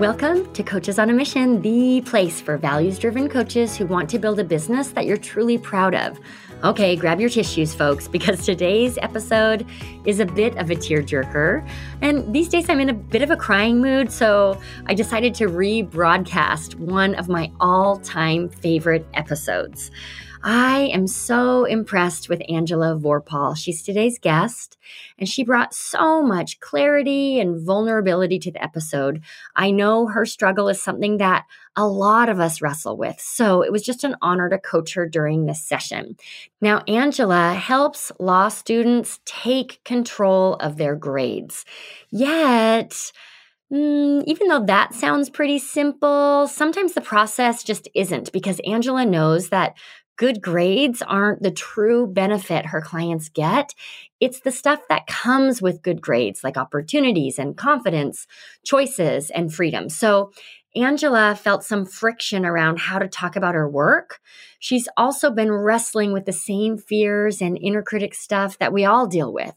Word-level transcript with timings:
Welcome 0.00 0.52
to 0.54 0.64
Coaches 0.64 0.98
on 0.98 1.08
a 1.08 1.12
Mission, 1.12 1.62
the 1.62 2.00
place 2.00 2.40
for 2.40 2.56
values 2.56 2.98
driven 2.98 3.28
coaches 3.28 3.76
who 3.76 3.86
want 3.86 4.10
to 4.10 4.18
build 4.18 4.40
a 4.40 4.44
business 4.44 4.88
that 4.88 5.06
you're 5.06 5.16
truly 5.16 5.56
proud 5.56 5.94
of. 5.94 6.18
Okay, 6.64 6.96
grab 6.96 7.20
your 7.20 7.30
tissues, 7.30 7.72
folks, 7.72 8.08
because 8.16 8.44
today's 8.44 8.98
episode 8.98 9.64
is 10.04 10.18
a 10.18 10.26
bit 10.26 10.56
of 10.56 10.72
a 10.72 10.74
tearjerker. 10.74 11.64
And 12.02 12.34
these 12.34 12.48
days 12.48 12.68
I'm 12.68 12.80
in 12.80 12.88
a 12.88 12.92
bit 12.94 13.22
of 13.22 13.30
a 13.30 13.36
crying 13.36 13.80
mood, 13.80 14.10
so 14.10 14.60
I 14.86 14.94
decided 14.94 15.32
to 15.36 15.46
rebroadcast 15.46 16.74
one 16.74 17.14
of 17.14 17.28
my 17.28 17.52
all 17.60 17.98
time 17.98 18.48
favorite 18.48 19.06
episodes. 19.14 19.92
I 20.46 20.90
am 20.92 21.06
so 21.06 21.64
impressed 21.64 22.28
with 22.28 22.42
Angela 22.50 22.98
Vorpahl. 23.00 23.56
She's 23.56 23.82
today's 23.82 24.18
guest, 24.18 24.76
and 25.18 25.26
she 25.26 25.42
brought 25.42 25.72
so 25.72 26.22
much 26.22 26.60
clarity 26.60 27.40
and 27.40 27.58
vulnerability 27.64 28.38
to 28.40 28.52
the 28.52 28.62
episode. 28.62 29.22
I 29.56 29.70
know 29.70 30.06
her 30.06 30.26
struggle 30.26 30.68
is 30.68 30.82
something 30.82 31.16
that 31.16 31.46
a 31.76 31.88
lot 31.88 32.28
of 32.28 32.40
us 32.40 32.60
wrestle 32.60 32.98
with, 32.98 33.18
so 33.18 33.62
it 33.62 33.72
was 33.72 33.82
just 33.82 34.04
an 34.04 34.16
honor 34.20 34.50
to 34.50 34.58
coach 34.58 34.92
her 34.92 35.08
during 35.08 35.46
this 35.46 35.62
session. 35.62 36.18
Now, 36.60 36.82
Angela 36.86 37.54
helps 37.54 38.12
law 38.20 38.48
students 38.48 39.20
take 39.24 39.82
control 39.82 40.56
of 40.56 40.76
their 40.76 40.94
grades. 40.94 41.64
Yet, 42.10 43.12
Mm, 43.72 44.22
even 44.26 44.48
though 44.48 44.64
that 44.66 44.94
sounds 44.94 45.30
pretty 45.30 45.58
simple, 45.58 46.46
sometimes 46.46 46.92
the 46.92 47.00
process 47.00 47.64
just 47.64 47.88
isn't 47.94 48.30
because 48.30 48.60
Angela 48.64 49.04
knows 49.06 49.48
that 49.48 49.74
good 50.16 50.40
grades 50.40 51.02
aren't 51.02 51.42
the 51.42 51.50
true 51.50 52.06
benefit 52.06 52.66
her 52.66 52.80
clients 52.80 53.28
get. 53.28 53.74
It's 54.20 54.40
the 54.40 54.52
stuff 54.52 54.80
that 54.88 55.06
comes 55.06 55.60
with 55.60 55.82
good 55.82 56.00
grades, 56.00 56.44
like 56.44 56.56
opportunities 56.56 57.38
and 57.38 57.56
confidence, 57.56 58.26
choices, 58.64 59.30
and 59.30 59.52
freedom. 59.52 59.88
So, 59.88 60.32
Angela 60.76 61.36
felt 61.36 61.62
some 61.62 61.86
friction 61.86 62.44
around 62.44 62.80
how 62.80 62.98
to 62.98 63.06
talk 63.06 63.36
about 63.36 63.54
her 63.54 63.68
work. 63.68 64.18
She's 64.58 64.88
also 64.96 65.30
been 65.30 65.52
wrestling 65.52 66.12
with 66.12 66.24
the 66.24 66.32
same 66.32 66.78
fears 66.78 67.40
and 67.40 67.56
inner 67.56 67.82
critic 67.82 68.12
stuff 68.12 68.58
that 68.58 68.72
we 68.72 68.84
all 68.84 69.06
deal 69.06 69.32
with. 69.32 69.54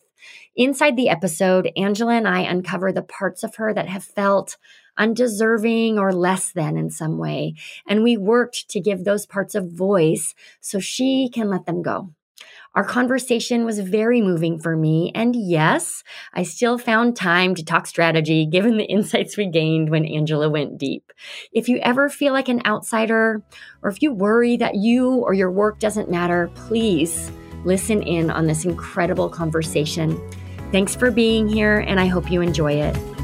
Inside 0.55 0.95
the 0.95 1.09
episode, 1.09 1.71
Angela 1.75 2.13
and 2.13 2.27
I 2.27 2.41
uncover 2.41 2.91
the 2.91 3.03
parts 3.03 3.43
of 3.43 3.55
her 3.55 3.73
that 3.73 3.87
have 3.87 4.03
felt 4.03 4.57
undeserving 4.97 5.97
or 5.97 6.13
less 6.13 6.51
than 6.51 6.77
in 6.77 6.89
some 6.89 7.17
way. 7.17 7.55
And 7.87 8.03
we 8.03 8.17
worked 8.17 8.69
to 8.69 8.79
give 8.79 9.03
those 9.03 9.25
parts 9.25 9.55
a 9.55 9.61
voice 9.61 10.33
so 10.61 10.79
she 10.79 11.29
can 11.29 11.49
let 11.49 11.65
them 11.65 11.81
go. 11.81 12.11
Our 12.75 12.83
conversation 12.83 13.65
was 13.65 13.79
very 13.79 14.21
moving 14.21 14.59
for 14.59 14.75
me. 14.75 15.11
And 15.15 15.35
yes, 15.35 16.03
I 16.33 16.43
still 16.43 16.77
found 16.77 17.15
time 17.15 17.55
to 17.55 17.65
talk 17.65 17.87
strategy 17.87 18.45
given 18.45 18.77
the 18.77 18.85
insights 18.85 19.35
we 19.35 19.47
gained 19.47 19.89
when 19.89 20.05
Angela 20.05 20.47
went 20.47 20.77
deep. 20.77 21.11
If 21.51 21.67
you 21.69 21.79
ever 21.79 22.07
feel 22.07 22.33
like 22.33 22.49
an 22.49 22.61
outsider, 22.67 23.41
or 23.81 23.89
if 23.89 24.03
you 24.03 24.13
worry 24.13 24.57
that 24.57 24.75
you 24.75 25.09
or 25.15 25.33
your 25.33 25.49
work 25.49 25.79
doesn't 25.79 26.11
matter, 26.11 26.51
please 26.53 27.31
listen 27.65 28.03
in 28.03 28.29
on 28.29 28.45
this 28.45 28.63
incredible 28.63 29.29
conversation. 29.29 30.21
Thanks 30.71 30.95
for 30.95 31.09
being 31.09 31.47
here, 31.47 31.79
and 31.79 31.99
I 31.99 32.05
hope 32.05 32.29
you 32.29 32.41
enjoy 32.41 32.73
it. 32.73 33.16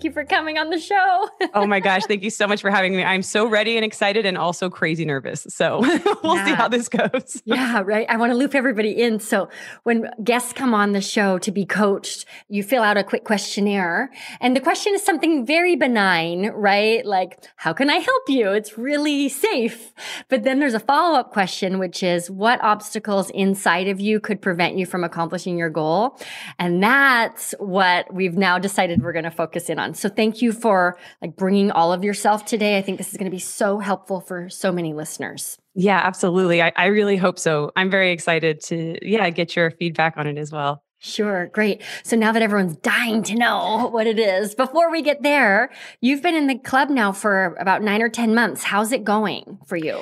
Thank 0.00 0.16
you 0.16 0.22
for 0.22 0.24
coming 0.24 0.56
on 0.56 0.70
the 0.70 0.78
show. 0.78 1.28
oh 1.54 1.66
my 1.66 1.78
gosh. 1.78 2.06
Thank 2.06 2.22
you 2.22 2.30
so 2.30 2.46
much 2.46 2.62
for 2.62 2.70
having 2.70 2.96
me. 2.96 3.04
I'm 3.04 3.20
so 3.20 3.46
ready 3.46 3.76
and 3.76 3.84
excited 3.84 4.24
and 4.24 4.38
also 4.38 4.70
crazy 4.70 5.04
nervous. 5.04 5.46
So 5.50 5.80
we'll 6.22 6.36
yeah. 6.36 6.46
see 6.46 6.54
how 6.54 6.68
this 6.68 6.88
goes. 6.88 7.42
yeah, 7.44 7.82
right. 7.84 8.06
I 8.08 8.16
want 8.16 8.32
to 8.32 8.34
loop 8.34 8.54
everybody 8.54 8.92
in. 8.92 9.20
So 9.20 9.50
when 9.82 10.08
guests 10.24 10.54
come 10.54 10.72
on 10.72 10.92
the 10.92 11.02
show 11.02 11.36
to 11.40 11.52
be 11.52 11.66
coached, 11.66 12.24
you 12.48 12.62
fill 12.62 12.82
out 12.82 12.96
a 12.96 13.04
quick 13.04 13.24
questionnaire. 13.24 14.10
And 14.40 14.56
the 14.56 14.60
question 14.60 14.94
is 14.94 15.04
something 15.04 15.44
very 15.44 15.76
benign, 15.76 16.46
right? 16.46 17.04
Like, 17.04 17.44
how 17.56 17.74
can 17.74 17.90
I 17.90 17.96
help 17.96 18.22
you? 18.26 18.52
It's 18.52 18.78
really 18.78 19.28
safe. 19.28 19.92
But 20.30 20.44
then 20.44 20.60
there's 20.60 20.72
a 20.72 20.80
follow 20.80 21.18
up 21.18 21.30
question, 21.30 21.78
which 21.78 22.02
is 22.02 22.30
what 22.30 22.58
obstacles 22.64 23.28
inside 23.34 23.86
of 23.86 24.00
you 24.00 24.18
could 24.18 24.40
prevent 24.40 24.78
you 24.78 24.86
from 24.86 25.04
accomplishing 25.04 25.58
your 25.58 25.68
goal? 25.68 26.18
And 26.58 26.82
that's 26.82 27.54
what 27.58 28.10
we've 28.14 28.38
now 28.38 28.58
decided 28.58 29.02
we're 29.02 29.12
going 29.12 29.24
to 29.24 29.30
focus 29.30 29.68
in 29.68 29.78
on. 29.78 29.89
So 29.94 30.08
thank 30.08 30.42
you 30.42 30.52
for 30.52 30.98
like 31.22 31.36
bringing 31.36 31.70
all 31.70 31.92
of 31.92 32.04
yourself 32.04 32.44
today. 32.44 32.78
I 32.78 32.82
think 32.82 32.98
this 32.98 33.10
is 33.10 33.16
going 33.16 33.30
to 33.30 33.34
be 33.34 33.38
so 33.38 33.78
helpful 33.78 34.20
for 34.20 34.48
so 34.48 34.72
many 34.72 34.92
listeners. 34.92 35.58
Yeah, 35.74 36.00
absolutely. 36.02 36.62
I, 36.62 36.72
I 36.76 36.86
really 36.86 37.16
hope 37.16 37.38
so. 37.38 37.70
I'm 37.76 37.90
very 37.90 38.10
excited 38.10 38.60
to, 38.64 38.98
yeah, 39.02 39.28
get 39.30 39.54
your 39.56 39.70
feedback 39.70 40.16
on 40.16 40.26
it 40.26 40.38
as 40.38 40.52
well. 40.52 40.82
Sure, 41.02 41.46
great. 41.46 41.82
So 42.02 42.14
now 42.14 42.30
that 42.32 42.42
everyone's 42.42 42.76
dying 42.76 43.22
to 43.22 43.34
know 43.34 43.88
what 43.90 44.06
it 44.06 44.18
is, 44.18 44.54
before 44.54 44.90
we 44.90 45.00
get 45.00 45.22
there, 45.22 45.70
you've 46.02 46.20
been 46.20 46.34
in 46.34 46.46
the 46.46 46.58
club 46.58 46.90
now 46.90 47.10
for 47.10 47.56
about 47.58 47.82
nine 47.82 48.02
or 48.02 48.10
10 48.10 48.34
months. 48.34 48.62
How's 48.62 48.92
it 48.92 49.02
going 49.02 49.58
for 49.66 49.76
you? 49.76 49.98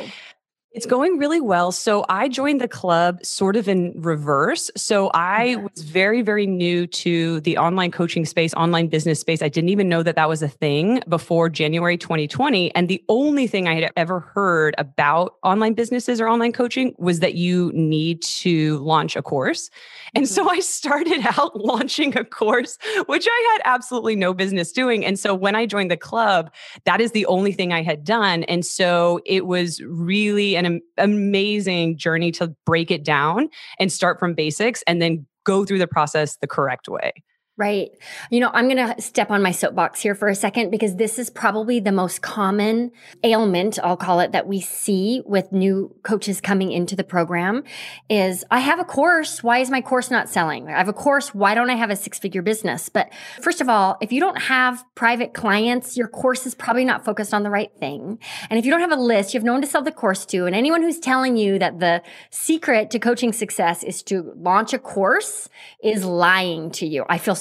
It's 0.73 0.85
going 0.85 1.17
really 1.17 1.41
well. 1.41 1.73
So 1.73 2.05
I 2.11 2.29
joined 2.29 2.61
the 2.61 2.69
club 2.69 3.25
sort 3.25 3.57
of 3.57 3.69
in 3.69 3.95
reverse. 3.97 4.71
So 4.77 5.11
I 5.15 5.57
was 5.57 5.83
very, 5.83 6.21
very 6.21 6.47
new 6.47 6.87
to 6.89 7.41
the 7.41 7.57
online 7.57 7.91
coaching 7.91 8.27
space, 8.27 8.53
online 8.53 8.89
business 8.89 9.19
space. 9.19 9.41
I 9.41 9.49
didn't 9.49 9.71
even 9.71 9.89
know 9.89 10.03
that 10.03 10.15
that 10.17 10.29
was 10.29 10.43
a 10.43 10.49
thing 10.49 11.03
before 11.09 11.49
January 11.49 11.97
2020. 11.97 12.75
And 12.75 12.87
the 12.87 13.03
only 13.09 13.47
thing 13.47 13.67
I 13.67 13.81
had 13.81 13.91
ever 13.97 14.21
heard 14.21 14.75
about 14.77 15.37
online 15.43 15.73
businesses 15.73 16.21
or 16.21 16.29
online 16.29 16.53
coaching 16.53 16.95
was 16.99 17.21
that 17.21 17.33
you 17.33 17.73
need 17.75 18.21
to 18.23 18.77
launch 18.81 19.17
a 19.17 19.23
course. 19.23 19.71
And 20.15 20.27
mm-hmm. 20.27 20.35
so 20.35 20.51
I 20.51 20.61
started 20.61 21.23
out 21.39 21.59
launching 21.59 22.15
a 22.15 22.27
course, 22.27 22.77
which 23.07 23.27
I 23.27 23.49
had 23.55 23.75
absolutely 23.75 24.17
no 24.17 24.35
business 24.35 24.71
doing. 24.73 25.03
And 25.03 25.19
so 25.19 25.35
when 25.35 25.57
I 25.57 25.65
joined 25.65 25.91
the 25.91 25.97
club, 25.97 26.53
that 26.85 27.01
is 27.01 27.13
the 27.13 27.25
only 27.25 27.53
thing 27.53 27.73
I 27.73 27.81
had 27.81 28.05
done. 28.05 28.45
And 28.45 28.67
so 28.67 29.21
it 29.25 29.47
was 29.47 29.81
really 29.83 30.58
an 30.67 30.81
amazing 30.97 31.97
journey 31.97 32.31
to 32.33 32.55
break 32.67 32.91
it 32.91 33.05
down 33.05 33.49
and 33.79 33.93
start 33.93 34.19
from 34.19 34.35
basics 34.35 34.83
and 34.87 35.01
then 35.01 35.27
go 35.45 35.65
through 35.65 35.79
the 35.79 35.87
process 35.87 36.37
the 36.37 36.47
correct 36.47 36.89
way. 36.89 37.13
Right. 37.59 37.91
You 38.31 38.39
know, 38.39 38.51
I'm 38.55 38.69
going 38.69 38.95
to 38.95 39.03
step 39.03 39.33
on 39.33 39.43
my 39.43 39.51
soapbox 39.51 40.01
here 40.01 40.15
for 40.15 40.29
a 40.29 40.35
second 40.37 40.71
because 40.71 40.95
this 40.95 41.19
is 41.19 41.29
probably 41.29 41.81
the 41.81 41.91
most 41.91 42.23
common 42.23 42.93
ailment, 43.25 43.81
I'll 43.83 43.97
call 43.97 44.21
it, 44.21 44.31
that 44.31 44.47
we 44.47 44.61
see 44.61 45.23
with 45.27 45.51
new 45.51 45.93
coaches 46.05 46.41
coming 46.41 46.71
into 46.71 46.95
the 46.95 47.03
program 47.03 47.65
is 48.09 48.45
I 48.53 48.61
have 48.61 48.79
a 48.79 48.85
course. 48.85 49.43
Why 49.43 49.59
is 49.59 49.71
my 49.71 49.81
course 49.81 50.09
not 50.09 50.29
selling? 50.29 50.69
I 50.69 50.79
have 50.79 50.87
a 50.87 50.93
course. 50.93 51.35
Why 51.35 51.57
don't 51.57 51.69
I 51.69 51.75
have 51.75 51.91
a 51.91 51.97
six 51.97 52.21
figure 52.21 52.43
business? 52.43 52.89
But 52.89 53.13
first 53.43 53.61
of 53.61 53.69
all, 53.69 53.97
if 54.01 54.13
you 54.13 54.21
don't 54.21 54.41
have 54.43 54.85
private 54.95 55.35
clients, 55.35 55.97
your 55.97 56.07
course 56.07 56.47
is 56.47 56.55
probably 56.55 56.85
not 56.85 57.05
focused 57.05 57.35
on 57.35 57.43
the 57.43 57.51
right 57.51 57.73
thing. 57.81 58.21
And 58.51 58.61
if 58.61 58.67
you 58.67 58.71
don't 58.71 58.83
have 58.83 58.93
a 58.93 58.97
list, 58.97 59.35
you 59.35 59.39
have 59.39 59.45
no 59.45 59.55
one 59.55 59.63
to 59.63 59.67
sell 59.67 59.83
the 59.83 59.91
course 59.91 60.25
to. 60.27 60.47
And 60.47 60.55
anyone 60.55 60.83
who's 60.83 61.01
telling 61.01 61.37
you 61.37 61.59
that 61.59 61.81
the 61.81 62.03
secret 62.31 62.93
to 62.93 63.01
coaching 63.01 63.33
success 63.33 63.83
is 63.83 64.05
to 64.05 64.33
launch 64.37 64.73
a 64.73 64.79
course 64.79 65.49
is 65.83 66.05
lying 66.05 66.71
to 66.71 66.87
you. 66.87 67.05
I 67.09 67.19
feel 67.19 67.35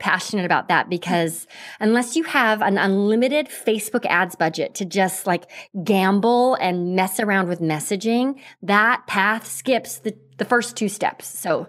passionate 0.00 0.44
about 0.44 0.68
that 0.68 0.88
because 0.88 1.46
unless 1.80 2.16
you 2.16 2.24
have 2.24 2.62
an 2.62 2.78
unlimited 2.78 3.48
Facebook 3.48 4.04
ads 4.06 4.34
budget 4.34 4.74
to 4.74 4.84
just 4.84 5.26
like 5.26 5.50
gamble 5.84 6.54
and 6.56 6.94
mess 6.96 7.20
around 7.20 7.48
with 7.48 7.60
messaging, 7.60 8.38
that 8.62 9.02
path 9.06 9.46
skips 9.46 9.98
the, 9.98 10.16
the 10.38 10.44
first 10.44 10.76
two 10.76 10.88
steps. 10.88 11.26
So 11.26 11.68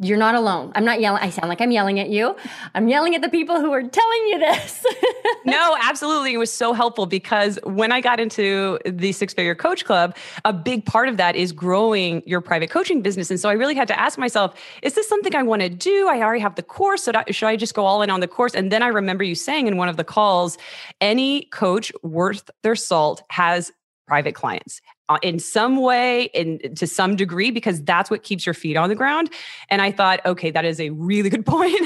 you're 0.00 0.18
not 0.18 0.34
alone. 0.34 0.72
I'm 0.74 0.84
not 0.84 1.00
yelling. 1.00 1.22
I 1.22 1.30
sound 1.30 1.48
like 1.48 1.60
I'm 1.60 1.70
yelling 1.70 2.00
at 2.00 2.08
you. 2.08 2.34
I'm 2.74 2.88
yelling 2.88 3.14
at 3.14 3.22
the 3.22 3.28
people 3.28 3.60
who 3.60 3.72
are 3.72 3.82
telling 3.82 4.26
you 4.26 4.38
this. 4.40 4.84
no, 5.44 5.76
absolutely. 5.80 6.34
It 6.34 6.38
was 6.38 6.52
so 6.52 6.72
helpful 6.72 7.06
because 7.06 7.60
when 7.62 7.92
I 7.92 8.00
got 8.00 8.18
into 8.18 8.78
the 8.84 9.12
Six 9.12 9.32
Figure 9.34 9.54
Coach 9.54 9.84
Club, 9.84 10.16
a 10.44 10.52
big 10.52 10.84
part 10.84 11.08
of 11.08 11.16
that 11.18 11.36
is 11.36 11.52
growing 11.52 12.24
your 12.26 12.40
private 12.40 12.70
coaching 12.70 13.02
business. 13.02 13.30
And 13.30 13.38
so 13.38 13.48
I 13.48 13.52
really 13.52 13.76
had 13.76 13.86
to 13.86 13.98
ask 13.98 14.18
myself, 14.18 14.58
is 14.82 14.94
this 14.94 15.08
something 15.08 15.34
I 15.36 15.44
want 15.44 15.62
to 15.62 15.68
do? 15.68 16.08
I 16.08 16.22
already 16.22 16.40
have 16.40 16.56
the 16.56 16.64
course. 16.64 17.04
So 17.04 17.12
should 17.30 17.46
I 17.46 17.54
just 17.54 17.74
go 17.74 17.84
all 17.84 18.02
in 18.02 18.10
on 18.10 18.18
the 18.18 18.28
course? 18.28 18.54
And 18.54 18.72
then 18.72 18.82
I 18.82 18.88
remember 18.88 19.22
you 19.22 19.36
saying 19.36 19.68
in 19.68 19.76
one 19.76 19.88
of 19.88 19.96
the 19.96 20.04
calls, 20.04 20.58
any 21.00 21.42
coach 21.46 21.92
worth 22.02 22.50
their 22.64 22.74
salt 22.74 23.22
has 23.30 23.70
private 24.08 24.34
clients 24.34 24.80
Uh, 25.10 25.18
in 25.22 25.38
some 25.38 25.76
way 25.76 26.30
in 26.32 26.58
to 26.74 26.86
some 26.86 27.14
degree 27.14 27.50
because 27.50 27.82
that's 27.82 28.10
what 28.10 28.22
keeps 28.22 28.46
your 28.46 28.54
feet 28.54 28.74
on 28.74 28.88
the 28.88 28.94
ground 28.94 29.28
and 29.68 29.82
i 29.82 29.90
thought 29.90 30.18
okay 30.24 30.50
that 30.50 30.64
is 30.64 30.80
a 30.80 30.88
really 30.88 31.28
good 31.28 31.44
point 31.54 31.78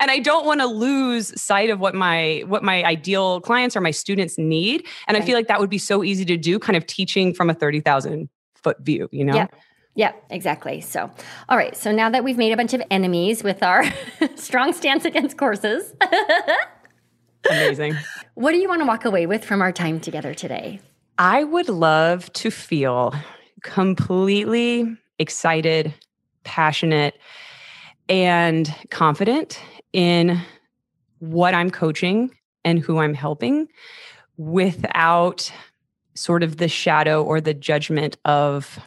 and 0.00 0.10
i 0.10 0.18
don't 0.18 0.44
want 0.44 0.60
to 0.60 0.66
lose 0.66 1.32
sight 1.40 1.70
of 1.70 1.78
what 1.78 1.94
my 1.94 2.42
what 2.48 2.64
my 2.64 2.82
ideal 2.82 3.40
clients 3.40 3.76
or 3.76 3.80
my 3.80 3.92
students 3.92 4.36
need 4.36 4.84
and 5.06 5.16
i 5.16 5.20
feel 5.20 5.36
like 5.36 5.46
that 5.46 5.60
would 5.60 5.70
be 5.70 5.78
so 5.78 6.02
easy 6.02 6.24
to 6.24 6.36
do 6.36 6.58
kind 6.58 6.76
of 6.76 6.84
teaching 6.86 7.32
from 7.32 7.48
a 7.48 7.54
30,000 7.54 8.28
foot 8.56 8.80
view 8.80 9.08
you 9.12 9.24
know 9.24 9.36
yeah 9.36 9.46
yeah, 9.94 10.12
exactly. 10.30 10.80
So, 10.80 11.10
all 11.48 11.56
right. 11.56 11.76
So 11.76 11.92
now 11.92 12.10
that 12.10 12.22
we've 12.22 12.38
made 12.38 12.52
a 12.52 12.56
bunch 12.56 12.72
of 12.74 12.82
enemies 12.90 13.42
with 13.42 13.62
our 13.62 13.84
strong 14.36 14.72
stance 14.72 15.04
against 15.04 15.36
courses, 15.36 15.92
amazing. 17.50 17.96
What 18.34 18.52
do 18.52 18.58
you 18.58 18.68
want 18.68 18.82
to 18.82 18.86
walk 18.86 19.04
away 19.04 19.26
with 19.26 19.44
from 19.44 19.60
our 19.60 19.72
time 19.72 20.00
together 20.00 20.32
today? 20.32 20.80
I 21.20 21.44
would 21.44 21.68
love 21.68 22.32
to 22.32 22.50
feel 22.50 23.12
completely 23.62 24.96
excited, 25.18 25.92
passionate, 26.44 27.12
and 28.08 28.74
confident 28.88 29.60
in 29.92 30.40
what 31.18 31.52
I'm 31.52 31.70
coaching 31.70 32.30
and 32.64 32.78
who 32.78 33.00
I'm 33.00 33.12
helping 33.12 33.68
without 34.38 35.52
sort 36.14 36.42
of 36.42 36.56
the 36.56 36.68
shadow 36.68 37.22
or 37.22 37.38
the 37.38 37.52
judgment 37.52 38.16
of 38.24 38.78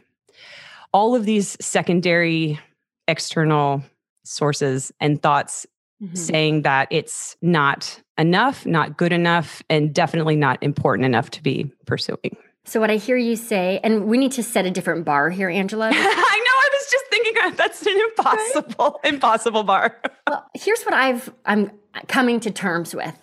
all 0.92 1.14
of 1.14 1.26
these 1.26 1.56
secondary 1.62 2.60
external 3.08 3.84
sources 4.24 4.92
and 5.00 5.22
thoughts 5.22 5.68
mm-hmm. 6.04 6.16
saying 6.16 6.62
that 6.64 6.88
it's 6.92 7.38
not 7.42 8.02
enough, 8.18 8.66
not 8.66 8.98
good 8.98 9.14
enough, 9.14 9.64
and 9.70 9.94
definitely 9.94 10.36
not 10.36 10.62
important 10.62 11.06
enough 11.06 11.30
to 11.32 11.44
be 11.44 11.72
pursuing. 11.86 12.38
So, 12.66 12.80
what 12.80 12.90
I 12.90 12.96
hear 12.96 13.18
you 13.18 13.36
say, 13.36 13.80
and 13.84 14.06
we 14.06 14.18
need 14.18 14.32
to 14.34 14.44
set 14.44 14.66
a 14.66 14.72
different 14.72 15.06
bar 15.06 15.30
here, 15.30 15.50
Angela. 15.62 15.88
I 15.88 15.92
know. 15.92 15.98
I 15.98 16.70
was 16.72 16.92
just 16.92 17.06
thinking 17.10 17.34
that's 17.56 17.86
an 17.86 18.00
impossible, 18.10 19.00
right? 19.04 19.14
impossible 19.14 19.64
bar. 19.64 20.00
well, 20.30 20.46
here's 20.54 20.84
what 20.84 20.94
I've 20.94 21.32
I'm 21.46 21.72
coming 22.08 22.40
to 22.42 22.52
terms 22.52 22.96
with. 22.96 23.18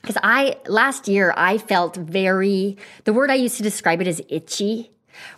Because 0.00 0.18
I 0.22 0.56
last 0.66 1.06
year 1.06 1.32
I 1.36 1.58
felt 1.58 1.96
very 1.96 2.76
the 3.04 3.12
word 3.12 3.30
I 3.30 3.34
used 3.34 3.56
to 3.58 3.62
describe 3.62 4.00
it 4.00 4.08
is 4.08 4.22
itchy, 4.28 4.90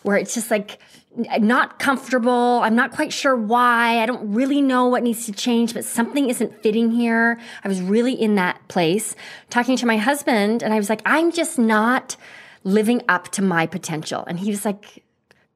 where 0.02 0.16
it's 0.16 0.34
just 0.34 0.50
like 0.50 0.78
not 1.16 1.78
comfortable. 1.78 2.60
I'm 2.62 2.74
not 2.74 2.92
quite 2.92 3.12
sure 3.12 3.36
why. 3.36 4.02
I 4.02 4.06
don't 4.06 4.32
really 4.32 4.60
know 4.60 4.86
what 4.88 5.02
needs 5.02 5.26
to 5.26 5.32
change, 5.32 5.74
but 5.74 5.84
something 5.84 6.28
isn't 6.28 6.62
fitting 6.62 6.90
here. 6.90 7.38
I 7.62 7.68
was 7.68 7.80
really 7.80 8.12
in 8.12 8.34
that 8.34 8.66
place 8.68 9.14
talking 9.50 9.76
to 9.76 9.86
my 9.86 9.96
husband, 9.96 10.62
and 10.62 10.74
I 10.74 10.76
was 10.76 10.88
like, 10.88 11.02
I'm 11.04 11.30
just 11.32 11.58
not 11.58 12.16
living 12.64 13.02
up 13.08 13.28
to 13.32 13.42
my 13.42 13.66
potential. 13.66 14.24
And 14.26 14.40
he 14.40 14.50
was 14.50 14.64
like, 14.64 15.04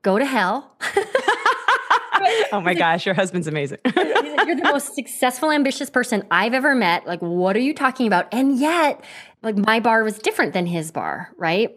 go 0.03 0.19
to 0.19 0.25
hell. 0.25 0.77
oh 2.53 2.61
my 2.61 2.75
gosh, 2.79 3.07
your 3.07 3.15
husband's 3.15 3.47
amazing. 3.47 3.79
You're 3.85 4.57
the 4.57 4.71
most 4.71 4.95
successful, 4.95 5.51
ambitious 5.51 5.91
person 5.91 6.25
I've 6.31 6.55
ever 6.55 6.75
met. 6.75 7.07
Like, 7.07 7.21
what 7.21 7.57
are 7.57 7.61
you 7.61 7.75
talking 7.75 8.07
about? 8.07 8.33
And 8.33 8.59
yet, 8.59 9.03
like, 9.43 9.57
my 9.57 9.81
bar 9.81 10.05
was 10.05 10.19
different 10.19 10.53
than 10.53 10.67
his 10.67 10.91
bar, 10.91 11.31
right? 11.37 11.71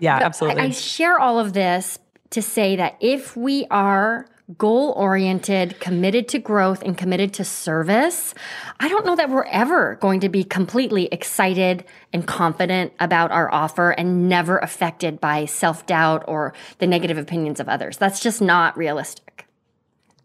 Yeah, 0.00 0.18
but 0.18 0.26
absolutely. 0.26 0.62
I, 0.62 0.66
I 0.66 0.70
share 0.70 1.18
all 1.18 1.38
of 1.38 1.52
this 1.52 1.98
to 2.30 2.42
say 2.42 2.76
that 2.76 2.96
if 3.00 3.36
we 3.36 3.66
are 3.70 4.26
goal 4.56 4.94
oriented, 4.96 5.78
committed 5.78 6.26
to 6.28 6.38
growth, 6.38 6.82
and 6.82 6.96
committed 6.96 7.34
to 7.34 7.44
service, 7.44 8.34
I 8.80 8.88
don't 8.88 9.04
know 9.04 9.16
that 9.16 9.28
we're 9.28 9.44
ever 9.44 9.96
going 9.96 10.20
to 10.20 10.28
be 10.28 10.42
completely 10.42 11.06
excited 11.12 11.84
and 12.12 12.26
confident 12.26 12.94
about 12.98 13.30
our 13.30 13.52
offer 13.52 13.90
and 13.90 14.28
never 14.28 14.58
affected 14.58 15.20
by 15.20 15.44
self 15.44 15.84
doubt 15.86 16.24
or 16.26 16.54
the 16.78 16.86
negative 16.86 17.18
opinions 17.18 17.60
of 17.60 17.68
others. 17.68 17.98
That's 17.98 18.20
just 18.20 18.40
not 18.40 18.76
realistic. 18.76 19.46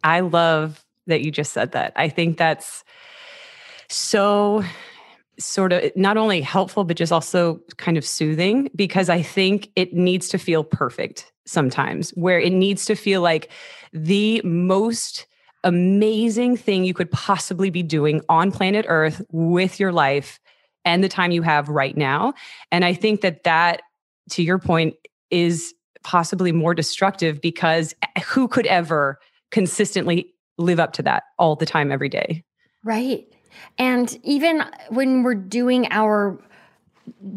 I 0.03 0.21
love 0.21 0.85
that 1.07 1.21
you 1.21 1.31
just 1.31 1.51
said 1.51 1.73
that. 1.73 1.91
I 1.97 2.07
think 2.07 2.38
that's 2.38 2.85
so 3.89 4.63
sort 5.38 5.73
of 5.73 5.91
not 5.97 6.15
only 6.15 6.39
helpful, 6.39 6.85
but 6.85 6.95
just 6.95 7.11
also 7.11 7.59
kind 7.75 7.97
of 7.97 8.05
soothing 8.05 8.69
because 8.75 9.09
I 9.09 9.21
think 9.21 9.69
it 9.75 9.94
needs 9.94 10.29
to 10.29 10.38
feel 10.38 10.63
perfect 10.63 11.32
sometimes, 11.45 12.11
where 12.11 12.39
it 12.39 12.53
needs 12.53 12.85
to 12.85 12.95
feel 12.95 13.21
like 13.21 13.49
the 13.91 14.41
most 14.43 15.27
amazing 15.63 16.57
thing 16.57 16.83
you 16.83 16.93
could 16.93 17.09
possibly 17.11 17.69
be 17.69 17.83
doing 17.83 18.21
on 18.29 18.51
planet 18.51 18.85
Earth 18.87 19.21
with 19.31 19.79
your 19.79 19.91
life 19.91 20.39
and 20.85 21.03
the 21.03 21.09
time 21.09 21.31
you 21.31 21.41
have 21.41 21.69
right 21.69 21.95
now. 21.95 22.33
And 22.71 22.83
I 22.83 22.93
think 22.93 23.21
that 23.21 23.43
that, 23.43 23.81
to 24.31 24.43
your 24.43 24.59
point, 24.59 24.95
is 25.31 25.73
possibly 26.03 26.51
more 26.51 26.73
destructive 26.73 27.39
because 27.39 27.95
eh, 28.01 28.21
who 28.21 28.47
could 28.47 28.67
ever 28.67 29.17
consistently 29.51 30.33
live 30.57 30.79
up 30.79 30.93
to 30.93 31.03
that 31.03 31.23
all 31.39 31.55
the 31.55 31.65
time, 31.65 31.91
every 31.91 32.09
day? 32.09 32.43
Right. 32.83 33.25
And 33.77 34.19
even 34.23 34.63
when 34.89 35.23
we're 35.23 35.35
doing 35.35 35.87
our 35.91 36.37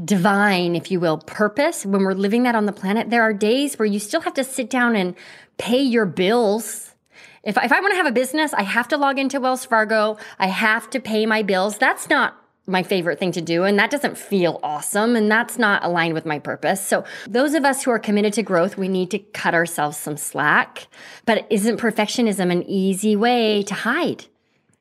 divine, 0.04 0.76
if 0.76 0.90
you 0.90 1.00
will, 1.00 1.18
purpose, 1.18 1.84
when 1.84 2.02
we're 2.02 2.14
living 2.14 2.44
that 2.44 2.54
on 2.54 2.66
the 2.66 2.72
planet, 2.72 3.10
there 3.10 3.22
are 3.22 3.32
days 3.32 3.78
where 3.78 3.86
you 3.86 3.98
still 3.98 4.20
have 4.20 4.34
to 4.34 4.44
sit 4.44 4.70
down 4.70 4.96
and 4.96 5.14
pay 5.58 5.80
your 5.80 6.06
bills. 6.06 6.94
If, 7.42 7.56
if 7.56 7.72
I 7.72 7.80
want 7.80 7.92
to 7.92 7.96
have 7.96 8.06
a 8.06 8.12
business, 8.12 8.52
I 8.52 8.62
have 8.62 8.88
to 8.88 8.96
log 8.96 9.18
into 9.18 9.40
Wells 9.40 9.64
Fargo. 9.64 10.18
I 10.38 10.48
have 10.48 10.90
to 10.90 11.00
pay 11.00 11.26
my 11.26 11.42
bills. 11.42 11.78
That's 11.78 12.08
not 12.08 12.36
my 12.66 12.82
favorite 12.82 13.18
thing 13.18 13.32
to 13.32 13.40
do. 13.40 13.62
And 13.64 13.78
that 13.78 13.90
doesn't 13.90 14.18
feel 14.18 14.58
awesome. 14.62 15.14
And 15.14 15.30
that's 15.30 15.56
not 15.58 15.84
aligned 15.84 16.14
with 16.14 16.26
my 16.26 16.38
purpose. 16.38 16.84
So, 16.84 17.04
those 17.28 17.54
of 17.54 17.64
us 17.64 17.84
who 17.84 17.90
are 17.92 17.98
committed 17.98 18.32
to 18.34 18.42
growth, 18.42 18.76
we 18.76 18.88
need 18.88 19.10
to 19.12 19.18
cut 19.18 19.54
ourselves 19.54 19.96
some 19.96 20.16
slack. 20.16 20.88
But 21.24 21.46
isn't 21.48 21.80
perfectionism 21.80 22.50
an 22.50 22.64
easy 22.64 23.14
way 23.14 23.62
to 23.64 23.74
hide? 23.74 24.26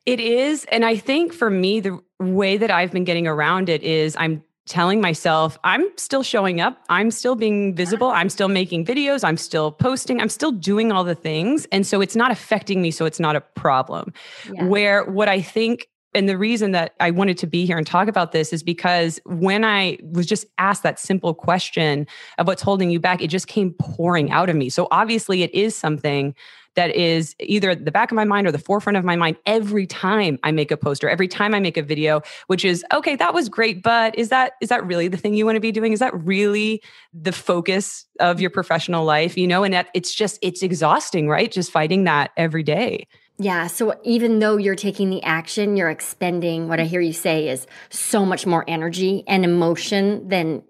It 0.04 0.20
is. 0.20 0.64
And 0.66 0.84
I 0.84 0.96
think 0.96 1.32
for 1.32 1.50
me, 1.50 1.80
the 1.80 2.00
way 2.18 2.56
that 2.56 2.70
I've 2.70 2.92
been 2.92 3.04
getting 3.04 3.26
around 3.26 3.68
it 3.68 3.82
is 3.82 4.16
I'm 4.18 4.42
telling 4.66 5.00
myself 5.00 5.58
I'm 5.64 5.86
still 5.96 6.22
showing 6.22 6.60
up. 6.60 6.82
I'm 6.88 7.10
still 7.10 7.36
being 7.36 7.74
visible. 7.74 8.08
I'm 8.08 8.28
still 8.28 8.48
making 8.48 8.84
videos. 8.84 9.24
I'm 9.24 9.36
still 9.36 9.72
posting. 9.72 10.20
I'm 10.20 10.28
still 10.28 10.52
doing 10.52 10.92
all 10.92 11.04
the 11.04 11.14
things. 11.14 11.66
And 11.72 11.86
so 11.86 12.00
it's 12.00 12.16
not 12.16 12.30
affecting 12.30 12.82
me. 12.82 12.90
So 12.90 13.04
it's 13.04 13.20
not 13.20 13.36
a 13.36 13.40
problem. 13.40 14.12
Yeah. 14.52 14.64
Where 14.64 15.04
what 15.04 15.28
I 15.28 15.40
think 15.40 15.88
and 16.16 16.28
the 16.28 16.38
reason 16.38 16.72
that 16.72 16.94
I 16.98 17.10
wanted 17.10 17.36
to 17.38 17.46
be 17.46 17.66
here 17.66 17.76
and 17.76 17.86
talk 17.86 18.08
about 18.08 18.32
this 18.32 18.52
is 18.52 18.62
because 18.62 19.20
when 19.26 19.64
I 19.64 19.98
was 20.02 20.26
just 20.26 20.46
asked 20.56 20.82
that 20.82 20.98
simple 20.98 21.34
question 21.34 22.06
of 22.38 22.46
what's 22.46 22.62
holding 22.62 22.90
you 22.90 22.98
back, 22.98 23.20
it 23.22 23.28
just 23.28 23.46
came 23.46 23.74
pouring 23.74 24.30
out 24.30 24.48
of 24.48 24.56
me. 24.56 24.70
So 24.70 24.88
obviously, 24.90 25.42
it 25.42 25.54
is 25.54 25.76
something 25.76 26.34
that 26.74 26.94
is 26.94 27.34
either 27.40 27.70
at 27.70 27.84
the 27.84 27.90
back 27.90 28.10
of 28.10 28.16
my 28.16 28.24
mind 28.24 28.46
or 28.46 28.52
the 28.52 28.58
forefront 28.58 28.96
of 28.96 29.04
my 29.04 29.16
mind 29.16 29.36
every 29.46 29.86
time 29.86 30.38
I 30.42 30.52
make 30.52 30.70
a 30.70 30.76
poster, 30.76 31.08
every 31.08 31.28
time 31.28 31.54
I 31.54 31.60
make 31.60 31.76
a 31.76 31.82
video, 31.82 32.22
which 32.46 32.64
is 32.64 32.84
okay, 32.94 33.16
that 33.16 33.34
was 33.34 33.48
great, 33.48 33.82
but 33.82 34.16
is 34.16 34.28
that 34.30 34.52
is 34.62 34.68
that 34.70 34.86
really 34.86 35.08
the 35.08 35.16
thing 35.16 35.34
you 35.34 35.44
want 35.44 35.56
to 35.56 35.60
be 35.60 35.72
doing? 35.72 35.92
Is 35.92 36.00
that 36.00 36.14
really 36.24 36.82
the 37.12 37.32
focus 37.32 38.06
of 38.20 38.40
your 38.40 38.50
professional 38.50 39.04
life? 39.04 39.36
You 39.36 39.46
know, 39.46 39.64
and 39.64 39.74
that 39.74 39.88
it's 39.94 40.14
just 40.14 40.38
it's 40.42 40.62
exhausting, 40.62 41.28
right? 41.28 41.50
Just 41.50 41.70
fighting 41.70 42.04
that 42.04 42.30
every 42.36 42.62
day. 42.62 43.06
Yeah. 43.38 43.66
So 43.66 43.98
even 44.02 44.38
though 44.38 44.56
you're 44.56 44.74
taking 44.74 45.10
the 45.10 45.22
action, 45.22 45.76
you're 45.76 45.90
expending 45.90 46.68
what 46.68 46.80
I 46.80 46.84
hear 46.84 47.00
you 47.00 47.12
say 47.12 47.48
is 47.48 47.66
so 47.90 48.24
much 48.24 48.46
more 48.46 48.64
energy 48.66 49.24
and 49.26 49.44
emotion 49.44 50.28
than 50.28 50.62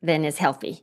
than 0.00 0.24
is 0.24 0.38
healthy. 0.38 0.82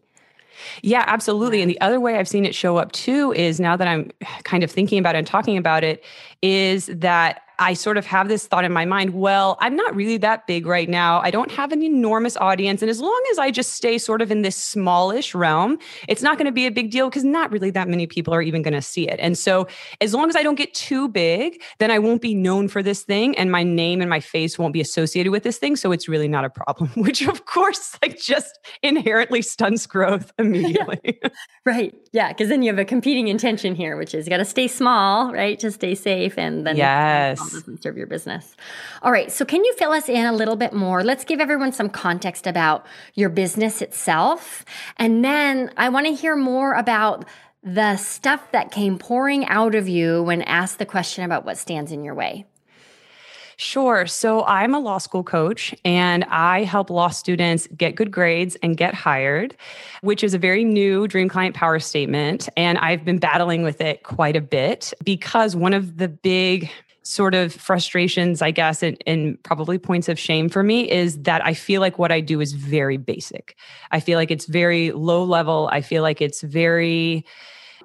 Yeah, 0.83 1.03
absolutely. 1.07 1.61
And 1.61 1.69
the 1.69 1.81
other 1.81 1.99
way 1.99 2.17
I've 2.17 2.27
seen 2.27 2.45
it 2.45 2.53
show 2.53 2.77
up 2.77 2.91
too 2.91 3.33
is 3.33 3.59
now 3.59 3.75
that 3.75 3.87
I'm 3.87 4.11
kind 4.43 4.63
of 4.63 4.69
thinking 4.69 4.99
about 4.99 5.15
it 5.15 5.19
and 5.19 5.27
talking 5.27 5.57
about 5.57 5.83
it, 5.83 6.03
is 6.41 6.87
that 6.87 7.41
I 7.61 7.75
sort 7.75 7.99
of 7.99 8.07
have 8.07 8.27
this 8.27 8.47
thought 8.47 8.65
in 8.65 8.73
my 8.73 8.85
mind, 8.85 9.11
well, 9.13 9.55
I'm 9.59 9.75
not 9.75 9.95
really 9.95 10.17
that 10.17 10.47
big 10.47 10.65
right 10.65 10.89
now. 10.89 11.21
I 11.21 11.29
don't 11.29 11.51
have 11.51 11.71
an 11.71 11.83
enormous 11.83 12.35
audience. 12.37 12.81
And 12.81 12.89
as 12.89 12.99
long 12.99 13.23
as 13.31 13.37
I 13.37 13.51
just 13.51 13.73
stay 13.73 13.99
sort 13.99 14.23
of 14.23 14.31
in 14.31 14.41
this 14.41 14.55
smallish 14.55 15.35
realm, 15.35 15.77
it's 16.07 16.23
not 16.23 16.39
going 16.39 16.47
to 16.47 16.51
be 16.51 16.65
a 16.65 16.71
big 16.71 16.89
deal 16.89 17.07
because 17.07 17.23
not 17.23 17.51
really 17.51 17.69
that 17.69 17.87
many 17.87 18.07
people 18.07 18.33
are 18.33 18.41
even 18.41 18.63
going 18.63 18.73
to 18.73 18.81
see 18.81 19.07
it. 19.07 19.19
And 19.19 19.37
so 19.37 19.67
as 20.01 20.11
long 20.11 20.27
as 20.27 20.35
I 20.35 20.41
don't 20.41 20.55
get 20.55 20.73
too 20.73 21.07
big, 21.07 21.61
then 21.77 21.91
I 21.91 21.99
won't 21.99 22.23
be 22.23 22.33
known 22.33 22.67
for 22.67 22.81
this 22.81 23.03
thing 23.03 23.37
and 23.37 23.51
my 23.51 23.61
name 23.61 24.01
and 24.01 24.09
my 24.09 24.21
face 24.21 24.57
won't 24.57 24.73
be 24.73 24.81
associated 24.81 25.31
with 25.31 25.43
this 25.43 25.59
thing. 25.59 25.75
So 25.75 25.91
it's 25.91 26.09
really 26.09 26.27
not 26.27 26.43
a 26.43 26.49
problem, 26.49 26.89
which 26.95 27.21
of 27.27 27.45
course, 27.45 27.95
like 28.01 28.19
just 28.19 28.57
inherently 28.81 29.43
stunts 29.43 29.85
growth 29.85 30.33
immediately. 30.39 31.19
right. 31.67 31.95
Yeah. 32.11 32.29
Because 32.29 32.49
then 32.49 32.63
you 32.63 32.71
have 32.71 32.79
a 32.79 32.85
competing 32.85 33.27
intention 33.27 33.75
here, 33.75 33.97
which 33.97 34.15
is 34.15 34.25
you 34.25 34.31
got 34.31 34.37
to 34.37 34.45
stay 34.45 34.67
small, 34.67 35.31
right? 35.31 35.59
To 35.59 35.69
stay 35.69 35.93
safe. 35.93 36.39
And 36.39 36.65
then 36.65 36.75
yes 36.75 37.50
doesn't 37.51 37.83
serve 37.83 37.97
your 37.97 38.07
business. 38.07 38.55
All 39.01 39.11
right. 39.11 39.31
So, 39.31 39.45
can 39.45 39.63
you 39.63 39.73
fill 39.77 39.91
us 39.91 40.09
in 40.09 40.25
a 40.25 40.33
little 40.33 40.55
bit 40.55 40.73
more? 40.73 41.03
Let's 41.03 41.23
give 41.23 41.39
everyone 41.39 41.71
some 41.71 41.89
context 41.89 42.47
about 42.47 42.85
your 43.13 43.29
business 43.29 43.81
itself. 43.81 44.65
And 44.97 45.23
then 45.23 45.71
I 45.77 45.89
want 45.89 46.07
to 46.07 46.13
hear 46.13 46.35
more 46.35 46.73
about 46.73 47.25
the 47.63 47.95
stuff 47.97 48.51
that 48.51 48.71
came 48.71 48.97
pouring 48.97 49.45
out 49.45 49.75
of 49.75 49.87
you 49.87 50.23
when 50.23 50.41
asked 50.43 50.79
the 50.79 50.85
question 50.85 51.23
about 51.23 51.45
what 51.45 51.57
stands 51.57 51.91
in 51.91 52.03
your 52.03 52.15
way. 52.15 52.45
Sure. 53.61 54.07
So 54.07 54.43
I'm 54.45 54.73
a 54.73 54.79
law 54.79 54.97
school 54.97 55.23
coach 55.23 55.75
and 55.85 56.23
I 56.23 56.63
help 56.63 56.89
law 56.89 57.09
students 57.09 57.67
get 57.77 57.93
good 57.93 58.09
grades 58.09 58.57
and 58.63 58.75
get 58.75 58.95
hired, 58.95 59.55
which 60.01 60.23
is 60.23 60.33
a 60.33 60.39
very 60.39 60.63
new 60.63 61.07
dream 61.07 61.29
client 61.29 61.55
power 61.55 61.77
statement. 61.77 62.49
And 62.57 62.79
I've 62.79 63.05
been 63.05 63.19
battling 63.19 63.61
with 63.61 63.79
it 63.79 64.01
quite 64.01 64.35
a 64.35 64.41
bit 64.41 64.95
because 65.03 65.55
one 65.55 65.73
of 65.73 65.97
the 65.97 66.07
big 66.07 66.71
sort 67.03 67.33
of 67.33 67.53
frustrations, 67.53 68.41
I 68.41 68.51
guess, 68.51 68.83
and, 68.83 68.97
and, 69.07 69.41
probably 69.43 69.77
points 69.79 70.07
of 70.07 70.19
shame 70.19 70.49
for 70.49 70.63
me 70.63 70.89
is 70.89 71.17
that 71.23 71.43
I 71.45 71.53
feel 71.53 71.81
like 71.81 71.97
what 71.97 72.11
I 72.11 72.21
do 72.21 72.41
is 72.41 72.53
very 72.53 72.97
basic. 72.97 73.55
I 73.89 73.99
feel 73.99 74.17
like 74.17 74.29
it's 74.29 74.45
very 74.45 74.91
low 74.91 75.23
level. 75.23 75.69
I 75.71 75.81
feel 75.81 76.03
like 76.03 76.21
it's 76.21 76.41
very 76.41 77.25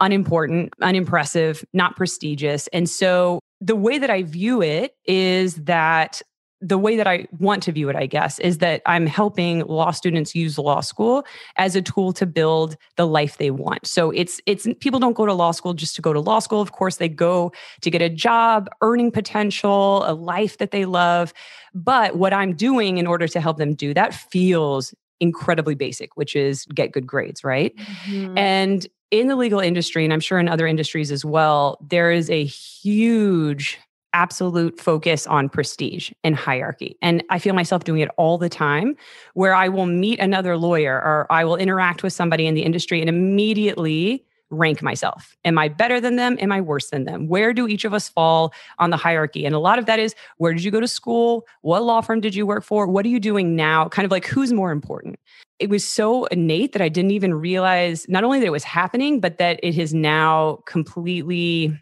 unimportant, 0.00 0.72
unimpressive, 0.82 1.64
not 1.72 1.96
prestigious. 1.96 2.66
And 2.68 2.88
so 2.88 3.40
the 3.60 3.76
way 3.76 3.98
that 3.98 4.10
I 4.10 4.22
view 4.22 4.60
it 4.62 4.92
is 5.06 5.54
that 5.64 6.20
the 6.66 6.78
way 6.78 6.96
that 6.96 7.06
I 7.06 7.26
want 7.38 7.62
to 7.64 7.72
view 7.72 7.88
it, 7.88 7.94
I 7.94 8.06
guess, 8.06 8.40
is 8.40 8.58
that 8.58 8.82
I'm 8.86 9.06
helping 9.06 9.60
law 9.66 9.92
students 9.92 10.34
use 10.34 10.58
law 10.58 10.80
school 10.80 11.24
as 11.56 11.76
a 11.76 11.82
tool 11.82 12.12
to 12.14 12.26
build 12.26 12.76
the 12.96 13.06
life 13.06 13.38
they 13.38 13.52
want. 13.52 13.86
So 13.86 14.10
it's 14.10 14.40
it's 14.46 14.66
people 14.80 14.98
don't 14.98 15.12
go 15.12 15.26
to 15.26 15.32
law 15.32 15.52
school 15.52 15.74
just 15.74 15.94
to 15.96 16.02
go 16.02 16.12
to 16.12 16.18
law 16.18 16.40
school. 16.40 16.60
Of 16.60 16.72
course, 16.72 16.96
they 16.96 17.08
go 17.08 17.52
to 17.82 17.90
get 17.90 18.02
a 18.02 18.08
job, 18.08 18.68
earning 18.82 19.12
potential, 19.12 20.02
a 20.06 20.12
life 20.12 20.58
that 20.58 20.72
they 20.72 20.86
love. 20.86 21.32
But 21.72 22.16
what 22.16 22.32
I'm 22.32 22.54
doing 22.54 22.98
in 22.98 23.06
order 23.06 23.28
to 23.28 23.40
help 23.40 23.58
them 23.58 23.74
do 23.74 23.94
that 23.94 24.12
feels 24.12 24.92
incredibly 25.20 25.76
basic, 25.76 26.16
which 26.16 26.34
is 26.34 26.66
get 26.66 26.92
good 26.92 27.06
grades, 27.06 27.44
right? 27.44 27.76
Mm-hmm. 27.76 28.36
And 28.36 28.86
in 29.12 29.28
the 29.28 29.36
legal 29.36 29.60
industry, 29.60 30.02
and 30.04 30.12
I'm 30.12 30.20
sure 30.20 30.40
in 30.40 30.48
other 30.48 30.66
industries 30.66 31.12
as 31.12 31.24
well, 31.24 31.78
there 31.80 32.10
is 32.10 32.28
a 32.28 32.44
huge 32.44 33.78
absolute 34.12 34.80
focus 34.80 35.26
on 35.26 35.48
prestige 35.48 36.10
and 36.24 36.34
hierarchy. 36.34 36.96
And 37.02 37.22
I 37.30 37.38
feel 37.38 37.54
myself 37.54 37.84
doing 37.84 38.00
it 38.00 38.10
all 38.16 38.38
the 38.38 38.48
time 38.48 38.96
where 39.34 39.54
I 39.54 39.68
will 39.68 39.86
meet 39.86 40.18
another 40.20 40.56
lawyer 40.56 40.94
or 40.94 41.26
I 41.30 41.44
will 41.44 41.56
interact 41.56 42.02
with 42.02 42.12
somebody 42.12 42.46
in 42.46 42.54
the 42.54 42.62
industry 42.62 43.00
and 43.00 43.08
immediately 43.08 44.24
rank 44.50 44.82
myself. 44.82 45.36
Am 45.44 45.58
I 45.58 45.68
better 45.68 46.00
than 46.00 46.16
them? 46.16 46.36
Am 46.40 46.52
I 46.52 46.60
worse 46.60 46.90
than 46.90 47.04
them? 47.04 47.28
Where 47.28 47.52
do 47.52 47.66
each 47.66 47.84
of 47.84 47.92
us 47.92 48.08
fall 48.08 48.54
on 48.78 48.90
the 48.90 48.96
hierarchy? 48.96 49.44
And 49.44 49.54
a 49.54 49.58
lot 49.58 49.78
of 49.78 49.86
that 49.86 49.98
is 49.98 50.14
where 50.38 50.52
did 50.52 50.62
you 50.62 50.70
go 50.70 50.80
to 50.80 50.88
school? 50.88 51.46
What 51.62 51.82
law 51.82 52.00
firm 52.00 52.20
did 52.20 52.34
you 52.34 52.46
work 52.46 52.64
for? 52.64 52.86
What 52.86 53.04
are 53.04 53.08
you 53.08 53.20
doing 53.20 53.56
now? 53.56 53.88
Kind 53.88 54.04
of 54.04 54.12
like 54.12 54.26
who's 54.26 54.52
more 54.52 54.70
important. 54.70 55.18
It 55.58 55.70
was 55.70 55.86
so 55.86 56.26
innate 56.26 56.72
that 56.72 56.82
I 56.82 56.88
didn't 56.88 57.12
even 57.12 57.34
realize 57.34 58.06
not 58.08 58.24
only 58.24 58.38
that 58.40 58.46
it 58.46 58.50
was 58.50 58.64
happening, 58.64 59.20
but 59.20 59.38
that 59.38 59.58
it 59.62 59.74
has 59.74 59.94
now 59.94 60.60
completely 60.66 61.76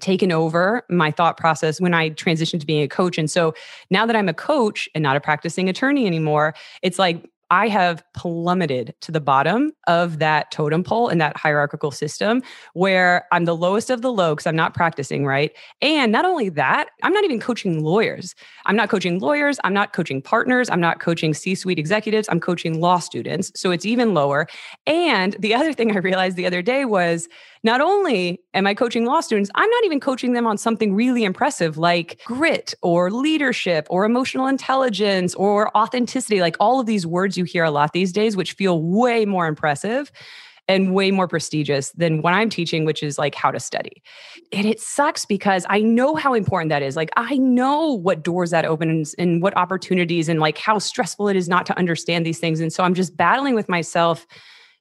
taken 0.00 0.32
over 0.32 0.84
my 0.88 1.10
thought 1.10 1.36
process 1.36 1.80
when 1.80 1.94
I 1.94 2.10
transitioned 2.10 2.60
to 2.60 2.66
being 2.66 2.82
a 2.82 2.88
coach. 2.88 3.18
And 3.18 3.30
so 3.30 3.54
now 3.90 4.06
that 4.06 4.16
I'm 4.16 4.28
a 4.28 4.34
coach 4.34 4.88
and 4.94 5.02
not 5.02 5.16
a 5.16 5.20
practicing 5.20 5.68
attorney 5.68 6.06
anymore, 6.06 6.54
it's 6.82 6.98
like 6.98 7.24
I 7.50 7.66
have 7.66 8.04
plummeted 8.14 8.94
to 9.00 9.10
the 9.10 9.20
bottom 9.20 9.72
of 9.88 10.20
that 10.20 10.52
totem 10.52 10.84
pole 10.84 11.08
and 11.08 11.20
that 11.20 11.36
hierarchical 11.36 11.90
system 11.90 12.42
where 12.74 13.26
I'm 13.32 13.44
the 13.44 13.56
lowest 13.56 13.90
of 13.90 14.02
the 14.02 14.12
low 14.12 14.36
because 14.36 14.46
I'm 14.46 14.56
not 14.56 14.72
practicing 14.72 15.26
right. 15.26 15.50
And 15.82 16.12
not 16.12 16.24
only 16.24 16.48
that, 16.50 16.90
I'm 17.02 17.12
not 17.12 17.24
even 17.24 17.40
coaching 17.40 17.82
lawyers. 17.82 18.36
I'm 18.66 18.76
not 18.76 18.88
coaching 18.88 19.18
lawyers. 19.18 19.58
I'm 19.64 19.74
not 19.74 19.92
coaching 19.92 20.22
partners. 20.22 20.70
I'm 20.70 20.80
not 20.80 21.00
coaching 21.00 21.34
C 21.34 21.56
suite 21.56 21.78
executives. 21.78 22.28
I'm 22.30 22.40
coaching 22.40 22.80
law 22.80 23.00
students. 23.00 23.50
So 23.56 23.72
it's 23.72 23.84
even 23.84 24.14
lower. 24.14 24.46
And 24.86 25.34
the 25.40 25.52
other 25.52 25.72
thing 25.72 25.90
I 25.90 25.98
realized 25.98 26.36
the 26.36 26.46
other 26.46 26.62
day 26.62 26.84
was 26.84 27.28
not 27.62 27.80
only 27.80 28.40
am 28.54 28.66
I 28.66 28.74
coaching 28.74 29.04
law 29.04 29.20
students, 29.20 29.50
I'm 29.54 29.68
not 29.68 29.84
even 29.84 30.00
coaching 30.00 30.32
them 30.32 30.46
on 30.46 30.56
something 30.56 30.94
really 30.94 31.24
impressive 31.24 31.76
like 31.76 32.20
grit 32.24 32.74
or 32.82 33.10
leadership 33.10 33.86
or 33.90 34.04
emotional 34.04 34.46
intelligence 34.46 35.34
or 35.34 35.76
authenticity, 35.76 36.40
like 36.40 36.56
all 36.58 36.80
of 36.80 36.86
these 36.86 37.06
words 37.06 37.36
you 37.36 37.44
hear 37.44 37.64
a 37.64 37.70
lot 37.70 37.92
these 37.92 38.12
days, 38.12 38.36
which 38.36 38.52
feel 38.52 38.82
way 38.82 39.24
more 39.24 39.46
impressive 39.46 40.10
and 40.68 40.94
way 40.94 41.10
more 41.10 41.26
prestigious 41.26 41.90
than 41.92 42.22
what 42.22 42.32
I'm 42.32 42.48
teaching, 42.48 42.84
which 42.84 43.02
is 43.02 43.18
like 43.18 43.34
how 43.34 43.50
to 43.50 43.58
study. 43.58 44.02
And 44.52 44.66
it 44.66 44.78
sucks 44.78 45.26
because 45.26 45.66
I 45.68 45.80
know 45.80 46.14
how 46.14 46.32
important 46.32 46.68
that 46.70 46.82
is. 46.82 46.94
Like, 46.94 47.10
I 47.16 47.36
know 47.38 47.92
what 47.92 48.22
doors 48.22 48.50
that 48.50 48.64
opens 48.64 49.12
and 49.14 49.42
what 49.42 49.56
opportunities 49.56 50.28
and 50.28 50.38
like 50.38 50.58
how 50.58 50.78
stressful 50.78 51.26
it 51.26 51.34
is 51.34 51.48
not 51.48 51.66
to 51.66 51.76
understand 51.76 52.24
these 52.24 52.38
things. 52.38 52.60
And 52.60 52.72
so 52.72 52.84
I'm 52.84 52.94
just 52.94 53.16
battling 53.16 53.56
with 53.56 53.68
myself 53.68 54.28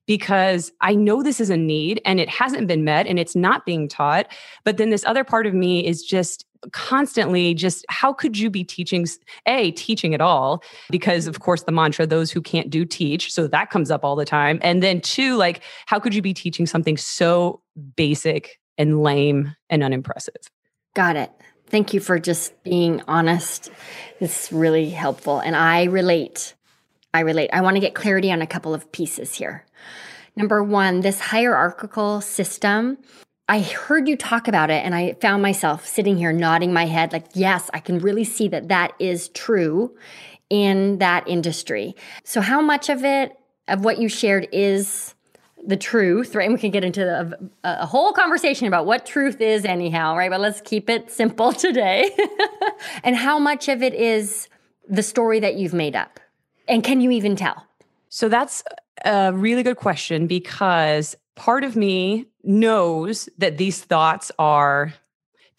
because 0.09 0.71
I 0.81 0.95
know 0.95 1.21
this 1.21 1.39
is 1.39 1.51
a 1.51 1.55
need 1.55 2.01
and 2.03 2.19
it 2.19 2.29
hasn't 2.29 2.65
been 2.65 2.83
met 2.83 3.05
and 3.05 3.19
it's 3.19 3.35
not 3.35 3.63
being 3.63 3.87
taught. 3.87 4.25
But 4.65 4.77
then 4.77 4.89
this 4.89 5.05
other 5.05 5.23
part 5.23 5.45
of 5.45 5.53
me 5.53 5.85
is 5.85 6.01
just 6.01 6.47
constantly 6.71 7.53
just 7.53 7.85
how 7.89 8.11
could 8.11 8.35
you 8.35 8.49
be 8.49 8.63
teaching 8.63 9.05
a 9.45 9.69
teaching 9.73 10.15
at 10.15 10.19
all? 10.19 10.63
Because 10.89 11.27
of 11.27 11.41
course 11.41 11.61
the 11.61 11.71
mantra 11.71 12.07
those 12.07 12.31
who 12.31 12.41
can't 12.41 12.71
do 12.71 12.85
teach 12.85 13.31
so 13.31 13.45
that 13.45 13.69
comes 13.69 13.91
up 13.91 14.03
all 14.03 14.15
the 14.15 14.25
time. 14.25 14.57
And 14.63 14.81
then 14.81 14.99
two 14.99 15.35
like 15.35 15.61
how 15.85 15.99
could 15.99 16.15
you 16.15 16.23
be 16.23 16.33
teaching 16.33 16.65
something 16.65 16.97
so 16.97 17.61
basic 17.95 18.59
and 18.79 19.03
lame 19.03 19.55
and 19.69 19.83
unimpressive? 19.83 20.41
Got 20.95 21.17
it. 21.17 21.31
Thank 21.67 21.93
you 21.93 21.99
for 21.99 22.17
just 22.17 22.63
being 22.63 23.03
honest. 23.07 23.69
It's 24.19 24.51
really 24.51 24.89
helpful 24.89 25.37
and 25.37 25.55
i 25.55 25.83
relate. 25.83 26.55
I 27.13 27.19
relate. 27.19 27.51
I 27.53 27.61
want 27.61 27.75
to 27.75 27.79
get 27.79 27.93
clarity 27.93 28.31
on 28.31 28.41
a 28.41 28.47
couple 28.47 28.73
of 28.73 28.91
pieces 28.91 29.35
here 29.35 29.65
Number 30.35 30.63
one, 30.63 31.01
this 31.01 31.19
hierarchical 31.19 32.21
system. 32.21 32.97
I 33.47 33.61
heard 33.61 34.07
you 34.07 34.15
talk 34.15 34.47
about 34.47 34.69
it 34.69 34.85
and 34.85 34.93
I 34.93 35.13
found 35.13 35.41
myself 35.41 35.85
sitting 35.87 36.17
here 36.17 36.31
nodding 36.31 36.71
my 36.71 36.85
head, 36.85 37.11
like, 37.11 37.25
yes, 37.33 37.69
I 37.73 37.79
can 37.79 37.99
really 37.99 38.23
see 38.23 38.47
that 38.49 38.67
that 38.67 38.93
is 38.99 39.29
true 39.29 39.97
in 40.49 40.97
that 40.99 41.27
industry. 41.27 41.95
So, 42.23 42.41
how 42.41 42.61
much 42.61 42.89
of 42.89 43.03
it, 43.03 43.37
of 43.67 43.83
what 43.83 43.99
you 43.99 44.09
shared, 44.09 44.47
is 44.51 45.15
the 45.65 45.77
truth, 45.77 46.35
right? 46.35 46.45
And 46.45 46.53
we 46.53 46.59
can 46.59 46.71
get 46.71 46.83
into 46.83 47.05
a, 47.05 47.49
a, 47.63 47.85
whole 47.85 48.13
conversation 48.13 48.67
about 48.67 48.85
what 48.85 49.05
truth 49.05 49.41
is, 49.41 49.65
anyhow, 49.65 50.15
right? 50.15 50.29
But 50.29 50.39
let's 50.39 50.61
keep 50.61 50.89
it 50.89 51.11
simple 51.11 51.51
today. 51.65 52.15
and 53.03 53.15
how 53.15 53.39
much 53.39 53.67
of 53.67 53.83
it 53.83 53.93
is 53.93 54.47
the 54.87 55.03
story 55.03 55.39
that 55.39 55.55
you've 55.55 55.73
made 55.73 55.95
up? 55.95 56.19
And 56.67 56.83
can 56.83 57.01
you 57.01 57.11
even 57.11 57.35
tell? 57.35 57.65
So, 58.09 58.29
that's 58.29 58.63
a 59.05 59.33
really 59.33 59.63
good 59.63 59.77
question 59.77 60.27
because 60.27 61.15
part 61.35 61.63
of 61.63 61.75
me 61.75 62.25
knows 62.43 63.29
that 63.37 63.57
these 63.57 63.81
thoughts 63.81 64.31
are 64.39 64.93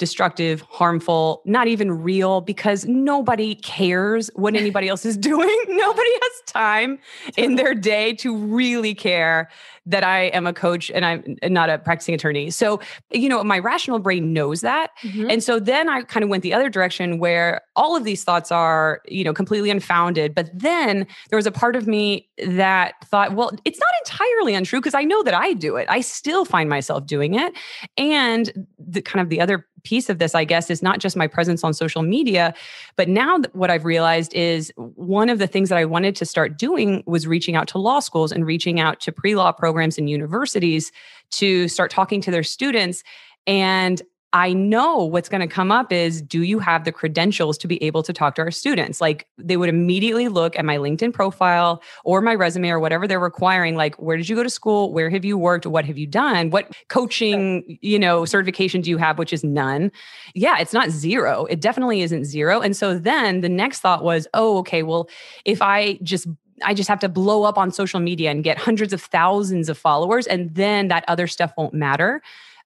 destructive, 0.00 0.62
harmful, 0.62 1.42
not 1.44 1.68
even 1.68 1.92
real 2.02 2.40
because 2.40 2.86
nobody 2.86 3.54
cares 3.54 4.30
what 4.34 4.56
anybody 4.56 4.88
else 4.88 5.04
is 5.04 5.16
doing. 5.16 5.56
nobody 5.68 6.10
has 6.10 6.52
time 6.52 6.98
in 7.36 7.54
their 7.54 7.74
day 7.74 8.14
to 8.14 8.36
really 8.36 8.94
care 8.94 9.48
that 9.86 10.04
I 10.04 10.24
am 10.24 10.46
a 10.46 10.52
coach 10.52 10.90
and 10.90 11.04
I'm 11.04 11.38
not 11.52 11.70
a 11.70 11.78
practicing 11.78 12.14
attorney. 12.14 12.50
So, 12.50 12.80
you 13.10 13.28
know, 13.28 13.42
my 13.42 13.58
rational 13.58 13.98
brain 13.98 14.32
knows 14.32 14.60
that. 14.60 14.90
Mm-hmm. 15.02 15.30
And 15.30 15.42
so 15.42 15.58
then 15.58 15.88
I 15.88 16.02
kind 16.02 16.22
of 16.22 16.30
went 16.30 16.42
the 16.42 16.52
other 16.52 16.68
direction 16.68 17.18
where 17.18 17.62
all 17.76 17.96
of 17.96 18.04
these 18.04 18.22
thoughts 18.22 18.52
are, 18.52 19.00
you 19.06 19.24
know, 19.24 19.32
completely 19.32 19.70
unfounded. 19.70 20.34
But 20.34 20.50
then 20.54 21.06
there 21.30 21.36
was 21.36 21.46
a 21.46 21.52
part 21.52 21.76
of 21.76 21.86
me 21.86 22.28
that 22.44 22.94
thought, 23.06 23.34
well, 23.34 23.50
it's 23.64 23.78
not 23.78 23.88
entirely 24.04 24.54
untrue 24.54 24.80
because 24.80 24.94
I 24.94 25.04
know 25.04 25.22
that 25.22 25.34
I 25.34 25.54
do 25.54 25.76
it. 25.76 25.86
I 25.88 26.02
still 26.02 26.44
find 26.44 26.68
myself 26.68 27.06
doing 27.06 27.34
it. 27.34 27.54
And 27.96 28.66
the 28.78 29.00
kind 29.00 29.22
of 29.22 29.30
the 29.30 29.40
other 29.40 29.66
piece 29.82 30.10
of 30.10 30.18
this, 30.18 30.34
I 30.34 30.44
guess, 30.44 30.68
is 30.68 30.82
not 30.82 30.98
just 30.98 31.16
my 31.16 31.26
presence 31.26 31.64
on 31.64 31.72
social 31.72 32.02
media, 32.02 32.52
but 32.96 33.08
now 33.08 33.38
what 33.52 33.70
I've 33.70 33.86
realized 33.86 34.34
is 34.34 34.70
one 34.76 35.30
of 35.30 35.38
the 35.38 35.46
things 35.46 35.70
that 35.70 35.78
I 35.78 35.86
wanted 35.86 36.14
to 36.16 36.26
start 36.26 36.58
doing 36.58 37.02
was 37.06 37.26
reaching 37.26 37.56
out 37.56 37.66
to 37.68 37.78
law 37.78 38.00
schools 38.00 38.30
and 38.30 38.44
reaching 38.44 38.78
out 38.78 39.00
to 39.00 39.12
pre 39.12 39.34
law 39.34 39.52
programs 39.52 39.69
programs 39.70 39.98
and 39.98 40.10
universities 40.10 40.90
to 41.30 41.68
start 41.68 41.92
talking 41.92 42.20
to 42.20 42.32
their 42.32 42.42
students. 42.42 43.04
And 43.46 44.02
I 44.32 44.52
know 44.52 45.04
what's 45.04 45.28
going 45.28 45.40
to 45.40 45.52
come 45.52 45.70
up 45.70 45.92
is 45.92 46.20
do 46.22 46.42
you 46.42 46.58
have 46.58 46.84
the 46.84 46.90
credentials 46.92 47.56
to 47.58 47.68
be 47.68 47.80
able 47.82 48.02
to 48.02 48.12
talk 48.12 48.34
to 48.36 48.42
our 48.42 48.50
students? 48.50 49.00
Like 49.00 49.28
they 49.38 49.56
would 49.56 49.68
immediately 49.68 50.26
look 50.26 50.56
at 50.56 50.64
my 50.64 50.76
LinkedIn 50.76 51.12
profile 51.12 51.82
or 52.04 52.20
my 52.20 52.34
resume 52.34 52.70
or 52.70 52.80
whatever 52.80 53.06
they're 53.06 53.20
requiring 53.20 53.76
like 53.76 53.94
where 53.96 54.16
did 54.16 54.28
you 54.28 54.34
go 54.34 54.42
to 54.42 54.50
school? 54.50 54.92
Where 54.92 55.08
have 55.08 55.24
you 55.24 55.38
worked? 55.38 55.66
What 55.66 55.84
have 55.84 55.98
you 55.98 56.06
done? 56.06 56.50
What 56.50 56.72
coaching, 56.88 57.78
you 57.80 57.98
know, 57.98 58.24
certification 58.24 58.80
do 58.80 58.90
you 58.90 58.98
have 58.98 59.18
which 59.18 59.32
is 59.32 59.44
none? 59.44 59.92
Yeah, 60.34 60.58
it's 60.58 60.72
not 60.72 60.90
zero. 60.90 61.44
It 61.46 61.60
definitely 61.60 62.02
isn't 62.02 62.24
zero. 62.24 62.60
And 62.60 62.76
so 62.76 62.98
then 62.98 63.40
the 63.40 63.48
next 63.48 63.80
thought 63.80 64.02
was, 64.02 64.26
"Oh, 64.34 64.58
okay, 64.58 64.82
well, 64.82 65.08
if 65.44 65.62
I 65.62 65.98
just 66.02 66.28
I 66.62 66.74
just 66.74 66.88
have 66.88 67.00
to 67.00 67.08
blow 67.08 67.44
up 67.44 67.58
on 67.58 67.70
social 67.70 68.00
media 68.00 68.30
and 68.30 68.44
get 68.44 68.58
hundreds 68.58 68.92
of 68.92 69.02
thousands 69.02 69.68
of 69.68 69.78
followers, 69.78 70.26
and 70.26 70.54
then 70.54 70.88
that 70.88 71.04
other 71.08 71.26
stuff 71.26 71.52
won't 71.56 71.74
matter. 71.74 72.22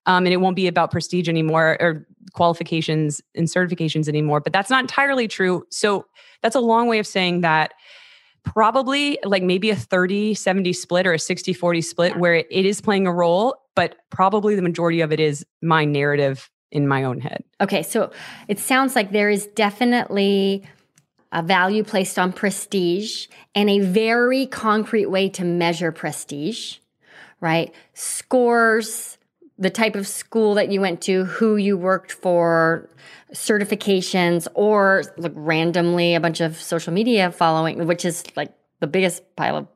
Um, 0.07 0.27
and 0.27 0.35
it 0.35 0.37
won't 0.37 0.57
be 0.57 0.67
about 0.67 0.91
prestige 0.91 1.29
anymore 1.29 1.79
or 1.81 2.07
qualifications 2.35 3.23
and 3.35 3.47
certifications 3.47 4.07
anymore. 4.09 4.41
But 4.41 4.53
that's 4.53 4.69
not 4.69 4.83
entirely 4.83 5.29
true. 5.29 5.65
So 5.71 6.07
that's 6.43 6.55
a 6.55 6.61
long 6.61 6.89
way 6.89 6.99
of 6.99 7.07
saying 7.07 7.41
that 7.41 7.73
probably 8.45 9.19
like 9.25 9.43
maybe 9.43 9.71
a 9.71 9.77
30 9.77 10.35
70 10.35 10.73
split 10.75 11.07
or 11.07 11.15
a 11.15 11.19
60 11.19 11.53
40 11.55 11.81
split 11.81 12.17
where 12.17 12.35
it 12.35 12.47
is 12.51 12.81
playing 12.81 13.07
a 13.07 13.13
role, 13.13 13.57
but 13.75 13.97
probably 14.11 14.55
the 14.55 14.63
majority 14.63 15.01
of 15.01 15.13
it 15.13 15.21
is 15.21 15.45
my 15.63 15.85
narrative 15.85 16.51
in 16.71 16.87
my 16.87 17.05
own 17.05 17.21
head. 17.21 17.43
Okay. 17.61 17.83
So 17.83 18.11
it 18.49 18.59
sounds 18.59 18.95
like 18.95 19.13
there 19.13 19.31
is 19.31 19.47
definitely 19.47 20.65
a 21.35 21.43
value 21.43 21.83
placed 21.83 22.19
on 22.19 22.33
prestige 22.33 23.27
and 23.55 23.69
a 23.69 23.81
very 23.81 24.47
concrete 24.47 25.07
way 25.07 25.29
to 25.29 25.45
measure 25.45 25.91
prestige, 25.91 26.77
right? 27.41 27.75
Scores, 27.93 29.19
the 29.59 29.69
type 29.69 29.97
of 29.97 30.07
school 30.07 30.55
that 30.55 30.71
you 30.71 30.81
went 30.81 31.03
to, 31.03 31.25
who 31.25 31.57
you 31.57 31.77
worked 31.77 32.13
for, 32.13 32.89
certifications, 33.33 34.47
or 34.55 35.03
like 35.17 35.33
randomly 35.35 36.15
a 36.15 36.21
bunch 36.21 36.41
of 36.41 36.57
social 36.57 36.93
media 36.93 37.33
following, 37.33 37.85
which 37.87 38.05
is 38.05 38.25
like 38.37 38.53
the 38.79 38.87
biggest 38.87 39.23
pile 39.35 39.57
of 39.57 39.67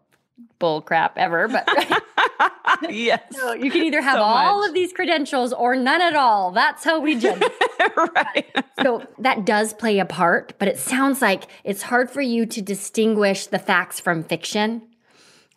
bull 0.59 0.81
crap 0.81 1.17
ever. 1.17 1.49
But 1.49 1.69
yes. 2.89 3.23
So 3.31 3.53
you 3.53 3.71
can 3.71 3.83
either 3.83 4.01
have 4.01 4.17
so 4.17 4.23
all 4.23 4.61
much. 4.61 4.69
of 4.69 4.75
these 4.75 4.93
credentials 4.93 5.53
or 5.53 5.77
none 5.77 6.01
at 6.01 6.15
all. 6.15 6.53
That's 6.53 6.85
how 6.85 7.01
we 7.01 7.19
judge. 7.19 7.43
right. 7.97 8.47
So 8.83 9.07
that 9.19 9.45
does 9.45 9.73
play 9.73 9.99
a 9.99 10.05
part, 10.05 10.55
but 10.59 10.69
it 10.69 10.79
sounds 10.79 11.23
like 11.23 11.45
it's 11.65 11.83
hard 11.83 12.11
for 12.11 12.21
you 12.21 12.47
to 12.47 12.63
distinguish 12.63 13.47
the 13.47 13.59
facts 13.59 14.01
from 14.01 14.23
fiction, 14.23 14.83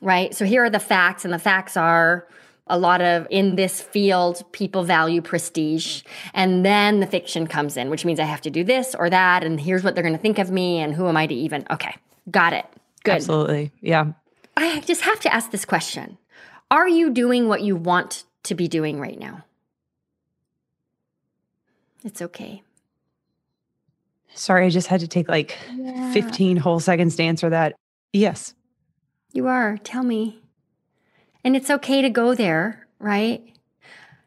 right? 0.01 0.33
So 0.33 0.45
here 0.45 0.63
are 0.63 0.69
the 0.69 0.79
facts, 0.79 1.25
and 1.25 1.33
the 1.33 1.39
facts 1.39 1.77
are 1.77 2.27
a 2.67 2.77
lot 2.77 3.01
of 3.01 3.27
in 3.29 3.55
this 3.55 3.81
field 3.81 4.43
people 4.53 4.83
value 4.83 5.21
prestige 5.21 6.03
and 6.33 6.65
then 6.65 7.01
the 7.01 7.07
fiction 7.07 7.45
comes 7.45 7.75
in 7.75 7.89
which 7.89 8.05
means 8.05 8.19
i 8.19 8.23
have 8.23 8.39
to 8.39 8.49
do 8.49 8.63
this 8.63 8.95
or 8.95 9.09
that 9.09 9.43
and 9.43 9.59
here's 9.59 9.83
what 9.83 9.93
they're 9.93 10.03
going 10.03 10.15
to 10.15 10.21
think 10.21 10.39
of 10.39 10.51
me 10.51 10.77
and 10.79 10.93
who 10.93 11.07
am 11.07 11.17
i 11.17 11.27
to 11.27 11.33
even 11.33 11.65
okay 11.69 11.93
got 12.29 12.53
it 12.53 12.65
good 13.03 13.15
absolutely 13.15 13.71
yeah 13.81 14.05
i 14.57 14.79
just 14.81 15.01
have 15.01 15.19
to 15.19 15.33
ask 15.33 15.51
this 15.51 15.65
question 15.65 16.17
are 16.71 16.87
you 16.87 17.09
doing 17.09 17.49
what 17.49 17.61
you 17.61 17.75
want 17.75 18.23
to 18.43 18.55
be 18.55 18.69
doing 18.69 18.99
right 18.99 19.19
now? 19.19 19.43
It's 22.03 22.21
okay. 22.21 22.63
Sorry, 24.33 24.65
I 24.65 24.69
just 24.69 24.87
had 24.87 25.01
to 25.01 25.07
take 25.07 25.27
like 25.27 25.57
yeah. 25.75 26.13
15 26.13 26.55
whole 26.57 26.79
seconds 26.79 27.17
to 27.17 27.23
answer 27.23 27.49
that. 27.49 27.75
Yes. 28.13 28.55
You 29.33 29.47
are. 29.47 29.77
Tell 29.83 30.03
me. 30.03 30.41
And 31.43 31.57
it's 31.57 31.69
okay 31.69 32.01
to 32.01 32.09
go 32.09 32.33
there, 32.33 32.87
right? 32.99 33.43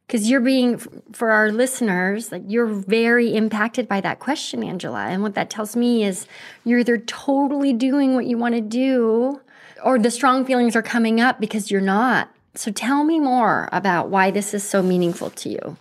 Because 0.06 0.28
you're 0.28 0.40
being, 0.40 0.78
for 1.12 1.30
our 1.30 1.50
listeners, 1.50 2.30
like 2.30 2.42
you're 2.46 2.66
very 2.66 3.34
impacted 3.34 3.88
by 3.88 4.02
that 4.02 4.18
question, 4.18 4.62
Angela. 4.62 5.06
And 5.06 5.22
what 5.22 5.34
that 5.34 5.48
tells 5.48 5.74
me 5.74 6.04
is 6.04 6.26
you're 6.64 6.80
either 6.80 6.98
totally 6.98 7.72
doing 7.72 8.14
what 8.14 8.26
you 8.26 8.36
want 8.36 8.54
to 8.54 8.60
do 8.60 9.40
or 9.84 9.98
the 9.98 10.10
strong 10.10 10.44
feelings 10.44 10.74
are 10.74 10.82
coming 10.82 11.20
up 11.20 11.38
because 11.38 11.70
you're 11.70 11.80
not. 11.80 12.30
So 12.54 12.72
tell 12.72 13.04
me 13.04 13.20
more 13.20 13.68
about 13.72 14.08
why 14.08 14.30
this 14.30 14.54
is 14.54 14.64
so 14.64 14.82
meaningful 14.82 15.30
to 15.30 15.48
you. 15.48 15.76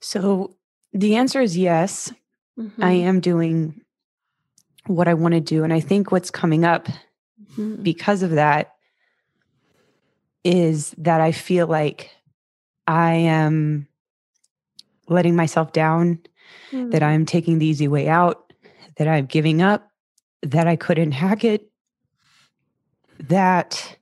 So 0.00 0.56
the 0.92 1.16
answer 1.16 1.40
is 1.40 1.56
yes. 1.56 2.12
Mm-hmm. 2.58 2.82
I 2.82 2.92
am 2.92 3.20
doing 3.20 3.80
what 4.86 5.08
I 5.08 5.14
want 5.14 5.34
to 5.34 5.40
do. 5.40 5.62
And 5.62 5.72
I 5.72 5.80
think 5.80 6.10
what's 6.10 6.30
coming 6.30 6.64
up 6.64 6.86
mm-hmm. 6.86 7.82
because 7.82 8.22
of 8.22 8.30
that 8.30 8.74
is 10.42 10.94
that 10.98 11.20
I 11.20 11.32
feel 11.32 11.66
like 11.66 12.10
I 12.86 13.14
am 13.14 13.88
letting 15.08 15.36
myself 15.36 15.72
down, 15.72 16.20
mm-hmm. 16.70 16.90
that 16.90 17.02
I'm 17.02 17.26
taking 17.26 17.58
the 17.58 17.66
easy 17.66 17.88
way 17.88 18.08
out, 18.08 18.52
that 18.96 19.06
I'm 19.06 19.26
giving 19.26 19.60
up, 19.60 19.89
that 20.42 20.66
I 20.66 20.76
couldn't 20.76 21.12
hack 21.12 21.44
it, 21.44 21.70
that 23.18 23.98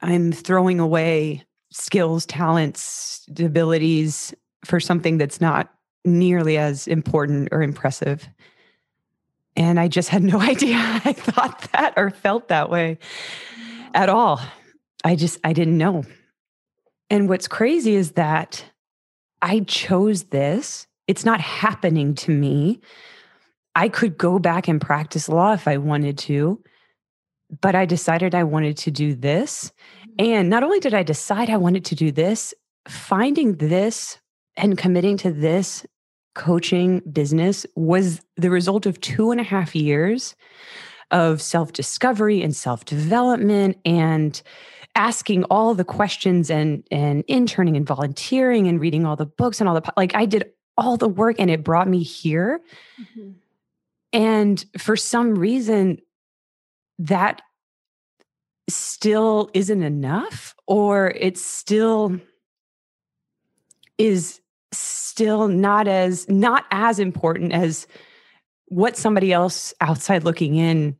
I'm 0.00 0.32
throwing 0.32 0.80
away 0.80 1.44
skills, 1.70 2.26
talents, 2.26 3.26
abilities 3.38 4.34
for 4.64 4.80
something 4.80 5.18
that's 5.18 5.40
not 5.40 5.72
nearly 6.04 6.58
as 6.58 6.86
important 6.86 7.48
or 7.52 7.62
impressive. 7.62 8.28
And 9.56 9.78
I 9.78 9.88
just 9.88 10.08
had 10.08 10.22
no 10.22 10.40
idea 10.40 10.76
I 10.76 11.12
thought 11.12 11.70
that 11.72 11.94
or 11.96 12.10
felt 12.10 12.48
that 12.48 12.70
way 12.70 12.98
at 13.94 14.08
all. 14.08 14.40
I 15.04 15.16
just, 15.16 15.38
I 15.44 15.52
didn't 15.52 15.78
know. 15.78 16.04
And 17.10 17.28
what's 17.28 17.48
crazy 17.48 17.94
is 17.94 18.12
that 18.12 18.64
I 19.40 19.60
chose 19.60 20.24
this. 20.24 20.86
It's 21.06 21.24
not 21.24 21.40
happening 21.40 22.14
to 22.16 22.30
me. 22.30 22.80
I 23.74 23.88
could 23.88 24.18
go 24.18 24.38
back 24.38 24.68
and 24.68 24.80
practice 24.80 25.28
law 25.28 25.52
if 25.52 25.66
I 25.66 25.78
wanted 25.78 26.18
to 26.18 26.62
but 27.60 27.74
I 27.74 27.84
decided 27.84 28.34
I 28.34 28.44
wanted 28.44 28.76
to 28.78 28.90
do 28.90 29.14
this. 29.14 29.72
And 30.18 30.48
not 30.48 30.62
only 30.62 30.80
did 30.80 30.94
I 30.94 31.02
decide 31.02 31.50
I 31.50 31.56
wanted 31.56 31.84
to 31.86 31.94
do 31.94 32.10
this, 32.10 32.54
finding 32.88 33.56
this 33.56 34.18
and 34.56 34.78
committing 34.78 35.16
to 35.18 35.32
this 35.32 35.86
coaching 36.34 37.00
business 37.00 37.66
was 37.76 38.20
the 38.36 38.50
result 38.50 38.86
of 38.86 39.00
two 39.00 39.30
and 39.30 39.40
a 39.40 39.44
half 39.44 39.74
years 39.74 40.34
of 41.10 41.42
self 41.42 41.72
discovery 41.72 42.42
and 42.42 42.56
self 42.56 42.86
development 42.86 43.76
and 43.84 44.40
asking 44.94 45.44
all 45.44 45.74
the 45.74 45.84
questions 45.84 46.50
and 46.50 46.86
and 46.90 47.22
interning 47.28 47.76
and 47.76 47.86
volunteering 47.86 48.66
and 48.66 48.80
reading 48.80 49.04
all 49.04 49.16
the 49.16 49.26
books 49.26 49.60
and 49.60 49.68
all 49.68 49.74
the 49.74 49.92
like 49.96 50.14
I 50.14 50.24
did 50.24 50.50
all 50.78 50.96
the 50.96 51.08
work 51.08 51.36
and 51.38 51.50
it 51.50 51.62
brought 51.62 51.88
me 51.88 52.02
here. 52.02 52.62
Mm-hmm. 53.00 53.32
And 54.12 54.64
for 54.78 54.96
some 54.96 55.34
reason 55.34 55.98
that 56.98 57.42
still 58.68 59.50
isn't 59.54 59.82
enough 59.82 60.54
or 60.66 61.10
it 61.10 61.36
still 61.36 62.18
is 63.98 64.40
still 64.72 65.48
not 65.48 65.88
as 65.88 66.28
not 66.28 66.64
as 66.70 66.98
important 66.98 67.52
as 67.52 67.86
what 68.66 68.96
somebody 68.96 69.32
else 69.32 69.74
outside 69.80 70.24
looking 70.24 70.56
in 70.56 70.96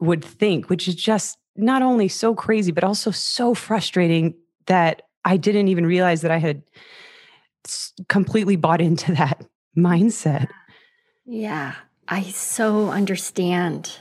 would 0.00 0.24
think 0.24 0.68
which 0.68 0.88
is 0.88 0.94
just 0.94 1.38
not 1.56 1.82
only 1.82 2.08
so 2.08 2.34
crazy 2.34 2.72
but 2.72 2.84
also 2.84 3.10
so 3.10 3.54
frustrating 3.54 4.34
that 4.66 5.02
I 5.24 5.36
didn't 5.36 5.68
even 5.68 5.86
realize 5.86 6.22
that 6.22 6.30
I 6.30 6.38
had 6.38 6.62
completely 8.08 8.56
bought 8.56 8.80
into 8.80 9.12
that 9.14 9.44
mindset. 9.76 10.48
Yeah, 11.24 11.74
I 12.10 12.24
so 12.24 12.90
understand 12.90 14.00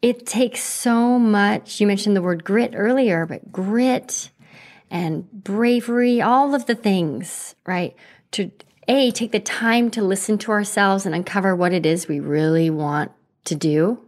it 0.00 0.26
takes 0.26 0.62
so 0.62 1.18
much. 1.18 1.80
You 1.80 1.88
mentioned 1.88 2.14
the 2.14 2.22
word 2.22 2.44
grit 2.44 2.72
earlier, 2.76 3.26
but 3.26 3.50
grit 3.50 4.30
and 4.90 5.30
bravery, 5.32 6.22
all 6.22 6.54
of 6.54 6.66
the 6.66 6.76
things, 6.76 7.56
right? 7.66 7.96
To 8.32 8.52
A, 8.86 9.10
take 9.10 9.32
the 9.32 9.40
time 9.40 9.90
to 9.90 10.02
listen 10.02 10.38
to 10.38 10.52
ourselves 10.52 11.04
and 11.04 11.16
uncover 11.16 11.56
what 11.56 11.72
it 11.72 11.84
is 11.84 12.06
we 12.06 12.20
really 12.20 12.70
want 12.70 13.10
to 13.46 13.56
do. 13.56 14.04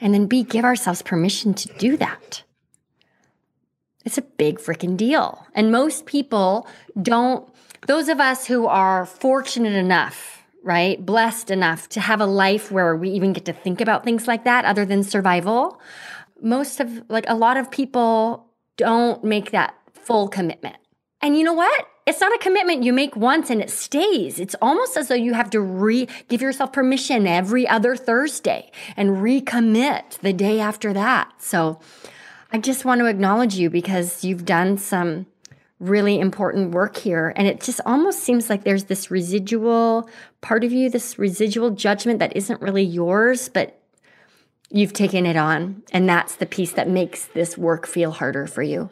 And 0.00 0.14
then 0.14 0.26
B, 0.26 0.44
give 0.44 0.64
ourselves 0.64 1.02
permission 1.02 1.54
to 1.54 1.68
do 1.78 1.96
that. 1.96 2.44
It's 4.04 4.18
a 4.18 4.22
big 4.22 4.60
freaking 4.60 4.96
deal. 4.96 5.44
And 5.52 5.72
most 5.72 6.06
people 6.06 6.68
don't, 7.02 7.52
those 7.88 8.08
of 8.08 8.20
us 8.20 8.46
who 8.46 8.66
are 8.66 9.04
fortunate 9.04 9.74
enough 9.74 10.37
right? 10.62 11.04
Blessed 11.04 11.50
enough 11.50 11.88
to 11.90 12.00
have 12.00 12.20
a 12.20 12.26
life 12.26 12.70
where 12.70 12.96
we 12.96 13.10
even 13.10 13.32
get 13.32 13.44
to 13.46 13.52
think 13.52 13.80
about 13.80 14.04
things 14.04 14.26
like 14.26 14.44
that 14.44 14.64
other 14.64 14.84
than 14.84 15.02
survival. 15.02 15.80
Most 16.40 16.80
of, 16.80 17.02
like, 17.08 17.24
a 17.28 17.34
lot 17.34 17.56
of 17.56 17.70
people 17.70 18.46
don't 18.76 19.22
make 19.24 19.50
that 19.50 19.74
full 19.92 20.28
commitment. 20.28 20.76
And 21.20 21.36
you 21.36 21.44
know 21.44 21.52
what? 21.52 21.86
It's 22.06 22.20
not 22.20 22.34
a 22.34 22.38
commitment 22.38 22.84
you 22.84 22.92
make 22.92 23.16
once 23.16 23.50
and 23.50 23.60
it 23.60 23.70
stays. 23.70 24.40
It's 24.40 24.54
almost 24.62 24.96
as 24.96 25.08
though 25.08 25.14
you 25.14 25.34
have 25.34 25.50
to 25.50 25.60
re 25.60 26.08
give 26.28 26.40
yourself 26.40 26.72
permission 26.72 27.26
every 27.26 27.68
other 27.68 27.96
Thursday 27.96 28.70
and 28.96 29.18
recommit 29.18 30.18
the 30.20 30.32
day 30.32 30.58
after 30.58 30.94
that. 30.94 31.30
So 31.42 31.80
I 32.50 32.58
just 32.58 32.86
want 32.86 33.00
to 33.00 33.06
acknowledge 33.06 33.56
you 33.56 33.68
because 33.68 34.24
you've 34.24 34.46
done 34.46 34.78
some 34.78 35.26
really 35.80 36.18
important 36.18 36.72
work 36.72 36.96
here. 36.96 37.32
And 37.36 37.46
it 37.46 37.60
just 37.60 37.80
almost 37.86 38.20
seems 38.20 38.50
like 38.50 38.64
there's 38.64 38.84
this 38.84 39.10
residual 39.10 40.08
part 40.40 40.64
of 40.64 40.72
you, 40.72 40.90
this 40.90 41.18
residual 41.18 41.70
judgment 41.70 42.18
that 42.18 42.36
isn't 42.36 42.60
really 42.60 42.82
yours, 42.82 43.48
but 43.48 43.80
you've 44.70 44.92
taken 44.92 45.24
it 45.24 45.36
on. 45.36 45.82
And 45.92 46.08
that's 46.08 46.36
the 46.36 46.46
piece 46.46 46.72
that 46.72 46.88
makes 46.88 47.26
this 47.26 47.56
work 47.56 47.86
feel 47.86 48.10
harder 48.10 48.46
for 48.46 48.62
you. 48.62 48.90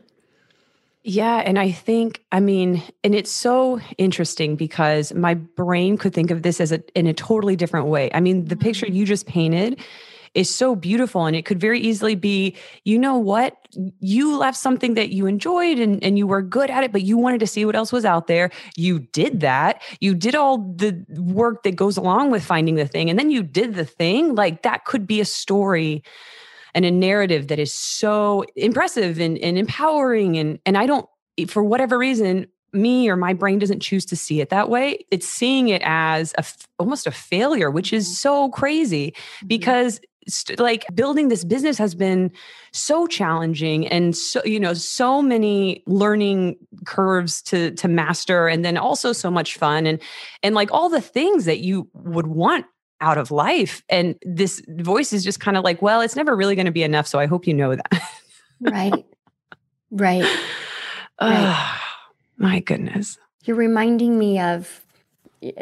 Yeah. 1.08 1.36
And 1.36 1.56
I 1.56 1.70
think, 1.70 2.24
I 2.32 2.40
mean, 2.40 2.82
and 3.04 3.14
it's 3.14 3.30
so 3.30 3.80
interesting 3.96 4.56
because 4.56 5.14
my 5.14 5.34
brain 5.34 5.98
could 5.98 6.12
think 6.12 6.32
of 6.32 6.42
this 6.42 6.60
as 6.60 6.72
a 6.72 6.82
in 6.98 7.06
a 7.06 7.14
totally 7.14 7.54
different 7.54 7.86
way. 7.86 8.10
I 8.12 8.18
mean, 8.18 8.46
the 8.46 8.56
picture 8.56 8.86
mm-hmm. 8.86 8.96
you 8.96 9.04
just 9.06 9.24
painted 9.24 9.80
is 10.36 10.54
so 10.54 10.76
beautiful. 10.76 11.24
And 11.24 11.34
it 11.34 11.46
could 11.46 11.58
very 11.58 11.80
easily 11.80 12.14
be, 12.14 12.54
you 12.84 12.98
know 12.98 13.16
what? 13.16 13.56
You 14.00 14.36
left 14.36 14.58
something 14.58 14.94
that 14.94 15.08
you 15.08 15.26
enjoyed 15.26 15.78
and, 15.78 16.02
and 16.04 16.18
you 16.18 16.26
were 16.26 16.42
good 16.42 16.70
at 16.70 16.84
it, 16.84 16.92
but 16.92 17.02
you 17.02 17.16
wanted 17.16 17.40
to 17.40 17.46
see 17.46 17.64
what 17.64 17.74
else 17.74 17.90
was 17.90 18.04
out 18.04 18.26
there. 18.26 18.50
You 18.76 19.00
did 19.00 19.40
that. 19.40 19.82
You 19.98 20.14
did 20.14 20.34
all 20.34 20.58
the 20.58 21.04
work 21.16 21.62
that 21.62 21.74
goes 21.74 21.96
along 21.96 22.30
with 22.30 22.44
finding 22.44 22.74
the 22.74 22.86
thing. 22.86 23.08
And 23.08 23.18
then 23.18 23.30
you 23.30 23.42
did 23.42 23.74
the 23.74 23.86
thing. 23.86 24.34
Like 24.34 24.62
that 24.62 24.84
could 24.84 25.06
be 25.06 25.20
a 25.20 25.24
story 25.24 26.04
and 26.74 26.84
a 26.84 26.90
narrative 26.90 27.48
that 27.48 27.58
is 27.58 27.72
so 27.72 28.44
impressive 28.56 29.18
and, 29.18 29.38
and 29.38 29.56
empowering. 29.56 30.36
And, 30.36 30.58
and 30.66 30.76
I 30.76 30.84
don't, 30.84 31.08
for 31.48 31.64
whatever 31.64 31.96
reason, 31.96 32.46
me 32.74 33.08
or 33.08 33.16
my 33.16 33.32
brain 33.32 33.58
doesn't 33.58 33.80
choose 33.80 34.04
to 34.04 34.16
see 34.16 34.42
it 34.42 34.50
that 34.50 34.68
way. 34.68 35.06
It's 35.10 35.26
seeing 35.26 35.68
it 35.68 35.80
as 35.82 36.34
a, 36.36 36.44
almost 36.78 37.06
a 37.06 37.10
failure, 37.10 37.70
which 37.70 37.92
is 37.94 38.04
mm-hmm. 38.04 38.14
so 38.14 38.48
crazy 38.50 39.12
mm-hmm. 39.12 39.46
because 39.46 39.98
st- 40.28 40.58
like 40.58 40.84
building 40.94 41.28
this 41.28 41.44
business 41.44 41.78
has 41.78 41.94
been 41.94 42.30
so 42.72 43.06
challenging 43.06 43.86
and 43.86 44.16
so 44.16 44.42
you 44.44 44.60
know 44.60 44.74
so 44.74 45.22
many 45.22 45.82
learning 45.86 46.56
curves 46.84 47.42
to 47.42 47.70
to 47.72 47.88
master 47.88 48.48
and 48.48 48.64
then 48.64 48.76
also 48.76 49.12
so 49.12 49.30
much 49.30 49.56
fun 49.56 49.86
and 49.86 50.00
and 50.42 50.54
like 50.54 50.70
all 50.72 50.88
the 50.88 51.00
things 51.00 51.44
that 51.44 51.60
you 51.60 51.88
would 51.94 52.26
want 52.26 52.66
out 53.00 53.18
of 53.18 53.30
life 53.30 53.82
and 53.88 54.16
this 54.22 54.62
voice 54.68 55.12
is 55.12 55.22
just 55.22 55.38
kind 55.38 55.56
of 55.56 55.64
like 55.64 55.82
well 55.82 56.00
it's 56.00 56.16
never 56.16 56.34
really 56.34 56.54
going 56.54 56.66
to 56.66 56.72
be 56.72 56.82
enough 56.82 57.06
so 57.06 57.18
i 57.18 57.26
hope 57.26 57.46
you 57.46 57.52
know 57.52 57.74
that 57.74 58.02
right. 58.60 59.04
Right. 59.90 60.24
right. 61.20 61.80
my 62.36 62.60
goodness. 62.60 63.18
You're 63.44 63.56
reminding 63.56 64.18
me 64.18 64.40
of 64.40 64.84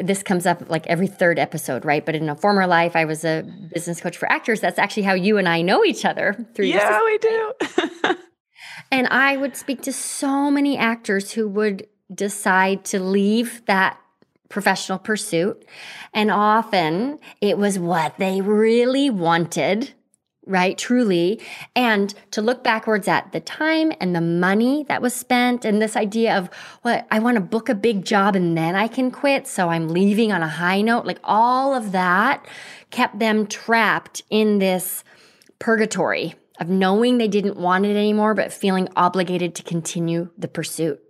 this 0.01 0.23
comes 0.23 0.47
up 0.47 0.69
like 0.71 0.87
every 0.87 1.07
third 1.07 1.39
episode, 1.39 1.85
right? 1.85 2.05
But 2.05 2.15
in 2.15 2.29
a 2.29 2.37
former 2.37 2.67
life, 2.67 2.95
I 2.95 3.05
was 3.05 3.25
a 3.25 3.43
business 3.73 4.01
coach 4.01 4.17
for 4.17 4.31
actors. 4.31 4.61
That's 4.61 4.79
actually 4.79 5.03
how 5.03 5.15
you 5.15 5.39
and 5.39 5.49
I 5.49 5.63
know 5.63 5.85
each 5.85 6.05
other 6.05 6.47
through. 6.55 6.67
Yeah, 6.67 7.01
we 7.05 7.19
do. 7.19 7.53
and 8.93 9.09
I 9.09 9.37
would 9.37 9.57
speak 9.57 9.83
to 9.83 9.93
so 9.93 10.51
many 10.51 10.79
actors 10.79 11.33
who 11.33 11.49
would 11.49 11.87
decide 12.13 12.85
to 12.87 13.01
leave 13.01 13.65
that 13.67 13.99
professional 14.49 14.99
pursuit. 14.99 15.65
And 16.13 16.31
often 16.31 17.19
it 17.41 17.59
was 17.59 17.79
what 17.79 18.17
they 18.19 18.41
really 18.41 19.11
wanted 19.11 19.93
right? 20.46 20.76
Truly. 20.76 21.40
And 21.74 22.14
to 22.33 22.42
look 22.42 22.62
backwards 22.62 23.09
at 23.09 23.33
the 23.33 23.40
time 23.40 23.92
and 24.00 24.14
the 24.14 24.20
money 24.20 24.85
that 24.88 25.02
was 25.02 25.14
spent 25.14 25.64
and 25.64 25.80
this 25.80 25.96
idea 25.96 26.37
of 26.37 26.50
what 26.83 27.07
I 27.11 27.18
want 27.18 27.37
to 27.37 27.40
book 27.40 27.68
a 27.68 27.74
big 27.74 28.04
job 28.04 28.37
and 28.37 28.57
then 28.57 28.74
I 28.74 28.88
can 28.88 29.11
quit. 29.11 29.46
So 29.46 29.68
I'm 29.68 29.88
leaving 29.88 30.33
on 30.33 30.42
a 30.42 30.48
high 30.48 30.80
note. 30.80 31.07
Like 31.07 31.20
all 31.24 31.74
of 31.74 31.92
that 31.92 32.46
kept 32.90 33.18
them 33.18 33.46
trapped 33.46 34.22
in 34.30 34.59
this 34.59 35.04
purgatory 35.59 36.35
of 36.61 36.68
knowing 36.68 37.18
they 37.18 37.28
didn't 37.28 37.57
want 37.57 37.87
it 37.87 37.96
anymore, 37.96 38.35
but 38.35 38.52
feeling 38.52 38.88
obligated 38.96 39.54
to 39.57 39.62
continue 39.62 40.30
the 40.38 40.48
pursuit. 40.48 41.00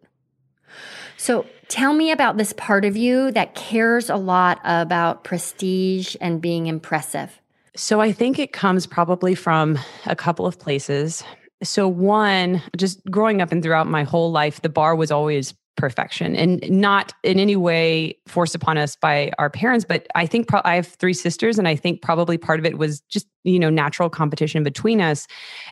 So 1.16 1.46
tell 1.68 1.92
me 1.92 2.10
about 2.10 2.36
this 2.36 2.52
part 2.52 2.84
of 2.84 2.96
you 2.96 3.30
that 3.32 3.54
cares 3.54 4.08
a 4.10 4.16
lot 4.16 4.60
about 4.64 5.24
prestige 5.24 6.16
and 6.20 6.40
being 6.40 6.66
impressive. 6.66 7.40
So 7.76 8.00
I 8.00 8.12
think 8.12 8.38
it 8.38 8.52
comes 8.52 8.86
probably 8.86 9.34
from 9.34 9.78
a 10.06 10.14
couple 10.14 10.46
of 10.46 10.58
places. 10.58 11.24
So, 11.62 11.88
one, 11.88 12.62
just 12.76 13.04
growing 13.10 13.40
up 13.40 13.50
and 13.50 13.62
throughout 13.62 13.88
my 13.88 14.04
whole 14.04 14.30
life, 14.30 14.60
the 14.62 14.68
bar 14.68 14.94
was 14.94 15.10
always 15.10 15.54
perfection 15.76 16.36
and 16.36 16.68
not 16.70 17.12
in 17.22 17.40
any 17.40 17.56
way 17.56 18.16
forced 18.26 18.54
upon 18.54 18.78
us 18.78 18.96
by 18.96 19.30
our 19.38 19.50
parents 19.50 19.84
but 19.84 20.06
i 20.14 20.26
think 20.26 20.46
pro- 20.46 20.60
i 20.64 20.76
have 20.76 20.86
three 20.86 21.14
sisters 21.14 21.58
and 21.58 21.66
i 21.66 21.74
think 21.74 22.00
probably 22.00 22.38
part 22.38 22.60
of 22.60 22.66
it 22.66 22.78
was 22.78 23.00
just 23.02 23.26
you 23.44 23.58
know 23.58 23.70
natural 23.70 24.10
competition 24.10 24.62
between 24.64 25.00
us 25.00 25.26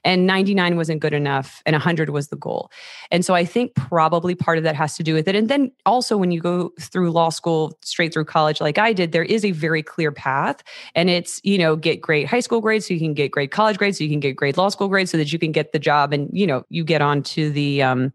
and 0.05 0.27
99 0.27 0.77
wasn't 0.77 1.01
good 1.01 1.15
enough 1.15 1.63
and 1.67 1.75
100 1.75 2.11
was 2.11 2.29
the 2.29 2.37
goal. 2.37 2.71
And 3.11 3.25
so 3.25 3.35
i 3.35 3.45
think 3.45 3.75
probably 3.75 4.35
part 4.35 4.59
of 4.59 4.65
that 4.65 4.77
has 4.77 4.97
to 4.97 5.03
do 5.03 5.15
with 5.15 5.27
it. 5.27 5.35
And 5.35 5.49
then 5.49 5.73
also 5.85 6.17
when 6.17 6.31
you 6.31 6.41
go 6.41 6.73
through 6.79 7.11
law 7.11 7.31
school 7.31 7.77
straight 7.83 8.13
through 8.13 8.27
college 8.27 8.61
like 8.61 8.79
i 8.79 8.93
did 8.93 9.13
there 9.13 9.25
is 9.25 9.45
a 9.45 9.51
very 9.53 9.83
clear 9.83 10.13
path 10.13 10.63
and 10.95 11.11
it's 11.11 11.41
you 11.43 11.59
know 11.59 11.75
get 11.75 12.01
great 12.01 12.27
high 12.27 12.41
school 12.41 12.61
grades 12.61 12.87
so 12.87 12.95
you 12.95 13.01
can 13.01 13.15
get 13.15 13.31
great 13.31 13.51
college 13.51 13.79
grades 13.79 13.99
so 13.99 14.05
you 14.05 14.11
can 14.11 14.21
get 14.21 14.37
great 14.37 14.57
law 14.57 14.69
school 14.69 14.89
grades 14.89 15.11
so 15.11 15.17
that 15.17 15.33
you 15.33 15.39
can 15.39 15.53
get 15.53 15.73
the 15.73 15.79
job 15.79 16.13
and 16.13 16.29
you 16.33 16.47
know 16.47 16.65
you 16.69 16.85
get 16.85 17.01
on 17.01 17.23
to 17.23 17.51
the 17.51 17.83
um 17.83 18.13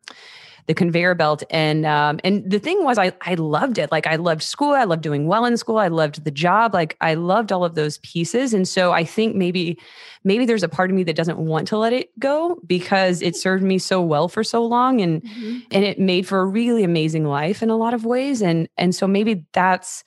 the 0.67 0.73
conveyor 0.73 1.15
belt. 1.15 1.43
And 1.49 1.85
um, 1.85 2.19
and 2.23 2.49
the 2.49 2.59
thing 2.59 2.83
was, 2.83 2.97
I 2.97 3.13
I 3.21 3.35
loved 3.35 3.77
it. 3.77 3.91
Like 3.91 4.05
I 4.05 4.17
loved 4.17 4.43
school. 4.43 4.73
I 4.73 4.83
loved 4.83 5.01
doing 5.01 5.27
well 5.27 5.45
in 5.45 5.57
school. 5.57 5.77
I 5.77 5.87
loved 5.87 6.23
the 6.23 6.31
job. 6.31 6.73
Like 6.73 6.97
I 7.01 7.15
loved 7.15 7.51
all 7.51 7.63
of 7.63 7.75
those 7.75 7.97
pieces. 7.99 8.53
And 8.53 8.67
so 8.67 8.91
I 8.91 9.03
think 9.03 9.35
maybe 9.35 9.79
maybe 10.23 10.45
there's 10.45 10.63
a 10.63 10.69
part 10.69 10.89
of 10.89 10.95
me 10.95 11.03
that 11.03 11.15
doesn't 11.15 11.37
want 11.37 11.69
to 11.69 11.77
let 11.77 11.93
it 11.93 12.17
go 12.19 12.59
because 12.67 13.21
it 13.21 13.35
served 13.35 13.63
me 13.63 13.79
so 13.79 14.01
well 14.01 14.27
for 14.27 14.43
so 14.43 14.63
long 14.65 15.01
and 15.01 15.23
mm-hmm. 15.23 15.59
and 15.71 15.85
it 15.85 15.99
made 15.99 16.27
for 16.27 16.41
a 16.41 16.45
really 16.45 16.83
amazing 16.83 17.25
life 17.25 17.63
in 17.63 17.69
a 17.69 17.77
lot 17.77 17.93
of 17.93 18.05
ways. 18.05 18.41
And 18.41 18.67
and 18.77 18.93
so 18.93 19.07
maybe 19.07 19.45
that's 19.53 20.03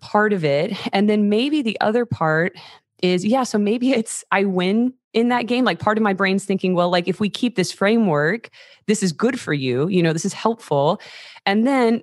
part 0.00 0.32
of 0.32 0.44
it. 0.44 0.76
And 0.92 1.10
then 1.10 1.28
maybe 1.28 1.62
the 1.62 1.80
other 1.80 2.06
part 2.06 2.56
is 3.02 3.24
yeah, 3.24 3.42
so 3.42 3.58
maybe 3.58 3.90
it's 3.90 4.24
I 4.30 4.44
win 4.44 4.94
in 5.14 5.28
that 5.28 5.46
game. 5.46 5.64
Like 5.64 5.78
part 5.78 5.96
of 5.96 6.02
my 6.02 6.12
brain's 6.12 6.44
thinking, 6.44 6.74
well, 6.74 6.90
like 6.90 7.08
if 7.08 7.20
we 7.20 7.30
keep 7.30 7.56
this 7.56 7.72
framework, 7.72 8.50
this 8.86 9.02
is 9.02 9.12
good 9.12 9.40
for 9.40 9.54
you, 9.54 9.88
you 9.88 10.02
know, 10.02 10.12
this 10.12 10.24
is 10.24 10.34
helpful. 10.34 11.00
And 11.46 11.66
then 11.66 12.02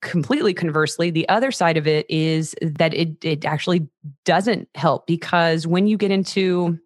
completely 0.00 0.54
conversely, 0.54 1.10
the 1.10 1.28
other 1.28 1.50
side 1.50 1.76
of 1.76 1.86
it 1.86 2.06
is 2.08 2.54
that 2.62 2.94
it 2.94 3.22
it 3.24 3.44
actually 3.44 3.88
doesn't 4.24 4.68
help 4.74 5.06
because 5.06 5.66
when 5.66 5.86
you 5.86 5.96
get 5.96 6.10
into 6.10 6.78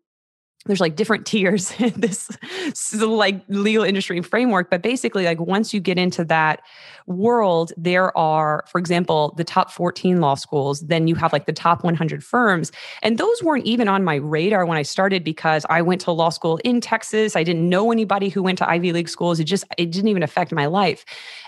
there's 0.67 0.81
like 0.81 0.97
different 0.97 1.27
tiers 1.27 1.73
in 1.81 1.93
this 1.97 2.31
like 3.01 3.43
legal 3.49 3.85
industry 3.85 4.21
framework 4.23 4.71
but 4.71 4.83
basically 4.83 5.25
like 5.25 5.41
once 5.41 5.75
you 5.75 5.81
get 5.81 5.99
into 5.99 6.25
that 6.25 6.63
world 7.07 7.73
there 7.77 8.17
are 8.17 8.65
for 8.69 8.79
example 8.79 9.35
the 9.37 9.45
top 9.45 9.71
14 9.71 10.21
law 10.21 10.35
schools 10.35 10.81
then 10.81 11.07
you 11.07 11.15
have 11.15 11.33
like 11.33 11.47
the 11.47 11.53
top 11.53 11.85
100 11.85 12.25
firms 12.25 12.73
and 13.03 13.19
those 13.19 13.43
weren't 13.43 13.65
even 13.65 13.87
on 13.89 14.03
my 14.03 14.17
radar 14.17 14.65
when 14.65 14.79
i 14.79 14.83
started 14.83 15.23
because 15.23 15.65
i 15.71 15.83
went 15.83 16.01
to 16.01 16.11
law 16.11 16.31
school 16.31 16.59
in 16.65 16.81
texas. 16.81 17.37
I 17.37 17.43
didn't 17.43 17.69
know 17.69 17.93
anybody 17.93 18.29
who 18.29 18.43
went 18.43 18.59
to 18.59 18.69
ivy 18.69 18.93
league 18.93 19.09
schools. 19.09 19.41
It 19.41 19.45
just 19.45 19.65
it 19.77 19.91
didn't 19.91 20.09
even 20.09 20.23
affect 20.23 20.53
my 20.53 20.67
life 20.67 21.05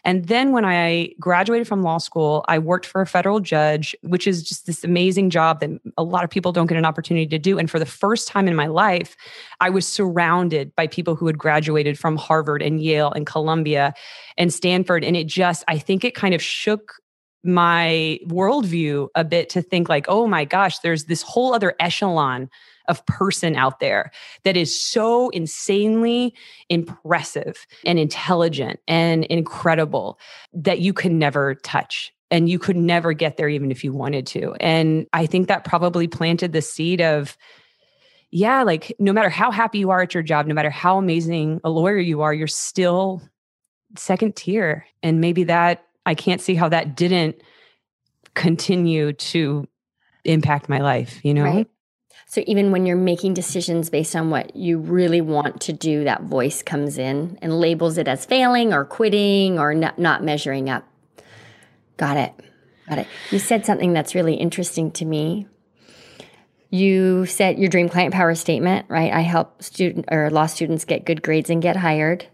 and 0.09 0.25
then 0.27 0.53
when 0.53 0.65
i 0.65 1.13
graduated 1.21 1.69
from 1.69 1.83
law 1.83 1.99
school 1.99 2.45
i 2.49 2.59
worked 2.59 2.87
for 2.87 3.01
a 3.01 3.07
federal 3.07 3.41
judge 3.41 3.95
which 4.03 4.27
is 4.27 4.43
just 4.43 4.67
this 4.67 4.83
amazing 4.85 5.31
job 5.31 5.61
that 5.61 5.71
a 5.97 6.03
lot 6.03 6.25
of 6.25 6.31
people 6.31 6.53
don't 6.53 6.67
get 6.67 6.79
an 6.79 6.85
opportunity 6.85 7.27
to 7.27 7.39
do 7.39 7.59
and 7.59 7.71
for 7.71 7.79
the 7.79 7.87
first 7.87 8.29
time 8.29 8.49
in 8.49 8.55
my 8.55 8.67
life 8.67 9.17
I 9.61 9.71
was 9.71 9.87
surrounded 9.87 10.75
by 10.77 10.87
people 10.87 11.17
who 11.17 11.27
had 11.27 11.39
graduated 11.39 11.99
from 11.99 12.17
Harvard 12.17 12.63
and 12.63 12.81
Yale 12.81 13.11
and 13.13 13.27
Columbia 13.27 13.95
and 14.37 14.53
Stanford. 14.53 15.05
And 15.05 15.17
it 15.17 15.27
just, 15.27 15.65
I 15.69 15.79
think 15.79 16.05
it 16.05 16.15
kind 16.15 16.35
of 16.35 16.43
shook 16.43 16.95
my 17.45 18.19
worldview 18.27 19.09
a 19.15 19.25
bit 19.25 19.49
to 19.51 19.63
think 19.63 19.89
like, 19.89 20.07
oh 20.09 20.27
my 20.27 20.45
gosh, 20.45 20.79
there's 20.81 21.05
this 21.05 21.23
whole 21.23 21.55
other 21.55 21.75
echelon 21.81 22.49
of 22.89 23.05
person 23.07 23.55
out 23.57 23.81
there 23.81 24.11
that 24.45 24.57
is 24.57 24.79
so 24.79 25.29
insanely 25.31 26.35
impressive 26.69 27.67
and 27.85 27.99
intelligent 27.99 28.81
and 28.89 29.25
incredible 29.27 30.19
that 30.53 30.81
you 30.81 30.93
can 30.93 31.19
never 31.19 31.55
touch 31.57 32.13
and 32.31 32.49
you 32.49 32.59
could 32.59 32.77
never 32.77 33.13
get 33.13 33.37
there 33.37 33.49
even 33.49 33.71
if 33.71 33.83
you 33.85 33.93
wanted 33.93 34.27
to. 34.27 34.55
And 34.61 35.07
I 35.13 35.27
think 35.27 35.49
that 35.49 35.65
probably 35.65 36.09
planted 36.09 36.53
the 36.53 36.63
seed 36.63 37.01
of 37.01 37.37
yeah, 38.31 38.63
like 38.63 38.95
no 38.99 39.13
matter 39.13 39.31
how 39.31 39.51
happy 39.51 39.79
you 39.79 39.91
are 39.91 40.03
at 40.03 40.13
your 40.13 40.23
job, 40.23 40.47
no 40.47 40.55
matter 40.55 40.71
how 40.71 40.99
amazing 40.99 41.61
a 41.65 41.71
lawyer 41.71 41.97
you 41.97 42.21
are, 42.21 42.35
you're 42.35 42.47
still 42.47 43.23
second 43.97 44.37
tier. 44.37 44.87
And 45.03 45.21
maybe 45.21 45.45
that, 45.45 45.87
I 46.05 46.15
can't 46.15 46.41
see 46.41 46.55
how 46.55 46.69
that 46.69 46.95
didn't 46.95 47.41
continue 48.35 49.15
to 49.15 49.67
impact 50.25 50.69
my 50.69 50.81
life, 50.81 51.25
you 51.25 51.33
know? 51.33 51.45
Right. 51.45 51.69
So 52.29 52.45
even 52.47 52.71
when 52.71 52.87
you're 52.87 52.97
making 52.97 53.35
decisions 53.35 53.91
based 53.91 54.15
on 54.15 54.31
what 54.31 54.55
you 54.55 54.79
really 54.79 55.21
want 55.21 55.61
to 55.63 55.73
do, 55.73 56.05
that 56.05 56.23
voice 56.23 56.63
comes 56.63 56.99
in 56.99 57.39
and 57.43 57.59
labels 57.59 57.99
it 57.99 58.07
as 58.07 58.25
failing 58.25 58.73
or 58.73 58.85
quitting 58.85 59.59
or 59.59 59.75
not, 59.75 59.99
not 59.99 60.23
measuring 60.23 60.71
up. 60.71 60.87
Got 61.97 62.19
it. 62.19 62.35
Got 62.89 62.99
it. 62.99 63.07
You 63.31 63.39
said 63.39 63.67
something 63.67 63.93
that's 63.93 64.15
really 64.15 64.35
interesting 64.35 64.91
to 64.93 65.05
me 65.05 65.47
you 66.71 67.25
said 67.27 67.59
your 67.59 67.69
dream 67.69 67.89
client 67.89 68.13
power 68.13 68.35
statement, 68.35 68.87
right? 68.89 69.13
I 69.13 69.21
help 69.21 69.63
student 69.63 70.07
or 70.11 70.31
law 70.31 70.47
students 70.47 70.85
get 70.85 71.05
good 71.05 71.23
grades 71.23 71.51
and 71.51 71.63
get 71.63 71.77
hired. 71.77 72.27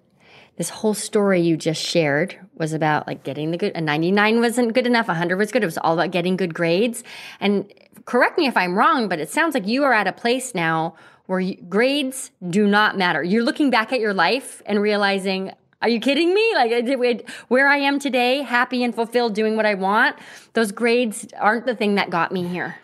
This 0.57 0.70
whole 0.70 0.94
story 0.94 1.40
you 1.40 1.57
just 1.57 1.83
shared 1.83 2.38
was 2.54 2.72
about 2.72 3.07
like 3.07 3.24
getting 3.24 3.50
the 3.50 3.57
good. 3.57 3.72
A 3.74 3.80
99 3.80 4.40
wasn't 4.40 4.72
good 4.72 4.87
enough. 4.87 5.09
100 5.09 5.37
was 5.37 5.52
good. 5.52 5.62
It 5.62 5.66
was 5.66 5.78
all 5.78 5.94
about 5.94 6.11
getting 6.11 6.37
good 6.37 6.54
grades. 6.54 7.02
And 7.40 7.72
correct 8.04 8.38
me 8.38 8.46
if 8.46 8.56
I'm 8.56 8.74
wrong, 8.74 9.08
but 9.08 9.18
it 9.18 9.30
sounds 9.30 9.54
like 9.54 9.66
you 9.66 9.84
are 9.84 9.92
at 9.92 10.06
a 10.06 10.12
place 10.12 10.54
now 10.54 10.94
where 11.26 11.40
you, 11.40 11.56
grades 11.68 12.30
do 12.48 12.66
not 12.66 12.98
matter. 12.98 13.22
You're 13.22 13.44
looking 13.44 13.70
back 13.70 13.92
at 13.92 14.00
your 14.00 14.14
life 14.14 14.62
and 14.66 14.80
realizing, 14.80 15.52
are 15.80 15.88
you 15.88 16.00
kidding 16.00 16.32
me? 16.34 16.54
Like 16.54 17.28
where 17.48 17.68
I 17.68 17.78
am 17.78 17.98
today, 17.98 18.42
happy 18.42 18.82
and 18.84 18.94
fulfilled, 18.94 19.34
doing 19.34 19.56
what 19.56 19.66
I 19.66 19.74
want. 19.74 20.16
Those 20.52 20.72
grades 20.72 21.26
aren't 21.38 21.66
the 21.66 21.74
thing 21.74 21.96
that 21.96 22.10
got 22.10 22.32
me 22.32 22.46
here. 22.46 22.76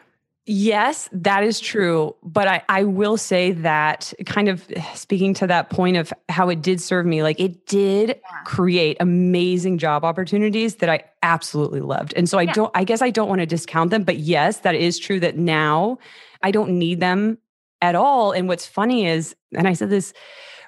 Yes, 0.52 1.08
that 1.12 1.44
is 1.44 1.60
true. 1.60 2.16
But 2.24 2.48
I, 2.48 2.62
I 2.68 2.82
will 2.82 3.16
say 3.16 3.52
that 3.52 4.12
kind 4.26 4.48
of 4.48 4.68
speaking 4.96 5.32
to 5.34 5.46
that 5.46 5.70
point 5.70 5.96
of 5.96 6.12
how 6.28 6.48
it 6.48 6.60
did 6.60 6.80
serve 6.80 7.06
me, 7.06 7.22
like 7.22 7.38
it 7.38 7.66
did 7.66 8.08
yeah. 8.08 8.42
create 8.44 8.96
amazing 8.98 9.78
job 9.78 10.04
opportunities 10.04 10.74
that 10.76 10.88
I 10.88 11.04
absolutely 11.22 11.80
loved. 11.80 12.14
And 12.16 12.28
so 12.28 12.36
I 12.36 12.42
yeah. 12.42 12.52
don't, 12.54 12.72
I 12.74 12.82
guess 12.82 13.00
I 13.00 13.10
don't 13.10 13.28
want 13.28 13.40
to 13.42 13.46
discount 13.46 13.92
them. 13.92 14.02
But 14.02 14.18
yes, 14.18 14.58
that 14.62 14.74
is 14.74 14.98
true 14.98 15.20
that 15.20 15.36
now 15.36 15.98
I 16.42 16.50
don't 16.50 16.80
need 16.80 16.98
them 16.98 17.38
at 17.80 17.94
all. 17.94 18.32
And 18.32 18.48
what's 18.48 18.66
funny 18.66 19.06
is, 19.06 19.36
and 19.56 19.68
I 19.68 19.74
said 19.74 19.88
this 19.88 20.12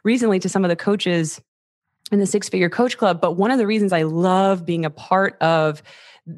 recently 0.05 0.39
to 0.39 0.49
some 0.49 0.65
of 0.65 0.69
the 0.69 0.77
coaches 0.77 1.41
in 2.13 2.21
the 2.21 2.27
six 2.27 2.49
figure 2.49 2.71
coach 2.71 2.99
club, 2.99 3.21
but 3.21 3.33
one 3.33 3.51
of 3.51 3.59
the 3.59 3.67
reasons 3.67 3.93
I 3.93 4.03
love 4.03 4.65
being 4.65 4.85
a 4.85 4.91
part 4.91 5.37
of 5.43 5.83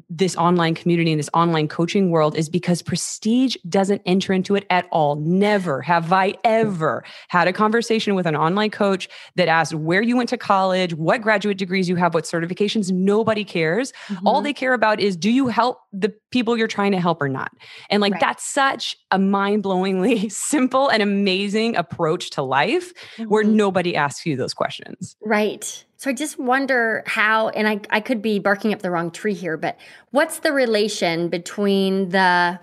this 0.09 0.35
online 0.35 0.73
community 0.73 1.11
and 1.11 1.19
this 1.19 1.29
online 1.33 1.67
coaching 1.67 2.09
world 2.09 2.35
is 2.35 2.49
because 2.49 2.81
prestige 2.81 3.55
doesn't 3.69 4.01
enter 4.05 4.33
into 4.33 4.55
it 4.55 4.65
at 4.69 4.87
all. 4.91 5.15
Never 5.15 5.81
have 5.81 6.11
I 6.11 6.35
ever 6.43 7.03
had 7.27 7.47
a 7.47 7.53
conversation 7.53 8.15
with 8.15 8.25
an 8.25 8.35
online 8.35 8.71
coach 8.71 9.07
that 9.35 9.47
asked 9.47 9.75
where 9.75 10.01
you 10.01 10.17
went 10.17 10.29
to 10.29 10.37
college, 10.37 10.95
what 10.95 11.21
graduate 11.21 11.57
degrees 11.57 11.87
you 11.87 11.95
have, 11.97 12.13
what 12.13 12.23
certifications. 12.23 12.91
Nobody 12.91 13.43
cares. 13.43 13.93
Mm-hmm. 14.07 14.27
All 14.27 14.41
they 14.41 14.53
care 14.53 14.73
about 14.73 14.99
is 14.99 15.15
do 15.15 15.29
you 15.29 15.47
help 15.47 15.79
the 15.93 16.13
people 16.31 16.57
you're 16.57 16.67
trying 16.67 16.91
to 16.91 16.99
help 16.99 17.21
or 17.21 17.29
not? 17.29 17.51
And 17.89 18.01
like 18.01 18.13
right. 18.13 18.21
that's 18.21 18.43
such 18.43 18.97
a 19.11 19.19
mind 19.19 19.63
blowingly 19.63 20.31
simple 20.31 20.89
and 20.89 21.03
amazing 21.03 21.75
approach 21.75 22.31
to 22.31 22.41
life 22.41 22.93
mm-hmm. 23.17 23.25
where 23.25 23.43
nobody 23.43 23.95
asks 23.95 24.25
you 24.25 24.35
those 24.35 24.53
questions. 24.53 25.15
Right. 25.21 25.84
So 25.97 26.09
I 26.09 26.13
just 26.13 26.37
wonder 26.37 27.03
how, 27.05 27.49
and 27.49 27.67
I, 27.67 27.79
I 27.89 27.99
could 27.99 28.21
be 28.21 28.39
barking 28.39 28.73
up 28.73 28.81
the 28.81 28.91
wrong 28.91 29.11
tree 29.11 29.33
here, 29.33 29.57
but 29.57 29.77
what's 30.11 30.39
the 30.39 30.51
relation 30.51 31.29
between 31.29 32.09
the 32.09 32.59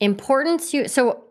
importance 0.00 0.72
you, 0.72 0.86
so 0.88 1.24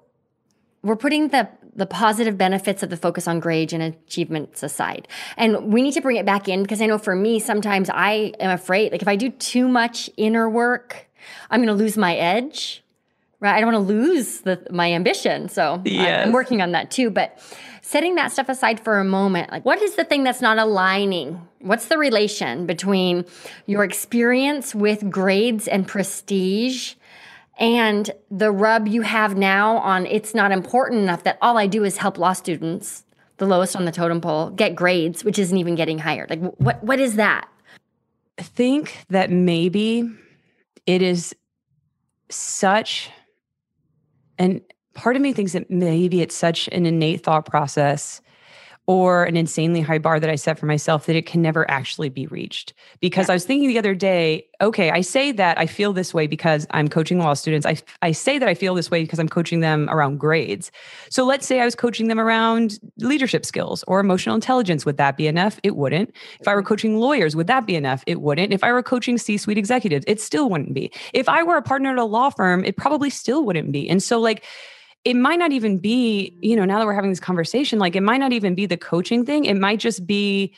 we're 0.82 0.98
putting 0.98 1.30
the 1.30 1.50
the 1.78 1.86
positive 1.86 2.38
benefits 2.38 2.82
of 2.82 2.90
the 2.90 2.98
focus 2.98 3.28
on 3.28 3.40
grades 3.40 3.72
and 3.72 3.84
achievements 3.84 4.64
aside. 4.64 5.08
And 5.38 5.72
we 5.72 5.84
need 5.84 5.94
to 5.94 6.02
bring 6.02 6.18
it 6.18 6.26
back 6.26 6.50
in 6.50 6.64
because 6.64 6.82
I 6.82 6.88
know 6.88 6.98
for 6.98 7.16
me, 7.16 7.40
sometimes 7.40 7.90
I 7.94 8.34
am 8.40 8.50
afraid, 8.50 8.92
like 8.92 9.04
if 9.04 9.08
I 9.08 9.16
do 9.16 9.30
too 9.30 9.68
much 9.68 10.10
inner 10.18 10.50
work, 10.50 11.08
I'm 11.52 11.60
going 11.60 11.68
to 11.68 11.76
lose 11.76 11.96
my 11.96 12.16
edge, 12.16 12.84
right? 13.40 13.56
I 13.56 13.60
don't 13.60 13.74
want 13.74 13.88
to 13.88 13.94
lose 13.94 14.42
the, 14.42 14.66
my 14.72 14.92
ambition. 14.92 15.50
So 15.50 15.82
yes. 15.86 16.26
I'm 16.26 16.34
working 16.34 16.62
on 16.62 16.72
that 16.72 16.92
too. 16.92 17.10
But 17.10 17.40
setting 17.82 18.16
that 18.16 18.32
stuff 18.32 18.50
aside 18.50 18.80
for 18.80 19.00
a 19.00 19.04
moment, 19.04 19.52
like 19.52 19.66
what 19.66 19.82
is 19.82 19.96
the 19.96 20.04
thing 20.04 20.24
that's 20.24 20.42
not 20.42 20.58
aligning? 20.58 21.42
What's 21.60 21.88
the 21.88 21.98
relation 21.98 22.66
between 22.66 23.26
your 23.66 23.84
experience 23.84 24.74
with 24.74 25.10
grades 25.10 25.68
and 25.68 25.88
prestige 25.88 26.96
and 27.60 28.12
the 28.30 28.52
rub 28.52 28.88
you 28.88 29.02
have 29.02 29.36
now 29.36 29.78
on 29.78 30.06
it's 30.06 30.36
not 30.36 30.52
important 30.52 31.02
enough 31.02 31.24
that 31.24 31.38
all 31.42 31.58
I 31.58 31.68
do 31.68 31.84
is 31.84 31.98
help 31.98 32.18
law 32.18 32.34
students, 32.34 33.04
the 33.38 33.48
lowest 33.48 33.76
on 33.76 33.86
the 33.86 33.92
totem 33.92 34.22
pole, 34.22 34.52
get 34.52 34.76
grades, 34.76 35.24
which 35.24 35.40
isn't 35.40 35.58
even 35.58 35.76
getting 35.76 36.00
hired? 36.00 36.30
Like 36.30 36.42
what 36.58 36.84
what 36.84 37.00
is 37.00 37.16
that? 37.16 37.48
I 38.40 38.44
think 38.44 39.06
that 39.10 39.32
maybe 39.32 40.12
it 40.86 41.02
is 41.02 41.36
such 42.30 43.10
and 44.38 44.62
part 44.94 45.16
of 45.16 45.22
me 45.22 45.34
thinks 45.34 45.54
that 45.54 45.70
maybe 45.70 46.22
it's 46.22 46.36
such 46.36 46.68
an 46.70 46.86
innate 46.86 47.24
thought 47.24 47.46
process 47.46 48.22
or 48.88 49.26
an 49.26 49.36
insanely 49.36 49.82
high 49.82 49.98
bar 49.98 50.18
that 50.18 50.30
I 50.30 50.36
set 50.36 50.58
for 50.58 50.66
myself 50.66 51.06
that 51.06 51.16
it 51.16 51.26
can 51.26 51.42
never 51.42 51.70
actually 51.70 52.08
be 52.08 52.26
reached. 52.28 52.74
Because 53.02 53.28
yeah. 53.28 53.34
I 53.34 53.36
was 53.36 53.44
thinking 53.44 53.68
the 53.68 53.78
other 53.78 53.94
day, 53.94 54.48
okay, 54.62 54.92
I 54.92 55.02
say 55.02 55.34
that 55.34 55.58
I 55.60 55.66
feel 55.66 55.92
this 55.92 56.14
way 56.14 56.26
because 56.26 56.66
I'm 56.72 56.88
coaching 56.88 57.20
law 57.20 57.34
students. 57.34 57.66
I, 57.66 57.76
I 58.02 58.14
say 58.14 58.40
that 58.40 58.48
I 58.48 58.54
feel 58.54 58.76
this 58.76 58.90
way 58.90 59.04
because 59.04 59.20
I'm 59.20 59.28
coaching 59.28 59.60
them 59.60 59.90
around 59.90 60.20
grades. 60.20 60.72
So 61.10 61.26
let's 61.26 61.46
say 61.46 61.60
I 61.60 61.66
was 61.66 61.76
coaching 61.76 62.08
them 62.08 62.18
around 62.18 62.80
leadership 63.00 63.46
skills 63.46 63.84
or 63.88 64.00
emotional 64.00 64.36
intelligence. 64.36 64.86
Would 64.86 64.98
that 64.98 65.18
be 65.18 65.28
enough? 65.28 65.60
It 65.64 65.76
wouldn't. 65.76 66.14
If 66.40 66.48
I 66.48 66.56
were 66.56 66.62
mm-hmm. 66.62 66.70
coaching 66.70 66.98
lawyers, 66.98 67.36
would 67.36 67.48
that 67.48 67.68
be 67.68 67.76
enough? 67.76 68.06
It 68.08 68.22
wouldn't. 68.22 68.54
If 68.54 68.64
I 68.64 68.72
were 68.72 68.84
coaching 68.84 69.18
C 69.18 69.38
suite 69.38 69.58
executives, 69.58 70.06
it 70.08 70.22
still 70.22 70.50
wouldn't 70.50 70.74
be. 70.74 70.94
If 71.14 71.28
I 71.28 71.44
were 71.44 71.58
a 71.58 71.62
partner 71.62 71.92
at 71.92 71.98
a 71.98 72.06
law 72.06 72.30
firm, 72.30 72.64
it 72.64 72.78
probably 72.78 73.10
still 73.10 73.44
wouldn't 73.44 73.74
be. 73.74 73.90
And 73.90 74.02
so, 74.02 74.18
like, 74.18 74.46
it 75.06 75.16
might 75.16 75.40
not 75.40 75.52
even 75.52 75.78
be, 75.78 76.38
you 76.42 76.56
know, 76.56 76.66
now 76.66 76.80
that 76.80 76.86
we're 76.86 76.94
having 76.94 77.12
this 77.12 77.20
conversation, 77.20 77.80
like 77.80 77.96
it 77.96 78.02
might 78.02 78.18
not 78.18 78.34
even 78.34 78.56
be 78.56 78.66
the 78.66 78.78
coaching 78.78 79.26
thing. 79.26 79.46
It 79.46 79.56
might 79.56 79.80
just 79.80 80.06
be 80.06 80.54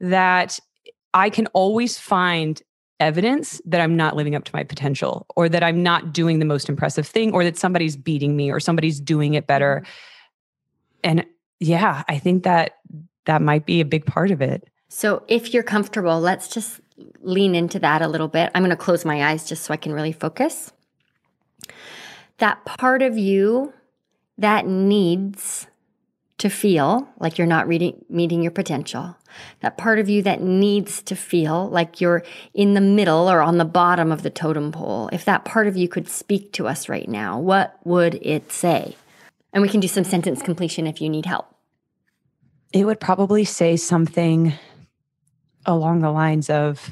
that 0.00 0.58
I 1.14 1.30
can 1.30 1.46
always 1.48 1.98
find 1.98 2.60
evidence 2.98 3.60
that 3.64 3.80
I'm 3.80 3.96
not 3.96 4.16
living 4.16 4.34
up 4.34 4.44
to 4.44 4.52
my 4.54 4.62
potential 4.64 5.26
or 5.36 5.48
that 5.48 5.62
I'm 5.62 5.82
not 5.82 6.12
doing 6.12 6.38
the 6.38 6.44
most 6.44 6.68
impressive 6.68 7.06
thing 7.06 7.32
or 7.32 7.44
that 7.44 7.56
somebody's 7.56 7.96
beating 7.96 8.36
me 8.36 8.50
or 8.50 8.60
somebody's 8.60 9.00
doing 9.00 9.34
it 9.34 9.46
better. 9.46 9.84
And 11.04 11.26
yeah, 11.60 12.02
I 12.08 12.18
think 12.18 12.44
that 12.44 12.78
that 13.26 13.42
might 13.42 13.66
be 13.66 13.80
a 13.80 13.84
big 13.84 14.06
part 14.06 14.30
of 14.30 14.40
it. 14.40 14.68
So 14.88 15.22
if 15.28 15.54
you're 15.54 15.62
comfortable, 15.62 16.20
let's 16.20 16.48
just 16.48 16.80
lean 17.20 17.54
into 17.54 17.78
that 17.80 18.02
a 18.02 18.08
little 18.08 18.28
bit. 18.28 18.50
I'm 18.54 18.62
going 18.62 18.70
to 18.70 18.76
close 18.76 19.04
my 19.04 19.30
eyes 19.30 19.48
just 19.48 19.64
so 19.64 19.74
I 19.74 19.76
can 19.76 19.92
really 19.92 20.12
focus. 20.12 20.72
That 22.38 22.64
part 22.64 23.02
of 23.02 23.16
you 23.16 23.72
that 24.42 24.66
needs 24.66 25.66
to 26.38 26.50
feel 26.50 27.08
like 27.20 27.38
you're 27.38 27.46
not 27.46 27.68
reading, 27.68 28.04
meeting 28.08 28.42
your 28.42 28.50
potential. 28.50 29.16
That 29.60 29.78
part 29.78 29.98
of 30.00 30.08
you 30.08 30.22
that 30.22 30.42
needs 30.42 31.00
to 31.02 31.14
feel 31.14 31.68
like 31.68 32.00
you're 32.00 32.24
in 32.52 32.74
the 32.74 32.80
middle 32.80 33.30
or 33.30 33.40
on 33.40 33.58
the 33.58 33.64
bottom 33.64 34.10
of 34.10 34.22
the 34.22 34.30
totem 34.30 34.72
pole. 34.72 35.08
If 35.12 35.24
that 35.24 35.44
part 35.44 35.68
of 35.68 35.76
you 35.76 35.88
could 35.88 36.08
speak 36.08 36.52
to 36.54 36.66
us 36.66 36.88
right 36.88 37.08
now, 37.08 37.38
what 37.38 37.78
would 37.84 38.16
it 38.22 38.50
say? 38.50 38.96
And 39.52 39.62
we 39.62 39.68
can 39.68 39.80
do 39.80 39.88
some 39.88 40.04
sentence 40.04 40.42
completion 40.42 40.86
if 40.86 41.00
you 41.00 41.08
need 41.08 41.26
help. 41.26 41.46
It 42.72 42.86
would 42.86 42.98
probably 43.00 43.44
say 43.44 43.76
something 43.76 44.54
along 45.64 46.00
the 46.00 46.10
lines 46.10 46.50
of 46.50 46.90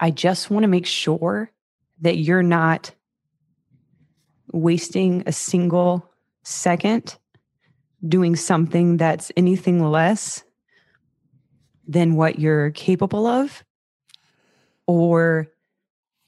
I 0.00 0.10
just 0.10 0.50
want 0.50 0.64
to 0.64 0.68
make 0.68 0.86
sure 0.86 1.52
that 2.00 2.16
you're 2.16 2.42
not 2.42 2.90
wasting 4.52 5.22
a 5.26 5.32
single 5.32 6.11
second 6.42 7.16
doing 8.06 8.36
something 8.36 8.96
that's 8.96 9.30
anything 9.36 9.82
less 9.82 10.42
than 11.86 12.14
what 12.14 12.38
you're 12.38 12.70
capable 12.70 13.26
of 13.26 13.64
or 14.86 15.48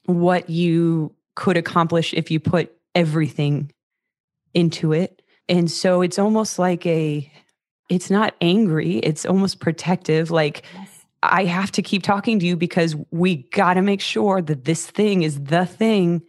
what 0.05 0.49
you 0.49 1.13
could 1.35 1.57
accomplish 1.57 2.13
if 2.13 2.31
you 2.31 2.39
put 2.39 2.71
everything 2.93 3.71
into 4.53 4.93
it. 4.93 5.21
And 5.49 5.69
so 5.69 6.01
it's 6.01 6.17
almost 6.17 6.57
like 6.57 6.85
a, 6.85 7.31
it's 7.89 8.09
not 8.09 8.35
angry, 8.41 8.97
it's 8.99 9.25
almost 9.25 9.59
protective. 9.59 10.31
Like, 10.31 10.63
yes. 10.73 11.05
I 11.21 11.45
have 11.45 11.71
to 11.73 11.81
keep 11.81 12.03
talking 12.03 12.39
to 12.39 12.45
you 12.45 12.55
because 12.55 12.95
we 13.11 13.47
got 13.51 13.75
to 13.75 13.81
make 13.81 14.01
sure 14.01 14.41
that 14.41 14.65
this 14.65 14.87
thing 14.87 15.23
is 15.23 15.43
the 15.43 15.65
thing 15.65 16.21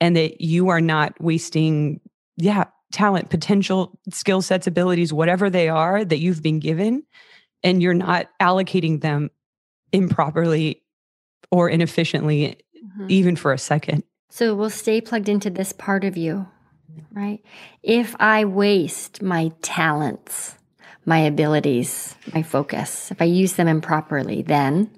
and 0.00 0.16
that 0.16 0.40
you 0.40 0.68
are 0.68 0.80
not 0.80 1.20
wasting, 1.20 2.00
yeah, 2.36 2.64
talent, 2.94 3.28
potential, 3.28 3.98
skill 4.10 4.40
sets, 4.40 4.66
abilities, 4.66 5.12
whatever 5.12 5.50
they 5.50 5.68
are 5.68 6.04
that 6.04 6.18
you've 6.18 6.42
been 6.42 6.60
given, 6.60 7.02
and 7.64 7.82
you're 7.82 7.92
not 7.92 8.28
allocating 8.40 9.00
them 9.00 9.30
improperly 9.92 10.80
or 11.50 11.68
inefficiently, 11.68 12.56
mm-hmm. 12.76 13.06
even 13.08 13.34
for 13.34 13.52
a 13.52 13.58
second. 13.58 14.04
So 14.30 14.54
we'll 14.54 14.70
stay 14.70 15.00
plugged 15.00 15.28
into 15.28 15.50
this 15.50 15.72
part 15.72 16.04
of 16.04 16.16
you, 16.16 16.46
right? 17.12 17.44
If 17.82 18.14
I 18.20 18.44
waste 18.44 19.22
my 19.22 19.50
talents, 19.60 20.54
my 21.04 21.18
abilities, 21.18 22.14
my 22.32 22.42
focus, 22.42 23.10
if 23.10 23.20
I 23.20 23.26
use 23.26 23.54
them 23.54 23.68
improperly, 23.68 24.42
then. 24.42 24.90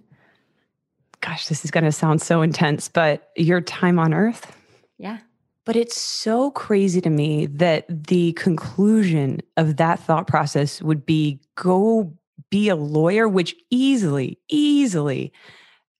Gosh, 1.23 1.49
this 1.49 1.65
is 1.65 1.71
going 1.71 1.85
to 1.85 1.93
sound 1.93 2.21
so 2.21 2.43
intense, 2.43 2.89
but 2.89 3.31
your 3.37 3.63
time 3.63 3.99
on 3.99 4.13
earth. 4.13 4.55
Yeah. 4.99 5.19
But 5.67 5.75
it's 5.75 6.01
so 6.01 6.53
crazy 6.53 7.01
to 7.01 7.11
me 7.11 7.47
that 7.47 7.87
the 7.89 8.33
conclusion 8.35 9.41
of 9.57 9.77
that 9.77 9.99
thought 9.99 10.29
process 10.29 10.81
would 10.81 11.05
be 11.05 11.41
go 11.57 12.17
be 12.51 12.69
a 12.69 12.77
lawyer, 12.77 13.29
which 13.29 13.55
easily, 13.71 14.39
easily 14.49 15.33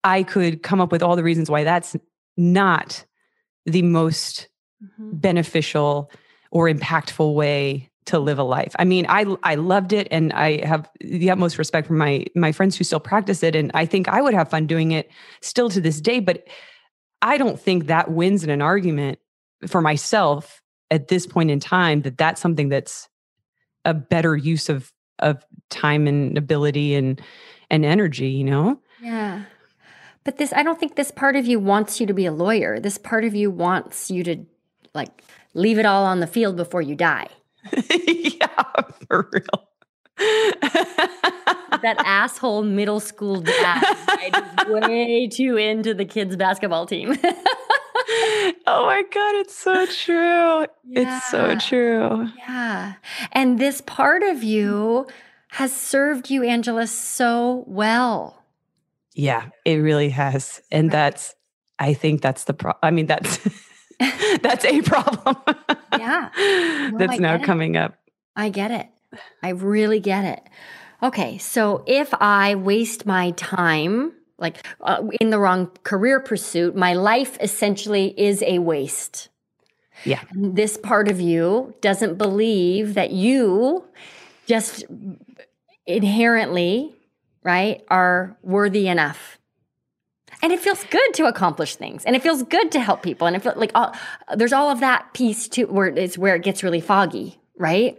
I 0.05 0.23
could 0.23 0.63
come 0.63 0.81
up 0.81 0.93
with 0.93 1.03
all 1.03 1.17
the 1.17 1.25
reasons 1.25 1.51
why 1.51 1.65
that's 1.65 1.97
not 2.37 3.05
the 3.65 3.83
most 3.83 4.47
mm-hmm. 4.83 5.17
beneficial 5.17 6.13
or 6.53 6.69
impactful 6.69 7.35
way 7.35 7.91
to 8.05 8.21
live 8.21 8.39
a 8.39 8.45
life. 8.45 8.73
I 8.79 8.85
mean, 8.85 9.05
I 9.09 9.27
I 9.43 9.57
loved 9.57 9.93
it 9.93 10.07
and 10.13 10.33
I 10.33 10.65
have 10.65 10.89
the 11.01 11.29
utmost 11.29 11.59
respect 11.59 11.89
for 11.89 11.95
my 11.95 12.25
my 12.37 12.53
friends 12.53 12.77
who 12.77 12.85
still 12.85 13.01
practice 13.01 13.43
it 13.43 13.57
and 13.57 13.73
I 13.75 13.85
think 13.85 14.07
I 14.07 14.23
would 14.23 14.35
have 14.35 14.49
fun 14.49 14.69
doing 14.69 14.93
it 14.93 15.11
still 15.41 15.69
to 15.71 15.81
this 15.81 16.01
day, 16.01 16.21
but 16.21 16.47
I 17.21 17.37
don't 17.37 17.59
think 17.59 17.87
that 17.87 18.13
wins 18.13 18.45
in 18.45 18.51
an 18.51 18.63
argument 18.63 19.19
for 19.67 19.81
myself 19.81 20.63
at 20.91 21.09
this 21.09 21.27
point 21.27 21.51
in 21.51 21.61
time 21.61 22.03
that 22.03 22.19
that's 22.19 22.41
something 22.41 22.69
that's 22.69 23.09
a 23.85 23.95
better 23.95 24.37
use 24.37 24.69
of 24.69 24.93
of 25.19 25.45
time 25.71 26.07
and 26.07 26.37
ability 26.37 26.95
and 26.95 27.21
and 27.71 27.85
energy 27.85 28.29
you 28.29 28.45
know? 28.45 28.81
Yeah. 29.01 29.45
But 30.25 30.39
this 30.39 30.53
i 30.53 30.63
don't 30.63 30.79
think 30.79 30.97
this 30.97 31.11
part 31.11 31.37
of 31.37 31.47
you 31.47 31.59
wants 31.59 32.01
you 32.01 32.07
to 32.07 32.15
be 32.15 32.27
a 32.27 32.33
lawyer. 32.33 32.81
This 32.81 32.99
part 32.99 33.25
of 33.25 33.35
you 33.35 33.51
wants 33.51 34.11
you 34.11 34.25
to 34.25 34.45
like 34.95 35.23
leave 35.55 35.79
it 35.79 35.87
all 35.87 36.05
on 36.05 36.21
the 36.21 36.27
field 36.27 36.57
before 36.57 36.83
you 36.83 36.95
die. 36.95 37.29
Yeah 38.39 38.47
for 39.09 39.29
real. 39.33 39.69
That 41.83 41.97
asshole 42.05 42.63
middle 42.63 43.01
school 43.01 43.41
dad 43.41 43.97
is 44.27 44.67
way 44.69 45.29
too 45.29 45.57
into 45.57 45.95
the 45.95 46.05
kids 46.05 46.37
basketball 46.37 46.87
team 46.87 47.17
oh 48.09 48.85
my 48.87 49.03
God, 49.13 49.35
it's 49.37 49.55
so 49.55 49.87
true. 49.87 50.67
Yeah. 50.85 51.17
It's 51.19 51.31
so 51.31 51.57
true. 51.57 52.29
Yeah. 52.39 52.95
And 53.33 53.59
this 53.59 53.81
part 53.81 54.23
of 54.23 54.43
you 54.43 55.07
has 55.49 55.75
served 55.75 56.31
you, 56.31 56.43
Angela, 56.43 56.87
so 56.87 57.65
well. 57.67 58.43
Yeah, 59.15 59.47
it 59.65 59.77
really 59.77 60.11
has. 60.11 60.61
And 60.71 60.91
that's 60.91 61.35
I 61.79 61.95
think 61.95 62.23
that's 62.23 62.45
the 62.45 62.55
pro. 62.55 62.73
I 62.83 62.91
mean, 62.91 63.07
that's 63.07 63.39
that's 64.43 64.65
a 64.65 64.83
problem. 64.83 65.37
yeah. 65.99 66.31
No, 66.87 66.99
that's 66.99 67.19
now 67.19 67.37
coming 67.43 67.77
up. 67.77 67.97
I 68.37 68.49
get 68.51 68.71
it. 68.71 68.89
I 69.43 69.49
really 69.49 69.99
get 69.99 70.25
it. 70.25 70.43
Okay. 71.03 71.37
So 71.39 71.83
if 71.87 72.15
I 72.15 72.55
waste 72.55 73.07
my 73.07 73.33
time, 73.33 74.13
like 74.39 74.67
uh, 74.81 75.03
in 75.21 75.31
the 75.31 75.39
wrong 75.39 75.71
career 75.83 76.21
pursuit, 76.21 76.77
my 76.77 76.95
life 76.95 77.37
essentially 77.41 78.15
is 78.19 78.43
a 78.43 78.59
waste. 78.59 79.29
Yeah. 80.05 80.21
This 80.35 80.77
part 80.77 81.09
of 81.09 81.21
you 81.21 81.75
doesn't 81.81 82.19
believe 82.19 82.95
that 82.95 83.13
you 83.13 83.85
just 84.47 84.85
inherently, 85.87 86.95
right, 87.43 87.83
are 87.89 88.37
worthy 88.43 88.89
enough. 88.89 89.39
And 90.43 90.53
it 90.53 90.61
feels 90.61 90.85
good 90.85 91.15
to 91.15 91.27
accomplish 91.27 91.77
things, 91.77 92.05
and 92.05 92.15
it 92.15 92.23
feels 92.23 92.43
good 92.43 92.71
to 92.73 92.81
help 92.81 93.03
people, 93.03 93.27
and 93.27 93.35
it 93.35 93.43
feels 93.43 93.57
like 93.57 93.71
all, 93.75 93.95
there's 94.37 94.53
all 94.53 94.71
of 94.71 94.81
that 94.81 95.15
piece 95.15 95.49
too, 95.49 95.67
where 95.67 95.87
it's 95.87 96.19
where 96.19 96.37
it 96.37 96.43
gets 96.43 96.63
really 96.63 96.81
foggy, 96.81 97.39
right? 97.57 97.97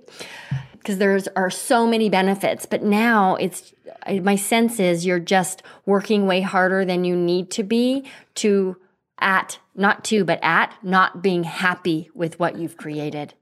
Because 0.78 0.98
there's 0.98 1.28
are 1.30 1.50
so 1.50 1.86
many 1.88 2.10
benefits, 2.10 2.66
but 2.66 2.84
now 2.84 3.36
it's 3.36 3.74
my 4.22 4.36
sense 4.36 4.80
is 4.80 5.06
you're 5.06 5.20
just 5.20 5.64
working 5.86 6.28
way 6.28 6.42
harder 6.42 6.86
than 6.86 7.04
you 7.04 7.16
need 7.16 7.52
to 7.52 7.64
be 7.64 8.06
to 8.36 8.78
at 9.20 9.60
not 9.76 10.04
to 10.06 10.24
but 10.24 10.40
at 10.42 10.74
not 10.84 11.22
being 11.22 11.44
happy 11.44 12.10
with 12.14 12.40
what 12.40 12.58
you've 12.58 12.78
created. 12.78 13.34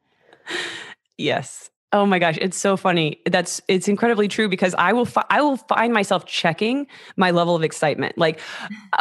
Yes. 1.17 1.69
Oh 1.91 2.05
my 2.05 2.19
gosh, 2.19 2.37
it's 2.41 2.57
so 2.57 2.75
funny. 2.75 3.21
That's 3.25 3.61
it's 3.67 3.87
incredibly 3.87 4.27
true 4.27 4.49
because 4.49 4.75
I 4.77 4.91
will 4.91 5.05
fi- 5.05 5.25
I 5.29 5.39
will 5.41 5.55
find 5.55 5.93
myself 5.93 6.25
checking 6.25 6.87
my 7.15 7.31
level 7.31 7.55
of 7.55 7.63
excitement. 7.63 8.17
Like, 8.17 8.41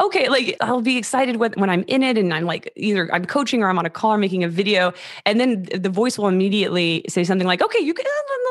okay, 0.01 0.29
like 0.29 0.57
I'll 0.61 0.81
be 0.81 0.97
excited 0.97 1.37
when 1.37 1.55
when 1.55 1.71
I'm 1.71 1.85
in 1.89 2.03
it, 2.03 2.17
and 2.17 2.33
I'm 2.33 2.45
like 2.45 2.73
either 2.77 3.13
I'm 3.13 3.25
coaching 3.25 3.63
or 3.63 3.69
I'm 3.69 3.79
on 3.79 3.87
a 3.87 3.91
call 3.91 4.13
or 4.13 4.19
making 4.19 4.45
a 4.45 4.49
video, 4.49 4.93
and 5.27 5.41
then 5.41 5.65
the 5.75 5.89
voice 5.89 6.19
will 6.19 6.29
immediately 6.29 7.05
say 7.09 7.25
something 7.25 7.49
like, 7.49 7.63
"Okay, 7.63 7.81
you 7.81 7.95
can 7.95 8.05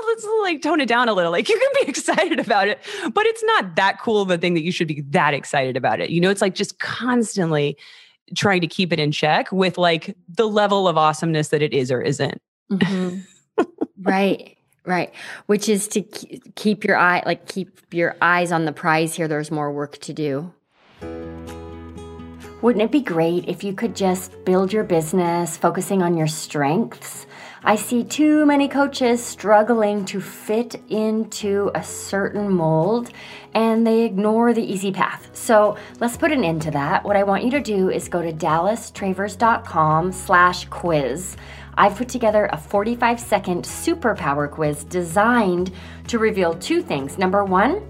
let's 0.08 0.28
like 0.42 0.62
tone 0.62 0.82
it 0.82 0.88
down 0.88 1.10
a 1.10 1.14
little. 1.14 1.32
Like 1.32 1.48
you 1.48 1.58
can 1.58 1.86
be 1.86 1.90
excited 1.90 2.40
about 2.40 2.68
it, 2.68 2.80
but 3.14 3.26
it's 3.26 3.44
not 3.44 3.76
that 3.76 4.02
cool 4.02 4.22
of 4.22 4.30
a 4.30 4.38
thing 4.38 4.56
that 4.56 4.64
you 4.64 4.72
should 4.72 4.88
be 4.88 5.02
that 5.10 5.34
excited 5.34 5.78
about 5.78 6.02
it. 6.02 6.10
You 6.10 6.20
know, 6.20 6.30
it's 6.30 6.42
like 6.42 6.56
just 6.56 6.80
constantly 6.80 7.78
trying 8.36 8.62
to 8.62 8.68
keep 8.68 8.92
it 8.92 9.00
in 9.00 9.12
check 9.12 9.52
with 9.52 9.78
like 9.78 10.18
the 10.28 10.48
level 10.48 10.88
of 10.88 10.98
awesomeness 10.98 11.50
that 11.50 11.62
it 11.62 11.74
is 11.74 11.92
or 11.92 12.02
isn't." 12.02 12.42
Mm-hmm. 12.72 13.20
Right 14.04 14.58
right 14.86 15.14
which 15.46 15.70
is 15.70 15.88
to 15.88 16.02
keep 16.56 16.84
your 16.84 16.98
eye 16.98 17.24
like 17.26 17.48
keep 17.48 17.80
your 17.92 18.16
eyes 18.22 18.52
on 18.52 18.66
the 18.66 18.72
prize 18.72 19.16
here 19.16 19.28
there's 19.28 19.52
more 19.52 19.72
work 19.72 19.98
to 20.00 20.14
do 20.14 20.52
wouldn't 22.62 22.84
it 22.84 22.92
be 22.92 23.02
great 23.02 23.48
if 23.48 23.64
you 23.64 23.74
could 23.74 23.96
just 23.96 24.32
build 24.46 24.72
your 24.72 24.84
business 24.84 25.58
focusing 25.58 26.02
on 26.02 26.16
your 26.16 26.28
strengths 26.28 27.26
I 27.66 27.78
see 27.78 28.04
too 28.04 28.46
many 28.46 28.68
coaches 28.68 29.24
struggling 29.24 30.04
to 30.06 30.20
fit 30.20 30.76
into 30.90 31.72
a 31.74 31.82
certain 31.82 32.52
mold 32.52 33.10
and 33.54 33.88
they 33.88 34.04
ignore 34.04 34.54
the 34.54 34.62
easy 34.62 34.92
path. 34.92 35.30
So 35.32 35.78
let's 36.02 36.18
put 36.18 36.34
an 36.34 36.44
end 36.44 36.62
to 36.64 36.72
that. 36.72 37.06
What 37.06 37.16
I 37.16 37.24
want 37.24 37.46
you 37.46 37.52
to 37.52 37.62
do 37.62 37.90
is 37.90 38.10
go 38.10 38.22
to 38.22 38.34
dallastravers.com 38.34 40.12
slash 40.12 40.66
quiz. 40.66 41.38
I've 41.76 41.96
put 41.96 42.10
together 42.10 42.50
a 42.52 42.58
45 42.58 43.20
second 43.20 43.64
superpower 43.64 44.50
quiz 44.50 44.84
designed 44.84 45.72
to 46.08 46.20
reveal 46.20 46.54
two 46.54 46.82
things. 46.82 47.18
Number 47.18 47.44
one, 47.44 47.82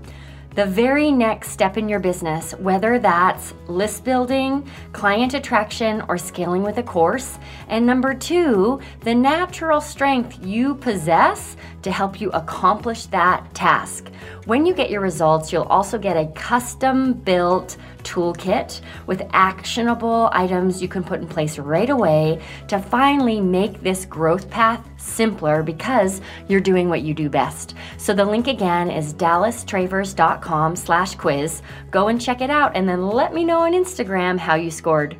the 0.56 0.66
very 0.68 1.12
next 1.12 1.50
step 1.50 1.78
in 1.78 1.90
your 1.90 2.00
business, 2.00 2.54
whether 2.60 3.00
that's 3.00 3.56
list 3.68 4.04
building, 4.04 4.70
client 4.92 5.34
attraction, 5.34 6.04
or 6.08 6.16
scaling 6.16 6.62
with 6.62 6.78
a 6.78 6.84
course. 6.84 7.40
And 7.70 7.88
number 7.88 8.14
two, 8.14 8.80
the 9.00 9.16
natural 9.16 9.82
strength 9.82 10.46
you 10.46 10.76
possess 10.76 11.58
to 11.84 11.92
help 11.92 12.20
you 12.20 12.30
accomplish 12.32 13.06
that 13.08 13.54
task. 13.54 14.10
When 14.46 14.66
you 14.66 14.74
get 14.74 14.90
your 14.90 15.02
results, 15.02 15.54
you'll 15.54 15.64
also 15.64 15.98
get 15.98 16.18
a 16.18 16.32
custom 16.34 17.14
built 17.14 17.78
toolkit 18.04 18.82
with 19.06 19.22
actionable 19.32 20.30
items 20.34 20.82
you 20.82 20.88
can 20.88 21.04
put 21.04 21.22
in 21.22 21.28
place 21.28 21.58
right 21.58 21.90
away 21.90 22.42
to 22.68 22.80
finally 22.80 23.40
make 23.40 23.82
this 23.82 24.06
growth 24.06 24.50
path 24.50 24.86
simpler 24.98 25.64
because 25.64 26.22
you're 26.48 26.60
doing 26.60 26.90
what 26.90 27.02
you 27.02 27.14
do 27.14 27.30
best. 27.30 27.76
So 27.98 28.14
the 28.14 28.26
link 28.26 28.48
again 28.48 28.90
is 28.90 29.14
dallastravers.com 29.14 30.76
slash 30.76 31.16
quiz. 31.16 31.62
Go 31.92 32.08
and 32.08 32.20
check 32.20 32.42
it 32.42 32.50
out 32.50 32.76
and 32.76 32.88
then 32.88 33.08
let 33.08 33.34
me 33.34 33.44
know 33.44 33.60
on 33.60 33.74
Instagram 33.74 34.38
how 34.38 34.56
you 34.56 34.72
scored. 34.72 35.18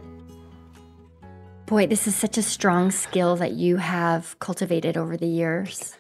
Boy, 1.66 1.88
this 1.88 2.08
is 2.08 2.16
such 2.16 2.38
a 2.38 2.44
strong 2.44 2.92
skill 2.92 3.38
that 3.38 3.54
you 3.54 3.78
have 3.78 4.38
cultivated 4.40 4.98
over 4.98 5.16
the 5.16 5.28
years. 5.28 5.98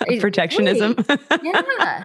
Protectionism. 0.20 0.96
yeah 1.42 2.04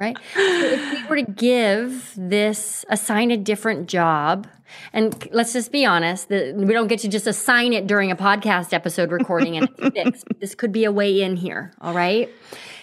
right? 0.00 0.16
So 0.34 0.40
if 0.40 0.92
we 0.92 1.06
were 1.08 1.16
to 1.16 1.30
give 1.30 2.12
this, 2.16 2.84
assign 2.88 3.30
a 3.30 3.36
different 3.36 3.86
job, 3.86 4.48
and 4.92 5.28
let's 5.30 5.52
just 5.52 5.70
be 5.70 5.84
honest, 5.84 6.28
the, 6.28 6.54
we 6.56 6.72
don't 6.72 6.86
get 6.88 7.00
to 7.00 7.08
just 7.08 7.26
assign 7.26 7.72
it 7.72 7.86
during 7.86 8.10
a 8.10 8.16
podcast 8.16 8.72
episode 8.72 9.12
recording 9.12 9.56
and 9.56 9.68
it's 9.94 10.24
This 10.40 10.54
could 10.54 10.72
be 10.72 10.84
a 10.84 10.92
way 10.92 11.20
in 11.20 11.36
here, 11.36 11.72
all 11.80 11.92
right? 11.92 12.30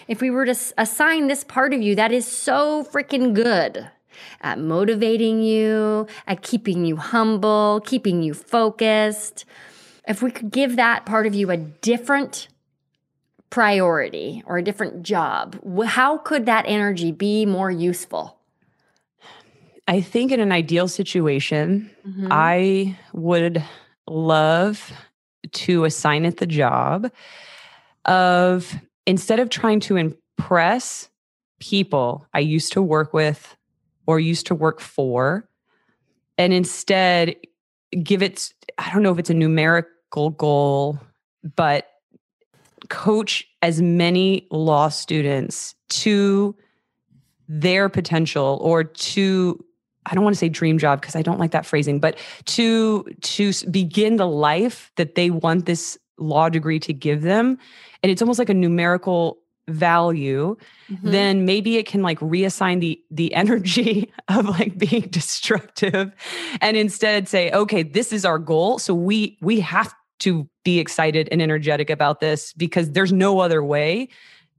If 0.06 0.20
we 0.20 0.30
were 0.30 0.46
to 0.46 0.54
assign 0.78 1.26
this 1.26 1.44
part 1.44 1.74
of 1.74 1.82
you 1.82 1.96
that 1.96 2.12
is 2.12 2.26
so 2.26 2.84
freaking 2.84 3.34
good 3.34 3.90
at 4.40 4.58
motivating 4.58 5.42
you, 5.42 6.06
at 6.26 6.42
keeping 6.42 6.84
you 6.84 6.96
humble, 6.96 7.82
keeping 7.84 8.22
you 8.22 8.32
focused, 8.34 9.44
if 10.06 10.22
we 10.22 10.30
could 10.30 10.50
give 10.50 10.76
that 10.76 11.04
part 11.04 11.26
of 11.26 11.34
you 11.34 11.50
a 11.50 11.56
different 11.56 12.48
priority 13.50 14.42
or 14.46 14.58
a 14.58 14.62
different 14.62 15.02
job, 15.02 15.58
how 15.86 16.18
could 16.18 16.46
that 16.46 16.64
energy 16.66 17.12
be 17.12 17.46
more 17.46 17.70
useful? 17.70 18.38
I 19.86 20.02
think 20.02 20.32
in 20.32 20.40
an 20.40 20.52
ideal 20.52 20.86
situation, 20.86 21.90
mm-hmm. 22.06 22.28
I 22.30 22.98
would 23.14 23.64
love 24.06 24.92
to 25.50 25.84
assign 25.84 26.26
it 26.26 26.36
the 26.36 26.46
job 26.46 27.10
of 28.04 28.74
instead 29.06 29.40
of 29.40 29.48
trying 29.48 29.80
to 29.80 29.96
impress 29.96 31.08
people 31.58 32.26
I 32.34 32.40
used 32.40 32.74
to 32.74 32.82
work 32.82 33.14
with 33.14 33.56
or 34.06 34.20
used 34.20 34.46
to 34.48 34.54
work 34.54 34.80
for, 34.80 35.48
and 36.36 36.52
instead 36.52 37.36
give 38.02 38.22
it, 38.22 38.52
I 38.76 38.92
don't 38.92 39.02
know 39.02 39.12
if 39.12 39.18
it's 39.18 39.30
a 39.30 39.34
numerical 39.34 40.30
goal, 40.30 41.00
but 41.56 41.88
coach 42.88 43.46
as 43.62 43.80
many 43.82 44.46
law 44.50 44.88
students 44.88 45.74
to 45.88 46.54
their 47.48 47.88
potential 47.88 48.58
or 48.60 48.84
to 48.84 49.64
I 50.06 50.14
don't 50.14 50.24
want 50.24 50.34
to 50.34 50.38
say 50.38 50.48
dream 50.48 50.78
job 50.78 51.00
because 51.00 51.16
I 51.16 51.22
don't 51.22 51.38
like 51.38 51.50
that 51.50 51.66
phrasing, 51.66 52.00
but 52.00 52.18
to 52.46 53.04
to 53.20 53.52
begin 53.70 54.16
the 54.16 54.26
life 54.26 54.90
that 54.96 55.14
they 55.16 55.30
want 55.30 55.66
this 55.66 55.98
law 56.18 56.48
degree 56.48 56.80
to 56.80 56.92
give 56.92 57.22
them 57.22 57.58
and 58.02 58.10
it's 58.10 58.22
almost 58.22 58.38
like 58.38 58.48
a 58.48 58.54
numerical 58.54 59.38
value 59.68 60.56
mm-hmm. 60.90 61.10
then 61.10 61.44
maybe 61.44 61.76
it 61.76 61.86
can 61.86 62.02
like 62.02 62.18
reassign 62.20 62.80
the 62.80 63.00
the 63.10 63.32
energy 63.42 64.10
of 64.28 64.46
like 64.46 64.76
being 64.78 65.02
destructive 65.02 66.12
and 66.60 66.76
instead 66.76 67.28
say 67.28 67.50
okay 67.52 67.82
this 67.82 68.12
is 68.12 68.24
our 68.24 68.38
goal 68.38 68.78
so 68.78 68.94
we 68.94 69.38
we 69.40 69.60
have 69.60 69.94
to 70.18 70.48
be 70.68 70.78
excited 70.78 71.30
and 71.32 71.40
energetic 71.40 71.88
about 71.88 72.20
this 72.20 72.52
because 72.52 72.90
there's 72.90 73.10
no 73.10 73.40
other 73.40 73.64
way 73.64 74.06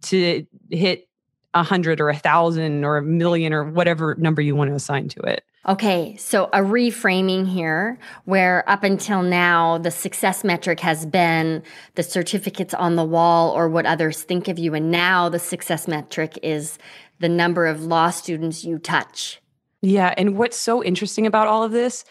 to 0.02 0.44
hit 0.72 1.08
a 1.54 1.62
hundred 1.62 2.02
or 2.02 2.10
a 2.10 2.18
thousand 2.18 2.84
or 2.84 2.98
a 2.98 3.04
million 3.04 3.54
or 3.54 3.64
whatever 3.64 4.16
number 4.16 4.42
you 4.42 4.56
want 4.56 4.72
to 4.72 4.76
assign 4.76 5.08
to 5.08 5.20
it. 5.22 5.44
Okay, 5.68 6.16
so 6.18 6.46
a 6.46 6.62
reframing 6.62 7.48
here 7.48 8.00
where 8.26 8.68
up 8.68 8.84
until 8.84 9.22
now 9.22 9.78
the 9.78 9.92
success 9.92 10.44
metric 10.44 10.80
has 10.80 11.06
been 11.06 11.62
the 11.94 12.02
certificates 12.02 12.74
on 12.74 12.96
the 12.96 13.04
wall 13.04 13.52
or 13.52 13.70
what 13.70 13.86
others 13.86 14.24
think 14.24 14.48
of 14.48 14.58
you. 14.58 14.74
And 14.74 14.90
now 14.90 15.30
the 15.30 15.38
success 15.38 15.88
metric 15.88 16.40
is 16.42 16.80
the 17.20 17.30
number 17.30 17.68
of 17.68 17.84
law 17.84 18.10
students 18.10 18.64
you 18.64 18.80
touch. 18.80 19.40
Yeah. 19.84 20.16
And 20.18 20.40
what's 20.40 20.58
so 20.58 20.84
interesting 20.84 21.28
about 21.28 21.48
all 21.48 21.62
of 21.62 21.72
this 21.72 22.04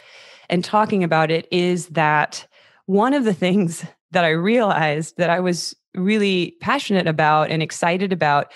and 0.49 0.65
talking 0.65 1.03
about 1.03 1.33
it 1.33 1.49
is 1.51 1.89
that 1.89 2.47
one 2.89 3.13
of 3.13 3.25
the 3.25 3.35
things 3.35 3.85
that 4.11 4.25
I 4.25 4.31
realized 4.31 5.19
that 5.19 5.29
I 5.29 5.41
was 5.41 5.77
really 5.95 6.57
passionate 6.61 7.07
about 7.07 7.51
and 7.51 7.63
excited 7.63 8.11
about, 8.11 8.51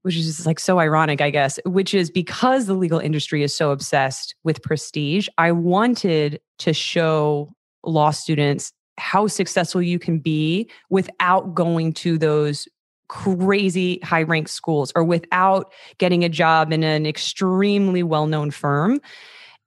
which 0.00 0.16
is 0.16 0.24
just 0.24 0.46
like 0.46 0.58
so 0.58 0.78
ironic, 0.78 1.20
I 1.20 1.28
guess, 1.28 1.60
which 1.66 1.92
is 1.92 2.10
because 2.10 2.64
the 2.64 2.74
legal 2.74 2.98
industry 2.98 3.42
is 3.42 3.54
so 3.54 3.70
obsessed 3.70 4.34
with 4.42 4.62
prestige, 4.62 5.28
I 5.36 5.52
wanted 5.52 6.40
to 6.60 6.72
show 6.72 7.52
law 7.84 8.10
students 8.10 8.72
how 8.96 9.26
successful 9.26 9.82
you 9.82 9.98
can 9.98 10.18
be 10.18 10.70
without 10.88 11.54
going 11.54 11.92
to 11.94 12.16
those 12.16 12.66
crazy 13.08 13.98
high 14.02 14.22
ranked 14.22 14.50
schools 14.50 14.90
or 14.96 15.04
without 15.04 15.70
getting 15.98 16.24
a 16.24 16.30
job 16.30 16.72
in 16.72 16.82
an 16.82 17.04
extremely 17.04 18.02
well 18.02 18.26
known 18.26 18.50
firm. 18.50 18.98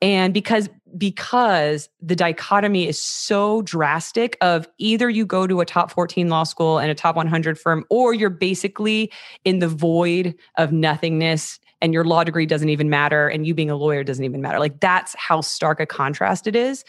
And 0.01 0.33
because 0.33 0.69
because 0.97 1.89
the 2.01 2.15
dichotomy 2.15 2.87
is 2.87 3.01
so 3.01 3.61
drastic 3.63 4.37
of 4.41 4.67
either 4.77 5.09
you 5.09 5.25
go 5.25 5.47
to 5.47 5.61
a 5.61 5.65
top 5.65 5.91
14 5.91 6.29
law 6.29 6.43
school 6.43 6.77
and 6.79 6.89
a 6.89 6.95
top 6.95 7.15
100 7.15 7.59
firm 7.59 7.85
or 7.89 8.13
you're 8.13 8.29
basically 8.29 9.11
in 9.43 9.59
the 9.59 9.67
void 9.67 10.35
of 10.57 10.71
nothingness 10.71 11.59
and 11.81 11.93
your 11.93 12.03
law 12.03 12.23
degree 12.23 12.45
doesn't 12.45 12.69
even 12.69 12.89
matter 12.89 13.27
and 13.27 13.45
you 13.45 13.53
being 13.53 13.69
a 13.69 13.75
lawyer 13.75 14.03
doesn't 14.03 14.23
even 14.23 14.41
matter. 14.41 14.59
Like 14.59 14.79
that's 14.79 15.15
how 15.17 15.41
stark 15.41 15.79
a 15.79 15.85
contrast 15.85 16.47
it 16.47 16.55
is. 16.55 16.83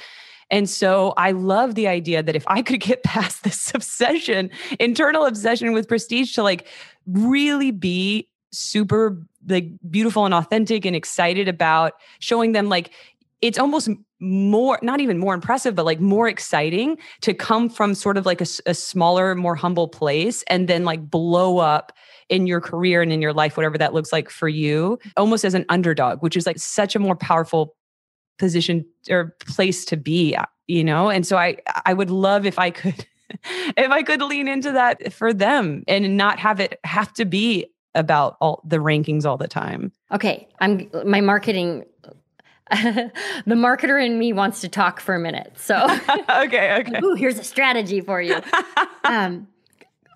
And 0.51 0.71
so 0.71 1.13
I 1.17 1.33
love 1.33 1.75
the 1.75 1.89
idea 1.89 2.23
that 2.23 2.37
if 2.37 2.45
I 2.47 2.63
could 2.63 2.81
get 2.81 3.03
past 3.05 3.45
this 3.45 3.73
obsession, 3.75 4.51
internal 4.79 5.25
obsession 5.25 5.73
with 5.73 5.89
prestige 5.89 6.35
to 6.35 6.43
like 6.43 6.67
really 7.07 7.71
be 7.71 8.29
super 8.53 9.21
like 9.49 9.69
beautiful 9.91 10.25
and 10.25 10.35
authentic 10.35 10.85
and 10.85 10.97
excited 10.97 11.49
about 11.49 11.95
showing 12.19 12.53
them 12.53 12.69
like 12.69 12.91
it's 13.43 13.59
almost 13.59 13.89
more 14.21 14.79
not 14.83 15.01
even 15.01 15.19
more 15.19 15.35
impressive 15.35 15.75
but 15.75 15.85
like 15.85 16.01
more 16.01 16.27
exciting 16.27 16.97
to 17.21 17.35
come 17.35 17.69
from 17.69 17.95
sort 17.95 18.17
of 18.17 18.25
like 18.25 18.41
a, 18.41 18.47
a, 18.65 18.73
smaller 18.73 19.35
more 19.35 19.55
humble 19.55 19.89
place 19.89 20.43
and 20.49 20.69
then 20.69 20.85
like 20.85 21.11
blow 21.11 21.59
up 21.59 21.93
in 22.31 22.47
your 22.47 22.61
career 22.61 23.03
and 23.03 23.13
in 23.13 23.21
your 23.21 23.35
life 23.35 23.57
whatever 23.57 23.77
that 23.77 23.93
looks 23.93 24.13
like 24.13 24.31
for 24.31 24.49
you 24.49 24.99
almost 25.19 25.45
as 25.45 25.53
an 25.53 25.67
underdog 25.69 26.23
which 26.23 26.37
is 26.37 26.47
like 26.47 26.59
such 26.59 26.97
a 26.97 26.99
more 26.99 27.15
powerful 27.15 27.75
position 28.39 28.85
or 29.11 29.37
place 29.47 29.85
to 29.85 29.97
be 29.97 30.35
you 30.67 30.83
know? 30.85 31.11
And 31.11 31.27
so 31.27 31.37
i 31.37 31.57
i 31.85 31.93
would 31.93 32.11
love 32.11 32.47
if 32.47 32.59
i 32.59 32.71
could 32.71 33.07
if 33.77 33.91
i 33.91 34.03
could 34.03 34.23
lean 34.23 34.49
into 34.49 34.73
that 34.73 35.13
for 35.13 35.33
them 35.33 35.85
and 35.89 36.17
not 36.17 36.39
have 36.39 36.61
it 36.61 36.79
have 36.85 37.13
to 37.15 37.25
be 37.25 37.67
about 37.95 38.37
all 38.41 38.63
the 38.67 38.77
rankings 38.77 39.25
all 39.25 39.37
the 39.37 39.49
time. 39.49 39.93
Okay 40.13 40.49
i'm 40.61 40.91
my 41.05 41.21
marketing 41.21 41.85
the 42.71 43.55
marketer 43.55 44.05
in 44.05 44.19
me 44.19 44.33
wants 44.33 44.61
to 44.61 44.69
talk 44.69 45.01
for 45.01 45.15
a 45.15 45.21
minute 45.21 45.53
so 45.57 45.85
okay 46.31 46.81
okay 46.81 47.01
Ooh, 47.03 47.15
here's 47.15 47.39
a 47.39 47.45
strategy 47.45 48.01
for 48.01 48.21
you 48.21 48.41
um 49.05 49.47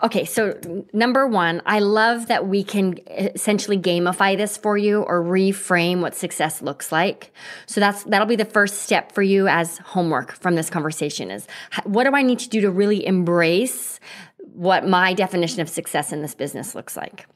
Okay, 0.03 0.25
so 0.25 0.59
number 0.95 1.27
one, 1.27 1.61
I 1.67 1.81
love 1.81 2.29
that 2.29 2.49
we 2.49 2.65
can 2.65 2.99
essentially 3.09 3.77
gamify 3.77 4.35
this 4.37 4.57
for 4.57 4.79
you 4.79 5.03
or 5.03 5.23
reframe 5.23 6.01
what 6.01 6.15
success 6.15 6.63
looks 6.63 6.91
like. 6.91 7.33
So 7.67 7.81
that's 7.81 8.05
that'll 8.05 8.27
be 8.27 8.37
the 8.37 8.47
first 8.47 8.83
step 8.83 9.13
for 9.13 9.23
you 9.23 9.47
as 9.47 9.77
homework 9.79 10.33
from 10.33 10.55
this 10.55 10.71
conversation 10.71 11.31
is 11.31 11.47
what 11.85 12.05
do 12.05 12.15
I 12.15 12.23
need 12.23 12.39
to 12.41 12.49
do 12.49 12.63
to 12.63 12.71
really 12.71 13.05
embrace 13.05 14.01
what 14.39 14.87
my 14.89 15.13
definition 15.13 15.61
of 15.61 15.69
success 15.69 16.13
in 16.13 16.23
this 16.23 16.35
business 16.35 16.75
looks 16.75 16.97
like? 16.97 17.27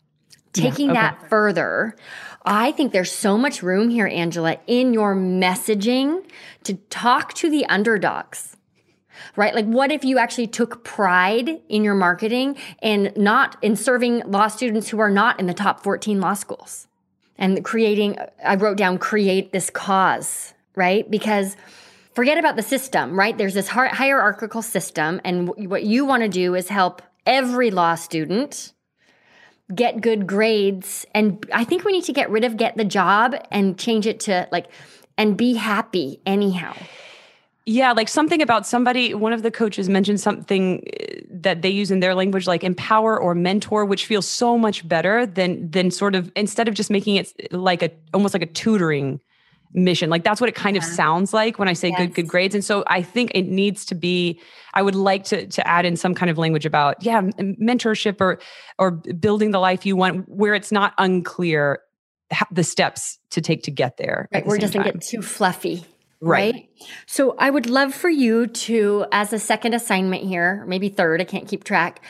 Taking 0.54 0.86
yeah, 0.86 1.08
okay. 1.08 1.16
that 1.16 1.28
further, 1.28 1.96
I 2.44 2.72
think 2.72 2.92
there's 2.92 3.12
so 3.12 3.38
much 3.38 3.62
room 3.62 3.88
here, 3.88 4.06
Angela, 4.06 4.58
in 4.66 4.92
your 4.92 5.14
messaging 5.14 6.24
to 6.64 6.74
talk 6.74 7.32
to 7.34 7.50
the 7.50 7.64
underdogs 7.66 8.56
right? 9.36 9.54
Like, 9.54 9.66
what 9.66 9.92
if 9.92 10.04
you 10.04 10.18
actually 10.18 10.46
took 10.46 10.84
pride 10.84 11.60
in 11.68 11.84
your 11.84 11.94
marketing 11.94 12.56
and 12.80 13.12
not 13.16 13.56
in 13.62 13.76
serving 13.76 14.22
law 14.30 14.48
students 14.48 14.88
who 14.88 14.98
are 14.98 15.10
not 15.10 15.40
in 15.40 15.46
the 15.46 15.54
top 15.54 15.82
14 15.82 16.20
law 16.20 16.34
schools 16.34 16.86
and 17.36 17.64
creating, 17.64 18.18
I 18.44 18.56
wrote 18.56 18.76
down, 18.76 18.98
create 18.98 19.52
this 19.52 19.70
cause, 19.70 20.54
right? 20.74 21.08
Because 21.10 21.56
forget 22.14 22.38
about 22.38 22.56
the 22.56 22.62
system, 22.62 23.18
right? 23.18 23.36
There's 23.36 23.54
this 23.54 23.68
hierarchical 23.68 24.62
system, 24.62 25.20
and 25.24 25.48
what 25.48 25.84
you 25.84 26.04
want 26.04 26.22
to 26.22 26.28
do 26.28 26.54
is 26.54 26.68
help 26.68 27.02
every 27.26 27.70
law 27.70 27.94
student 27.94 28.72
get 29.74 30.00
good 30.00 30.26
grades. 30.26 31.06
And 31.14 31.44
I 31.52 31.64
think 31.64 31.84
we 31.84 31.92
need 31.92 32.04
to 32.04 32.12
get 32.12 32.30
rid 32.30 32.44
of 32.44 32.56
get 32.56 32.76
the 32.76 32.84
job 32.84 33.34
and 33.50 33.78
change 33.78 34.06
it 34.06 34.20
to 34.20 34.48
like, 34.50 34.66
and 35.16 35.36
be 35.36 35.54
happy 35.54 36.20
anyhow. 36.26 36.74
Yeah, 37.66 37.92
like 37.92 38.08
something 38.08 38.42
about 38.42 38.66
somebody, 38.66 39.14
one 39.14 39.32
of 39.32 39.42
the 39.42 39.50
coaches 39.50 39.88
mentioned 39.88 40.20
something 40.20 40.86
eh, 40.86 41.20
that 41.30 41.62
they 41.62 41.70
use 41.70 41.90
in 41.90 42.00
their 42.00 42.14
language 42.14 42.46
like 42.46 42.62
empower 42.62 43.18
or 43.18 43.34
mentor, 43.34 43.86
which 43.86 44.04
feels 44.04 44.28
so 44.28 44.58
much 44.58 44.86
better 44.86 45.24
than 45.24 45.70
than 45.70 45.90
sort 45.90 46.14
of 46.14 46.30
instead 46.36 46.68
of 46.68 46.74
just 46.74 46.90
making 46.90 47.16
it 47.16 47.32
like 47.52 47.82
a 47.82 47.90
almost 48.12 48.34
like 48.34 48.42
a 48.42 48.46
tutoring 48.46 49.18
mission. 49.72 50.10
Like 50.10 50.24
that's 50.24 50.40
what 50.40 50.48
it 50.48 50.54
kind 50.54 50.76
yeah. 50.76 50.82
of 50.82 50.84
sounds 50.84 51.32
like 51.32 51.58
when 51.58 51.68
I 51.68 51.72
say 51.72 51.88
yes. 51.88 51.98
good 51.98 52.14
good 52.14 52.28
grades. 52.28 52.54
And 52.54 52.64
so 52.64 52.84
I 52.86 53.02
think 53.02 53.32
it 53.34 53.46
needs 53.46 53.84
to 53.86 53.94
be 53.94 54.40
I 54.74 54.82
would 54.82 54.94
like 54.94 55.24
to 55.24 55.46
to 55.46 55.66
add 55.66 55.84
in 55.84 55.96
some 55.96 56.14
kind 56.14 56.30
of 56.30 56.38
language 56.38 56.66
about 56.66 57.02
yeah, 57.02 57.20
mentorship 57.22 58.20
or 58.20 58.38
or 58.78 58.90
building 58.90 59.50
the 59.50 59.60
life 59.60 59.84
you 59.86 59.96
want 59.96 60.28
where 60.28 60.54
it's 60.54 60.72
not 60.72 60.94
unclear 60.98 61.80
the 62.50 62.64
steps 62.64 63.18
to 63.30 63.40
take 63.40 63.62
to 63.64 63.70
get 63.70 63.96
there. 63.96 64.28
Right. 64.32 64.46
We're 64.46 64.58
just 64.58 64.72
going 64.72 64.86
to 64.86 64.92
get 64.92 65.02
too 65.02 65.22
fluffy. 65.22 65.84
Right. 66.20 66.54
right. 66.54 66.68
So 67.06 67.34
I 67.38 67.50
would 67.50 67.68
love 67.68 67.94
for 67.94 68.08
you 68.08 68.46
to, 68.46 69.04
as 69.12 69.32
a 69.32 69.38
second 69.38 69.74
assignment 69.74 70.22
here, 70.24 70.64
maybe 70.66 70.88
third, 70.88 71.20
I 71.20 71.24
can't 71.24 71.46
keep 71.46 71.64
track. 71.64 72.02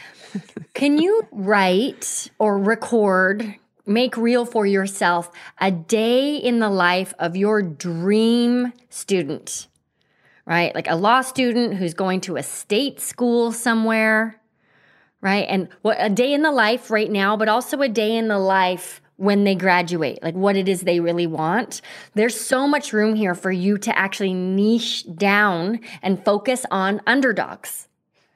Can 0.73 0.99
you 0.99 1.27
write 1.33 2.31
or 2.39 2.59
record, 2.59 3.57
make 3.87 4.17
real 4.17 4.45
for 4.45 4.67
yourself 4.67 5.31
a 5.61 5.71
day 5.71 6.37
in 6.37 6.59
the 6.59 6.71
life 6.71 7.15
of 7.19 7.37
your 7.37 7.63
dream 7.63 8.73
student? 8.91 9.69
Right? 10.47 10.75
Like 10.75 10.89
a 10.91 10.97
law 10.97 11.23
student 11.23 11.75
who's 11.75 11.95
going 11.95 12.21
to 12.23 12.37
a 12.37 12.43
state 12.43 13.01
school 13.01 13.51
somewhere, 13.51 14.41
right? 15.23 15.47
And 15.49 15.69
what 15.83 15.97
a 15.99 16.11
day 16.11 16.35
in 16.35 16.43
the 16.43 16.53
life 16.53 16.91
right 16.91 17.11
now, 17.11 17.37
but 17.37 17.49
also 17.49 17.81
a 17.81 17.89
day 17.89 18.15
in 18.15 18.29
the 18.29 18.39
life 18.39 19.01
when 19.17 19.45
they 19.45 19.55
graduate, 19.55 20.23
like 20.23 20.35
what 20.35 20.57
it 20.57 20.69
is 20.69 20.83
they 20.83 21.01
really 21.01 21.27
want. 21.27 21.81
There's 22.15 22.39
so 22.39 22.67
much 22.67 22.93
room 22.93 23.15
here 23.15 23.35
for 23.35 23.51
you 23.53 23.79
to 23.79 23.97
actually 23.97 24.35
niche 24.35 25.05
down 25.15 25.81
and 26.03 26.23
focus 26.25 26.67
on 26.71 27.01
underdogs. 27.07 27.89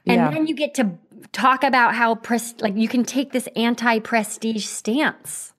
And 0.06 0.16
yeah. 0.16 0.30
then 0.30 0.46
you 0.46 0.54
get 0.54 0.74
to 0.74 0.90
talk 1.32 1.64
about 1.64 1.94
how 1.94 2.14
pres- 2.14 2.54
like 2.60 2.76
you 2.76 2.88
can 2.88 3.04
take 3.04 3.32
this 3.32 3.48
anti-prestige 3.56 4.64
stance. 4.64 5.52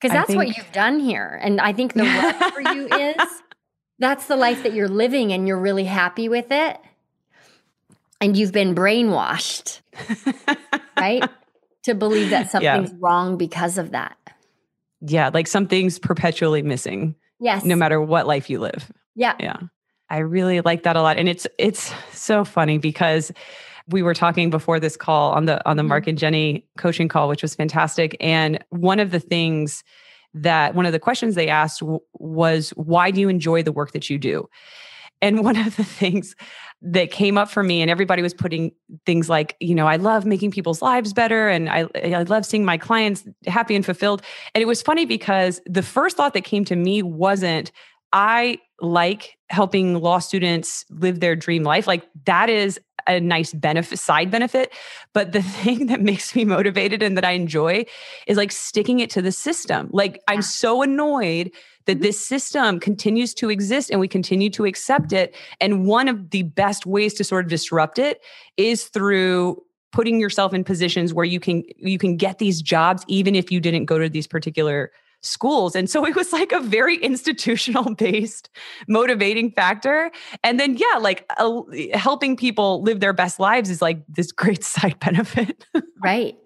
Cuz 0.00 0.10
that's 0.10 0.28
think- 0.28 0.38
what 0.38 0.56
you've 0.56 0.72
done 0.72 1.00
here. 1.00 1.38
And 1.42 1.60
I 1.60 1.72
think 1.72 1.94
the 1.94 2.04
rub 2.04 2.34
for 2.54 2.60
you 2.74 2.86
is 2.86 3.42
that's 3.98 4.26
the 4.26 4.36
life 4.36 4.62
that 4.62 4.72
you're 4.72 4.88
living 4.88 5.32
and 5.32 5.46
you're 5.46 5.58
really 5.58 5.84
happy 5.84 6.28
with 6.28 6.50
it. 6.50 6.78
And 8.20 8.36
you've 8.36 8.52
been 8.52 8.74
brainwashed. 8.74 9.80
right? 10.96 11.28
To 11.84 11.94
believe 11.94 12.28
that 12.28 12.50
something's 12.50 12.90
yeah. 12.90 12.96
wrong 13.00 13.38
because 13.38 13.78
of 13.78 13.92
that 13.92 14.18
yeah, 15.00 15.30
like 15.32 15.46
something's 15.46 15.98
perpetually 15.98 16.62
missing. 16.62 17.14
Yes. 17.40 17.64
No 17.64 17.76
matter 17.76 18.00
what 18.00 18.26
life 18.26 18.50
you 18.50 18.60
live. 18.60 18.92
Yeah. 19.14 19.34
Yeah. 19.40 19.56
I 20.08 20.18
really 20.18 20.60
like 20.60 20.82
that 20.82 20.96
a 20.96 21.02
lot. 21.02 21.16
And 21.16 21.28
it's 21.28 21.46
it's 21.58 21.92
so 22.12 22.44
funny 22.44 22.78
because 22.78 23.32
we 23.88 24.02
were 24.02 24.14
talking 24.14 24.50
before 24.50 24.80
this 24.80 24.96
call 24.96 25.32
on 25.32 25.46
the 25.46 25.66
on 25.68 25.76
the 25.76 25.82
mm-hmm. 25.82 25.88
Mark 25.88 26.06
and 26.06 26.18
Jenny 26.18 26.66
coaching 26.78 27.08
call, 27.08 27.28
which 27.28 27.42
was 27.42 27.54
fantastic. 27.54 28.16
And 28.20 28.62
one 28.70 29.00
of 29.00 29.10
the 29.10 29.20
things 29.20 29.82
that 30.34 30.74
one 30.74 30.86
of 30.86 30.92
the 30.92 31.00
questions 31.00 31.34
they 31.34 31.48
asked 31.48 31.80
w- 31.80 32.00
was, 32.14 32.70
why 32.70 33.10
do 33.10 33.20
you 33.20 33.28
enjoy 33.28 33.62
the 33.62 33.72
work 33.72 33.92
that 33.92 34.08
you 34.08 34.18
do? 34.18 34.48
And 35.22 35.44
one 35.44 35.56
of 35.56 35.76
the 35.76 35.84
things 35.84 36.34
that 36.82 37.10
came 37.10 37.36
up 37.36 37.50
for 37.50 37.62
me 37.62 37.82
and 37.82 37.90
everybody 37.90 38.22
was 38.22 38.32
putting 38.32 38.72
things 39.04 39.28
like 39.28 39.56
you 39.60 39.74
know 39.74 39.86
i 39.86 39.96
love 39.96 40.24
making 40.24 40.50
people's 40.50 40.80
lives 40.80 41.12
better 41.12 41.48
and 41.48 41.68
i 41.68 41.86
i 42.02 42.22
love 42.22 42.46
seeing 42.46 42.64
my 42.64 42.78
clients 42.78 43.24
happy 43.46 43.76
and 43.76 43.84
fulfilled 43.84 44.22
and 44.54 44.62
it 44.62 44.66
was 44.66 44.80
funny 44.80 45.04
because 45.04 45.60
the 45.66 45.82
first 45.82 46.16
thought 46.16 46.32
that 46.32 46.44
came 46.44 46.64
to 46.64 46.76
me 46.76 47.02
wasn't 47.02 47.70
i 48.12 48.58
like 48.80 49.36
helping 49.50 50.00
law 50.00 50.18
students 50.18 50.86
live 50.88 51.20
their 51.20 51.36
dream 51.36 51.64
life 51.64 51.86
like 51.86 52.08
that 52.24 52.48
is 52.48 52.80
a 53.12 53.20
nice 53.20 53.52
benefit 53.52 53.98
side 53.98 54.30
benefit 54.30 54.72
but 55.12 55.32
the 55.32 55.42
thing 55.60 55.86
that 55.86 56.00
makes 56.00 56.34
me 56.34 56.44
motivated 56.44 57.02
and 57.02 57.16
that 57.16 57.24
i 57.24 57.32
enjoy 57.32 57.84
is 58.26 58.36
like 58.36 58.52
sticking 58.52 59.00
it 59.00 59.10
to 59.10 59.22
the 59.22 59.32
system 59.32 59.88
like 59.92 60.20
i'm 60.28 60.42
so 60.42 60.82
annoyed 60.82 61.50
that 61.86 61.96
mm-hmm. 61.96 62.02
this 62.02 62.24
system 62.24 62.78
continues 62.78 63.34
to 63.34 63.50
exist 63.50 63.90
and 63.90 64.00
we 64.00 64.08
continue 64.08 64.50
to 64.50 64.64
accept 64.64 65.12
it. 65.12 65.34
And 65.60 65.86
one 65.86 66.08
of 66.08 66.30
the 66.30 66.42
best 66.44 66.86
ways 66.86 67.14
to 67.14 67.24
sort 67.24 67.44
of 67.44 67.50
disrupt 67.50 67.98
it 67.98 68.20
is 68.56 68.84
through 68.84 69.62
putting 69.92 70.20
yourself 70.20 70.54
in 70.54 70.62
positions 70.62 71.12
where 71.12 71.24
you 71.24 71.40
can 71.40 71.64
you 71.76 71.98
can 71.98 72.16
get 72.16 72.38
these 72.38 72.62
jobs 72.62 73.04
even 73.08 73.34
if 73.34 73.50
you 73.50 73.60
didn't 73.60 73.86
go 73.86 73.98
to 73.98 74.08
these 74.08 74.28
particular 74.28 74.92
schools. 75.22 75.74
And 75.74 75.88
so 75.88 76.06
it 76.06 76.16
was 76.16 76.32
like 76.32 76.52
a 76.52 76.60
very 76.60 76.96
institutional 76.96 77.94
based 77.98 78.48
motivating 78.88 79.52
factor. 79.52 80.10
And 80.42 80.58
then, 80.58 80.76
yeah, 80.76 80.98
like 80.98 81.30
uh, 81.38 81.62
helping 81.94 82.36
people 82.36 82.82
live 82.82 83.00
their 83.00 83.12
best 83.12 83.40
lives 83.40 83.70
is 83.70 83.82
like 83.82 84.02
this 84.08 84.32
great 84.40 84.64
side 84.64 84.98
benefit. 85.00 85.66
right. 86.02 86.36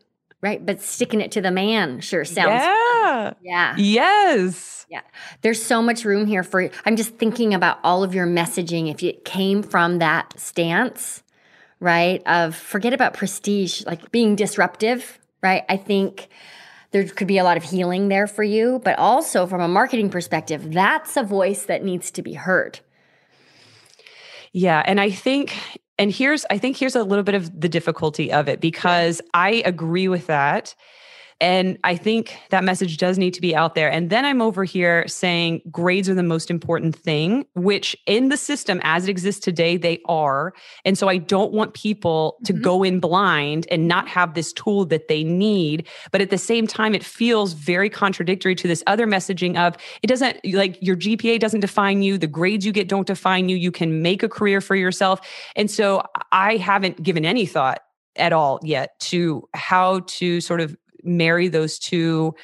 Right. 0.40 0.64
But 0.64 0.82
sticking 0.82 1.22
it 1.22 1.32
to 1.32 1.40
the 1.40 1.50
man 1.50 2.00
sure 2.00 2.22
sounds. 2.26 2.48
Yeah. 2.48 3.24
Fun. 3.30 3.36
Yeah. 3.42 3.74
Yes. 3.78 4.84
Yeah. 4.90 5.00
There's 5.40 5.62
so 5.62 5.80
much 5.80 6.04
room 6.04 6.26
here 6.26 6.42
for 6.42 6.68
I'm 6.84 6.96
just 6.96 7.14
thinking 7.14 7.54
about 7.54 7.78
all 7.82 8.04
of 8.04 8.14
your 8.14 8.26
messaging 8.26 8.90
if 8.90 9.02
it 9.02 9.24
came 9.24 9.62
from 9.62 10.00
that 10.00 10.38
stance, 10.38 11.22
right? 11.80 12.22
Of 12.26 12.54
forget 12.54 12.92
about 12.92 13.14
prestige, 13.14 13.86
like 13.86 14.12
being 14.12 14.36
disruptive, 14.36 15.18
right? 15.42 15.64
I 15.70 15.78
think 15.78 16.28
there 16.94 17.04
could 17.08 17.26
be 17.26 17.38
a 17.38 17.44
lot 17.44 17.56
of 17.56 17.64
healing 17.64 18.06
there 18.06 18.28
for 18.28 18.44
you, 18.44 18.80
but 18.84 18.96
also 19.00 19.48
from 19.48 19.60
a 19.60 19.66
marketing 19.66 20.10
perspective, 20.10 20.72
that's 20.72 21.16
a 21.16 21.24
voice 21.24 21.64
that 21.64 21.82
needs 21.82 22.12
to 22.12 22.22
be 22.22 22.34
heard. 22.34 22.78
Yeah. 24.52 24.80
And 24.86 25.00
I 25.00 25.10
think, 25.10 25.56
and 25.98 26.12
here's, 26.12 26.46
I 26.50 26.58
think 26.58 26.76
here's 26.76 26.94
a 26.94 27.02
little 27.02 27.24
bit 27.24 27.34
of 27.34 27.60
the 27.60 27.68
difficulty 27.68 28.30
of 28.32 28.46
it 28.48 28.60
because 28.60 29.20
I 29.34 29.64
agree 29.64 30.06
with 30.06 30.28
that. 30.28 30.76
And 31.40 31.78
I 31.84 31.96
think 31.96 32.36
that 32.50 32.64
message 32.64 32.96
does 32.96 33.18
need 33.18 33.34
to 33.34 33.40
be 33.40 33.54
out 33.54 33.74
there. 33.74 33.90
And 33.90 34.10
then 34.10 34.24
I'm 34.24 34.40
over 34.40 34.64
here 34.64 35.06
saying 35.08 35.62
grades 35.70 36.08
are 36.08 36.14
the 36.14 36.22
most 36.22 36.50
important 36.50 36.94
thing, 36.96 37.44
which 37.54 37.96
in 38.06 38.28
the 38.28 38.36
system 38.36 38.80
as 38.84 39.04
it 39.04 39.10
exists 39.10 39.40
today, 39.40 39.76
they 39.76 40.00
are. 40.06 40.54
And 40.84 40.96
so 40.96 41.08
I 41.08 41.18
don't 41.18 41.52
want 41.52 41.74
people 41.74 42.36
to 42.44 42.52
mm-hmm. 42.52 42.62
go 42.62 42.82
in 42.82 43.00
blind 43.00 43.66
and 43.70 43.88
not 43.88 44.08
have 44.08 44.34
this 44.34 44.52
tool 44.52 44.84
that 44.86 45.08
they 45.08 45.24
need. 45.24 45.86
But 46.12 46.20
at 46.20 46.30
the 46.30 46.38
same 46.38 46.66
time, 46.66 46.94
it 46.94 47.04
feels 47.04 47.52
very 47.52 47.90
contradictory 47.90 48.54
to 48.54 48.68
this 48.68 48.82
other 48.86 49.06
messaging 49.06 49.56
of 49.56 49.76
it 50.02 50.06
doesn't 50.06 50.38
like 50.52 50.78
your 50.80 50.96
GPA 50.96 51.40
doesn't 51.40 51.60
define 51.60 52.02
you, 52.02 52.18
the 52.18 52.26
grades 52.26 52.64
you 52.64 52.72
get 52.72 52.88
don't 52.88 53.06
define 53.06 53.48
you. 53.48 53.56
You 53.56 53.72
can 53.72 54.02
make 54.02 54.22
a 54.22 54.28
career 54.28 54.60
for 54.60 54.76
yourself. 54.76 55.20
And 55.56 55.70
so 55.70 56.02
I 56.32 56.56
haven't 56.56 57.02
given 57.02 57.24
any 57.24 57.46
thought 57.46 57.80
at 58.16 58.32
all 58.32 58.60
yet 58.62 58.98
to 59.00 59.48
how 59.54 60.00
to 60.06 60.40
sort 60.40 60.60
of 60.60 60.76
marry 61.04 61.48
those 61.48 61.78
two 61.78 62.34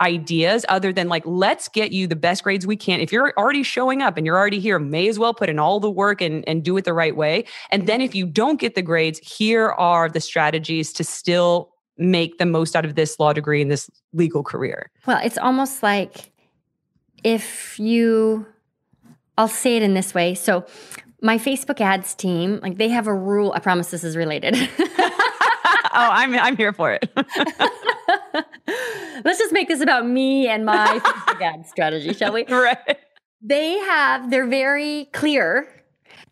ideas 0.00 0.64
other 0.68 0.92
than 0.92 1.08
like 1.08 1.24
let's 1.26 1.68
get 1.68 1.92
you 1.92 2.06
the 2.06 2.16
best 2.16 2.44
grades 2.44 2.66
we 2.66 2.76
can. 2.76 3.00
If 3.00 3.10
you're 3.10 3.32
already 3.36 3.62
showing 3.62 4.00
up 4.00 4.16
and 4.16 4.24
you're 4.24 4.38
already 4.38 4.60
here 4.60 4.78
may 4.78 5.08
as 5.08 5.18
well 5.18 5.34
put 5.34 5.48
in 5.48 5.58
all 5.58 5.80
the 5.80 5.90
work 5.90 6.20
and, 6.20 6.46
and 6.48 6.62
do 6.62 6.76
it 6.76 6.84
the 6.84 6.92
right 6.92 7.16
way. 7.16 7.44
And 7.70 7.86
then 7.86 8.00
if 8.00 8.14
you 8.14 8.26
don't 8.26 8.60
get 8.60 8.74
the 8.74 8.82
grades 8.82 9.18
here 9.18 9.70
are 9.70 10.08
the 10.08 10.20
strategies 10.20 10.92
to 10.94 11.04
still 11.04 11.70
make 11.96 12.38
the 12.38 12.46
most 12.46 12.76
out 12.76 12.84
of 12.84 12.94
this 12.94 13.18
law 13.18 13.32
degree 13.32 13.60
and 13.60 13.70
this 13.70 13.90
legal 14.12 14.44
career. 14.44 14.90
Well 15.06 15.20
it's 15.22 15.38
almost 15.38 15.82
like 15.82 16.32
if 17.24 17.78
you 17.80 18.46
i'll 19.36 19.48
say 19.48 19.76
it 19.76 19.82
in 19.82 19.94
this 19.94 20.14
way. 20.14 20.34
So 20.34 20.64
my 21.20 21.38
facebook 21.38 21.80
ads 21.80 22.14
team 22.14 22.60
like 22.62 22.78
they 22.78 22.88
have 22.88 23.08
a 23.08 23.14
rule 23.14 23.52
i 23.56 23.58
promise 23.58 23.90
this 23.90 24.04
is 24.04 24.16
related. 24.16 24.56
Oh 25.90 26.10
i'm 26.12 26.34
i'm 26.34 26.56
here 26.56 26.72
for 26.72 26.92
it 26.92 27.10
Let's 29.24 29.38
just 29.38 29.52
make 29.52 29.68
this 29.68 29.80
about 29.80 30.06
me 30.06 30.48
and 30.48 30.64
my 30.64 30.98
Facebook 31.04 31.66
strategy, 31.66 32.12
shall 32.14 32.32
we? 32.32 32.44
Right. 32.46 32.98
They 33.40 33.78
have, 33.78 34.30
they're 34.30 34.46
very 34.46 35.08
clear 35.12 35.68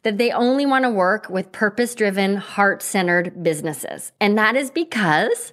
that 0.03 0.19
they 0.19 0.31
only 0.31 0.67
want 0.67 0.85
to 0.85 0.91
work 0.91 1.29
with 1.29 1.53
purpose 1.53 1.95
driven, 1.95 2.37
heart 2.37 2.83
centered 2.83 3.43
businesses. 3.43 4.13
And 4.21 4.39
that 4.39 4.57
is 4.57 4.71
because 4.71 5.53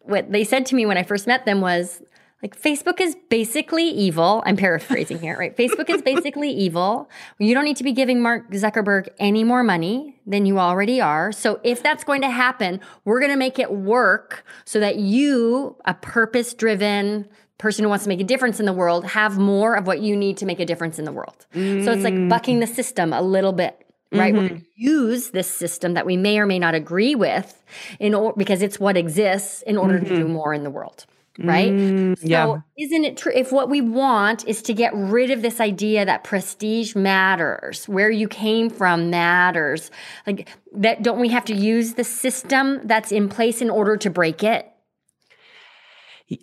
what 0.00 0.30
they 0.30 0.44
said 0.44 0.66
to 0.66 0.74
me 0.74 0.86
when 0.86 0.98
I 0.98 1.02
first 1.02 1.26
met 1.26 1.44
them 1.44 1.60
was 1.60 2.02
like 2.42 2.60
Facebook 2.60 3.00
is 3.00 3.16
basically 3.28 3.84
evil. 3.84 4.42
I'm 4.46 4.56
paraphrasing 4.56 5.18
here, 5.18 5.38
right? 5.38 5.54
Facebook 5.56 5.90
is 5.90 6.00
basically 6.00 6.50
evil. 6.66 7.10
You 7.38 7.54
don't 7.54 7.64
need 7.64 7.76
to 7.76 7.84
be 7.84 7.92
giving 7.92 8.22
Mark 8.22 8.50
Zuckerberg 8.50 9.08
any 9.18 9.44
more 9.44 9.62
money 9.62 10.20
than 10.26 10.46
you 10.46 10.58
already 10.58 11.00
are. 11.00 11.32
So 11.32 11.60
if 11.64 11.82
that's 11.82 12.04
going 12.04 12.22
to 12.22 12.30
happen, 12.30 12.80
we're 13.04 13.20
going 13.20 13.32
to 13.32 13.36
make 13.36 13.58
it 13.58 13.72
work 13.72 14.44
so 14.64 14.80
that 14.80 14.96
you, 14.96 15.76
a 15.84 15.94
purpose 15.94 16.54
driven 16.54 17.28
person 17.58 17.84
who 17.84 17.90
wants 17.90 18.04
to 18.04 18.08
make 18.08 18.20
a 18.20 18.24
difference 18.24 18.58
in 18.58 18.64
the 18.64 18.72
world, 18.72 19.04
have 19.04 19.36
more 19.36 19.74
of 19.74 19.86
what 19.86 20.00
you 20.00 20.16
need 20.16 20.38
to 20.38 20.46
make 20.46 20.60
a 20.60 20.64
difference 20.64 20.98
in 20.98 21.04
the 21.04 21.12
world. 21.12 21.44
Mm. 21.54 21.84
So 21.84 21.92
it's 21.92 22.02
like 22.02 22.28
bucking 22.28 22.60
the 22.60 22.66
system 22.66 23.12
a 23.12 23.20
little 23.20 23.52
bit 23.52 23.86
right? 24.12 24.34
Mm-hmm. 24.34 24.42
We're 24.42 24.48
going 24.48 24.60
to 24.60 24.66
use 24.74 25.30
this 25.30 25.48
system 25.48 25.94
that 25.94 26.04
we 26.04 26.16
may 26.16 26.40
or 26.40 26.46
may 26.46 26.58
not 26.58 26.74
agree 26.74 27.14
with 27.14 27.62
in 28.00 28.12
or, 28.12 28.32
because 28.36 28.60
it's 28.60 28.80
what 28.80 28.96
exists 28.96 29.62
in 29.62 29.76
order 29.76 29.98
mm-hmm. 29.98 30.08
to 30.08 30.16
do 30.16 30.24
mm-hmm. 30.24 30.32
more 30.32 30.52
in 30.52 30.64
the 30.64 30.70
world 30.70 31.06
right? 31.38 31.72
Mm, 31.72 32.18
yeah. 32.22 32.44
So 32.44 32.62
isn't 32.78 33.04
it 33.04 33.16
true 33.16 33.32
if 33.34 33.52
what 33.52 33.70
we 33.70 33.80
want 33.80 34.46
is 34.46 34.62
to 34.62 34.74
get 34.74 34.92
rid 34.94 35.30
of 35.30 35.42
this 35.42 35.60
idea 35.60 36.04
that 36.04 36.24
prestige 36.24 36.94
matters, 36.94 37.86
where 37.88 38.10
you 38.10 38.28
came 38.28 38.70
from 38.70 39.10
matters, 39.10 39.90
like 40.26 40.48
that 40.74 41.02
don't 41.02 41.20
we 41.20 41.28
have 41.28 41.44
to 41.46 41.54
use 41.54 41.94
the 41.94 42.04
system 42.04 42.80
that's 42.84 43.12
in 43.12 43.28
place 43.28 43.62
in 43.62 43.70
order 43.70 43.96
to 43.96 44.10
break 44.10 44.42
it? 44.42 44.70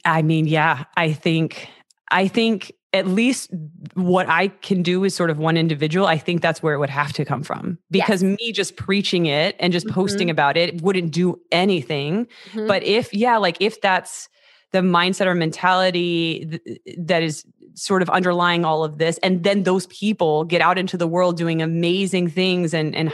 I 0.04 0.22
mean, 0.22 0.48
yeah, 0.48 0.86
I 0.96 1.14
think 1.14 1.70
I 2.10 2.28
think 2.28 2.72
at 2.94 3.08
least 3.08 3.52
what 3.94 4.30
I 4.30 4.48
can 4.48 4.82
do 4.82 5.04
is 5.04 5.14
sort 5.14 5.30
of 5.30 5.38
one 5.38 5.58
individual, 5.58 6.08
I 6.08 6.18
think 6.18 6.42
that's 6.42 6.64
where 6.64 6.74
it 6.74 6.80
would 6.80 6.90
have 6.90 7.14
to 7.14 7.26
come 7.26 7.44
from. 7.44 7.78
Because 7.92 8.24
yes. 8.24 8.38
me 8.40 8.52
just 8.52 8.78
preaching 8.78 9.26
it 9.26 9.56
and 9.60 9.74
just 9.74 9.86
mm-hmm. 9.86 9.94
posting 9.94 10.30
about 10.30 10.58
it 10.58 10.82
wouldn't 10.82 11.12
do 11.12 11.40
anything. 11.52 12.28
Mm-hmm. 12.52 12.68
But 12.68 12.84
if, 12.84 13.14
yeah, 13.14 13.38
like 13.38 13.58
if 13.60 13.82
that's 13.82 14.30
the 14.72 14.80
mindset 14.80 15.26
or 15.26 15.36
mentality 15.36 16.60
th- 16.66 16.80
that 16.98 17.24
is 17.24 17.46
sort 17.74 18.02
of 18.02 18.10
underlying 18.10 18.66
all 18.66 18.84
of 18.84 18.98
this. 18.98 19.20
And 19.20 19.44
then 19.44 19.64
those 19.64 19.86
people 19.88 20.44
get 20.44 20.62
out 20.62 20.78
into 20.78 20.98
the 20.98 21.08
world 21.08 21.38
doing 21.38 21.62
amazing 21.62 22.30
things 22.30 22.74
and 22.74 22.96
and 22.96 23.14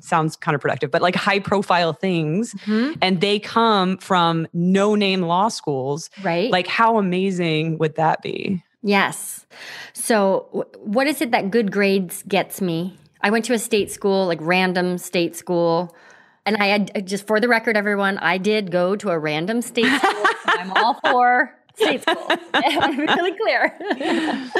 sounds 0.00 0.36
counterproductive 0.36 0.90
but 0.90 1.00
like 1.00 1.14
high 1.14 1.38
profile 1.38 1.92
things. 1.92 2.54
Mm-hmm. 2.54 2.94
and 3.00 3.20
they 3.20 3.38
come 3.38 3.98
from 3.98 4.48
no 4.52 4.94
name 4.94 5.22
law 5.22 5.48
schools. 5.48 6.10
Right. 6.22 6.50
Like 6.50 6.66
how 6.66 6.98
amazing 6.98 7.78
would 7.78 7.94
that 7.96 8.22
be? 8.22 8.64
Yes. 8.82 9.46
So 9.92 10.48
w- 10.52 10.68
what 10.80 11.06
is 11.06 11.20
it 11.20 11.30
that 11.30 11.50
good 11.50 11.70
grades 11.70 12.24
gets 12.26 12.60
me? 12.60 12.96
I 13.20 13.30
went 13.30 13.44
to 13.44 13.52
a 13.52 13.58
state 13.58 13.92
school 13.92 14.26
like 14.26 14.40
random 14.42 14.98
state 14.98 15.36
school 15.36 15.94
and 16.44 16.56
I 16.56 16.66
had 16.66 17.06
just 17.06 17.26
for 17.26 17.40
the 17.40 17.48
record, 17.48 17.76
everyone, 17.76 18.18
I 18.18 18.38
did 18.38 18.70
go 18.70 18.96
to 18.96 19.10
a 19.10 19.18
random 19.18 19.62
state 19.62 19.86
school. 19.86 20.26
I'm 20.46 20.72
all 20.72 20.94
for 20.94 21.56
state 21.76 22.02
school. 22.02 22.26
I'm 22.54 22.98
really 22.98 23.36
clear. 23.36 23.78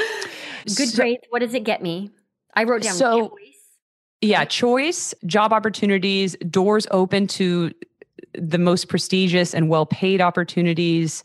Good 0.65 0.89
so, 0.89 0.95
grades. 0.95 1.23
What 1.29 1.39
does 1.39 1.53
it 1.53 1.63
get 1.63 1.81
me? 1.81 2.11
I 2.55 2.63
wrote 2.63 2.83
down 2.83 2.93
so, 2.93 3.29
choice. 3.29 3.39
Yeah, 4.21 4.45
choice, 4.45 5.13
job 5.25 5.51
opportunities, 5.51 6.37
doors 6.49 6.87
open 6.91 7.27
to 7.27 7.71
the 8.33 8.57
most 8.57 8.87
prestigious 8.87 9.53
and 9.53 9.67
well 9.67 9.85
paid 9.85 10.21
opportunities. 10.21 11.23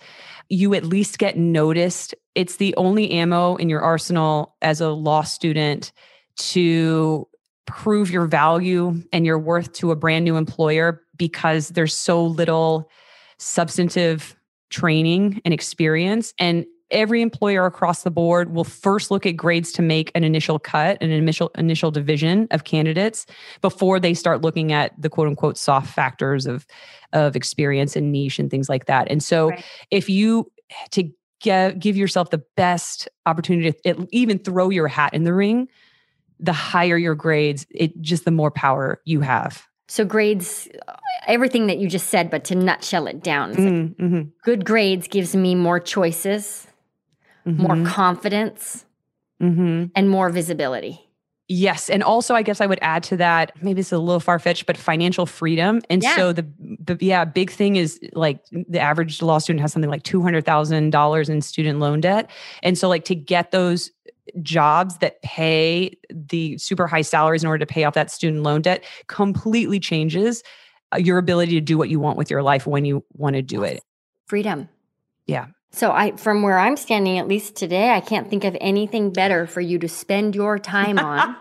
You 0.49 0.75
at 0.75 0.85
least 0.85 1.19
get 1.19 1.37
noticed. 1.37 2.15
It's 2.35 2.57
the 2.57 2.75
only 2.77 3.11
ammo 3.13 3.57
in 3.57 3.69
your 3.69 3.81
arsenal 3.81 4.57
as 4.63 4.81
a 4.81 4.91
law 4.91 5.23
student 5.23 5.93
to 6.39 7.28
prove 7.69 8.11
your 8.11 8.27
value 8.27 9.03
and 9.13 9.27
your 9.27 9.39
worth 9.39 9.73
to 9.75 9.91
a 9.91 9.97
brand 9.97 10.25
new 10.25 10.37
employer 10.37 11.03
because 11.17 11.69
there's 11.69 11.95
so 11.95 12.25
little 12.25 12.91
substantive 13.37 14.35
training 14.71 15.41
and 15.45 15.53
experience 15.53 16.33
and 16.39 16.65
every 16.91 17.21
employer 17.21 17.67
across 17.67 18.03
the 18.03 18.11
board 18.11 18.55
will 18.55 18.65
first 18.65 19.11
look 19.11 19.27
at 19.27 19.33
grades 19.33 19.71
to 19.71 19.83
make 19.83 20.11
an 20.15 20.25
initial 20.25 20.59
cut 20.59 20.97
an 21.03 21.11
initial 21.11 21.51
initial 21.57 21.91
division 21.91 22.49
of 22.51 22.65
candidates 22.65 23.27
before 23.61 24.01
they 24.01 24.15
start 24.15 24.41
looking 24.41 24.73
at 24.73 24.93
the 25.01 25.11
quote 25.11 25.29
unquote 25.29 25.59
soft 25.59 25.93
factors 25.93 26.47
of 26.47 26.67
of 27.13 27.37
experience 27.37 27.97
and 27.97 28.11
niche 28.11 28.39
and 28.39 28.51
things 28.51 28.71
like 28.71 28.87
that 28.87 29.07
and 29.11 29.23
so 29.23 29.51
right. 29.51 29.65
if 29.91 30.09
you 30.09 30.51
to 30.91 31.11
give, 31.41 31.79
give 31.79 31.97
yourself 31.97 32.31
the 32.31 32.43
best 32.57 33.09
opportunity 33.27 33.73
to 33.85 34.09
even 34.11 34.39
throw 34.39 34.71
your 34.71 34.89
hat 34.89 35.13
in 35.13 35.25
the 35.25 35.35
ring 35.35 35.69
the 36.41 36.53
higher 36.53 36.97
your 36.97 37.15
grades, 37.15 37.67
it 37.71 38.01
just 38.01 38.25
the 38.25 38.31
more 38.31 38.51
power 38.51 39.01
you 39.05 39.21
have. 39.21 39.67
So 39.89 40.05
grades, 40.05 40.69
everything 41.27 41.67
that 41.69 41.79
you 41.79 41.89
just 41.89 42.09
said, 42.09 42.31
but 42.31 42.45
to 42.45 42.55
nutshell 42.55 43.07
it 43.07 43.23
down, 43.23 43.55
mm, 43.55 43.97
mm-hmm. 43.97 44.23
good 44.45 44.65
grades 44.65 45.09
gives 45.09 45.35
me 45.35 45.55
more 45.55 45.81
choices, 45.81 46.67
mm-hmm. 47.47 47.63
more 47.63 47.91
confidence, 47.91 48.85
mm-hmm. 49.41 49.87
and 49.95 50.11
more 50.11 50.29
visibility. 50.29 51.09
Yes, 51.51 51.89
and 51.89 52.03
also 52.03 52.35
I 52.35 52.43
guess 52.43 52.61
I 52.61 52.67
would 52.67 52.79
add 52.83 53.03
to 53.05 53.17
that. 53.17 53.53
Maybe 53.63 53.81
it's 53.81 53.91
a 53.91 53.97
little 53.97 54.21
far 54.21 54.39
fetched, 54.39 54.67
but 54.67 54.77
financial 54.77 55.25
freedom. 55.25 55.81
And 55.89 56.03
yeah. 56.03 56.15
so 56.15 56.35
the 56.35 56.47
the 56.61 56.99
yeah 57.01 57.25
big 57.25 57.51
thing 57.51 57.77
is 57.77 57.99
like 58.13 58.45
the 58.53 58.79
average 58.79 59.23
law 59.23 59.39
student 59.39 59.63
has 59.63 59.73
something 59.73 59.91
like 59.91 60.03
two 60.03 60.21
hundred 60.21 60.45
thousand 60.45 60.91
dollars 60.91 61.31
in 61.31 61.41
student 61.41 61.79
loan 61.79 62.03
debt, 62.03 62.29
and 62.63 62.77
so 62.77 62.87
like 62.87 63.07
to 63.07 63.15
get 63.15 63.51
those 63.51 63.91
jobs 64.43 64.99
that 64.99 65.21
pay 65.23 65.97
the 66.11 66.59
super 66.59 66.87
high 66.87 67.03
salaries 67.03 67.43
in 67.43 67.49
order 67.49 67.65
to 67.65 67.73
pay 67.73 67.85
off 67.85 67.95
that 67.95 68.11
student 68.11 68.43
loan 68.43 68.63
debt 68.63 68.85
completely 69.07 69.81
changes 69.81 70.43
uh, 70.93 70.99
your 70.99 71.19
ability 71.19 71.53
to 71.53 71.61
do 71.61 71.77
what 71.77 71.89
you 71.89 72.01
want 72.01 72.17
with 72.17 72.31
your 72.31 72.43
life 72.43 72.67
when 72.67 72.85
you 72.85 73.05
want 73.13 73.37
to 73.37 73.43
do 73.43 73.63
it. 73.63 73.83
Freedom. 74.27 74.69
Yeah. 75.27 75.47
So 75.71 75.93
I 75.93 76.13
from 76.17 76.43
where 76.43 76.59
I'm 76.59 76.77
standing 76.77 77.19
at 77.19 77.29
least 77.29 77.57
today, 77.57 77.91
I 77.91 78.01
can't 78.01 78.29
think 78.31 78.45
of 78.45 78.57
anything 78.61 79.13
better 79.13 79.47
for 79.47 79.61
you 79.61 79.79
to 79.81 79.89
spend 79.89 80.35
your 80.35 80.59
time 80.59 80.99
on 80.99 81.37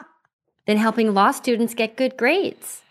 than 0.66 0.76
helping 0.76 1.14
law 1.14 1.32
students 1.32 1.74
get 1.74 1.96
good 1.96 2.16
grades. 2.16 2.82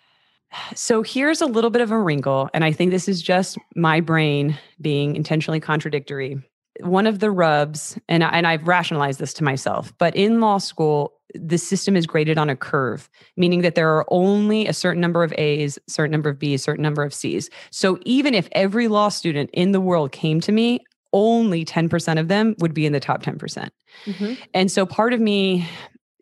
So 0.74 1.02
here's 1.02 1.42
a 1.42 1.46
little 1.46 1.70
bit 1.70 1.82
of 1.82 1.92
a 1.92 2.00
wrinkle 2.00 2.50
and 2.54 2.64
I 2.64 2.72
think 2.72 2.92
this 2.92 3.08
is 3.08 3.22
just 3.22 3.58
my 3.76 4.00
brain 4.00 4.58
being 4.82 5.16
intentionally 5.16 5.60
contradictory 5.60 6.42
one 6.82 7.08
of 7.08 7.20
the 7.20 7.32
rubs, 7.32 7.98
and, 8.10 8.24
I, 8.24 8.30
and 8.30 8.48
I've 8.48 8.68
rationalized 8.68 9.20
this 9.20 9.34
to 9.36 9.44
myself, 9.44 9.94
but 9.98 10.16
in 10.16 10.40
law 10.40 10.58
school, 10.58 11.14
the 11.34 11.58
system 11.58 11.96
is 11.96 12.06
graded 12.06 12.38
on 12.38 12.50
a 12.50 12.56
curve, 12.56 13.10
meaning 13.36 13.62
that 13.62 13.76
there 13.76 13.90
are 13.96 14.06
only 14.10 14.68
a 14.68 14.74
certain 14.74 15.02
number 15.02 15.24
of 15.24 15.34
A's, 15.38 15.78
a 15.78 15.92
certain 15.92 16.12
number 16.12 16.30
of 16.30 16.40
B's, 16.40 16.62
a 16.62 16.64
certain 16.64 16.84
number 16.84 17.04
of 17.04 17.14
C's. 17.14 17.50
So 17.72 18.00
even 18.06 18.34
if 18.34 18.48
every 18.54 18.88
law 18.88 19.10
student 19.10 19.50
in 19.54 19.72
the 19.72 19.82
world 19.82 20.12
came 20.12 20.40
to 20.42 20.52
me, 20.52 20.80
only 21.14 21.66
10% 21.66 22.20
of 22.20 22.28
them 22.28 22.56
would 22.60 22.74
be 22.74 22.86
in 22.86 22.94
the 22.94 23.00
top 23.00 23.24
10%. 23.24 23.70
Mm-hmm. 24.06 24.34
And 24.54 24.72
so 24.72 24.86
part 24.86 25.14
of 25.14 25.20
me 25.20 25.68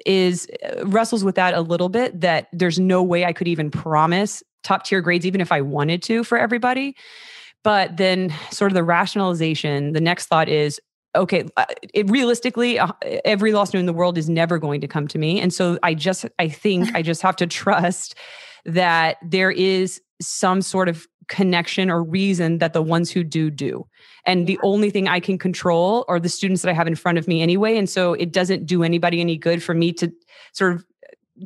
is 0.05 0.47
uh, 0.63 0.85
wrestles 0.85 1.23
with 1.23 1.35
that 1.35 1.53
a 1.53 1.61
little 1.61 1.89
bit 1.89 2.21
that 2.21 2.47
there's 2.51 2.79
no 2.79 3.01
way 3.01 3.25
I 3.25 3.33
could 3.33 3.47
even 3.47 3.71
promise 3.71 4.43
top 4.63 4.85
tier 4.85 5.01
grades 5.01 5.25
even 5.25 5.41
if 5.41 5.51
I 5.51 5.61
wanted 5.61 6.01
to 6.03 6.23
for 6.23 6.37
everybody. 6.37 6.95
But 7.63 7.97
then 7.97 8.33
sort 8.51 8.71
of 8.71 8.75
the 8.75 8.83
rationalization, 8.83 9.93
the 9.93 10.01
next 10.01 10.27
thought 10.27 10.49
is 10.49 10.79
okay, 11.15 11.47
uh, 11.57 11.65
it, 11.93 12.09
realistically, 12.09 12.79
uh, 12.79 12.91
every 13.23 13.53
law 13.53 13.63
student 13.63 13.81
in 13.81 13.85
the 13.85 13.93
world 13.93 14.17
is 14.17 14.29
never 14.29 14.57
going 14.57 14.81
to 14.81 14.87
come 14.87 15.07
to 15.07 15.19
me. 15.19 15.39
And 15.39 15.53
so 15.53 15.77
I 15.83 15.93
just, 15.93 16.25
I 16.39 16.49
think 16.49 16.95
I 16.95 17.01
just 17.01 17.21
have 17.21 17.35
to 17.37 17.47
trust 17.47 18.15
that 18.65 19.17
there 19.21 19.51
is 19.51 20.01
some 20.21 20.61
sort 20.61 20.89
of 20.89 21.05
connection 21.27 21.89
or 21.89 22.03
reason 22.03 22.57
that 22.57 22.73
the 22.73 22.81
ones 22.81 23.11
who 23.11 23.23
do 23.23 23.49
do. 23.49 23.85
And 24.25 24.47
the 24.47 24.59
only 24.63 24.89
thing 24.89 25.07
I 25.07 25.19
can 25.19 25.37
control 25.37 26.05
are 26.07 26.19
the 26.19 26.29
students 26.29 26.61
that 26.63 26.69
I 26.69 26.73
have 26.73 26.87
in 26.87 26.95
front 26.95 27.17
of 27.17 27.27
me 27.27 27.41
anyway. 27.41 27.77
And 27.77 27.89
so 27.89 28.13
it 28.13 28.31
doesn't 28.31 28.65
do 28.65 28.83
anybody 28.83 29.21
any 29.21 29.37
good 29.37 29.61
for 29.61 29.73
me 29.73 29.93
to 29.93 30.11
sort 30.53 30.73
of 30.73 30.85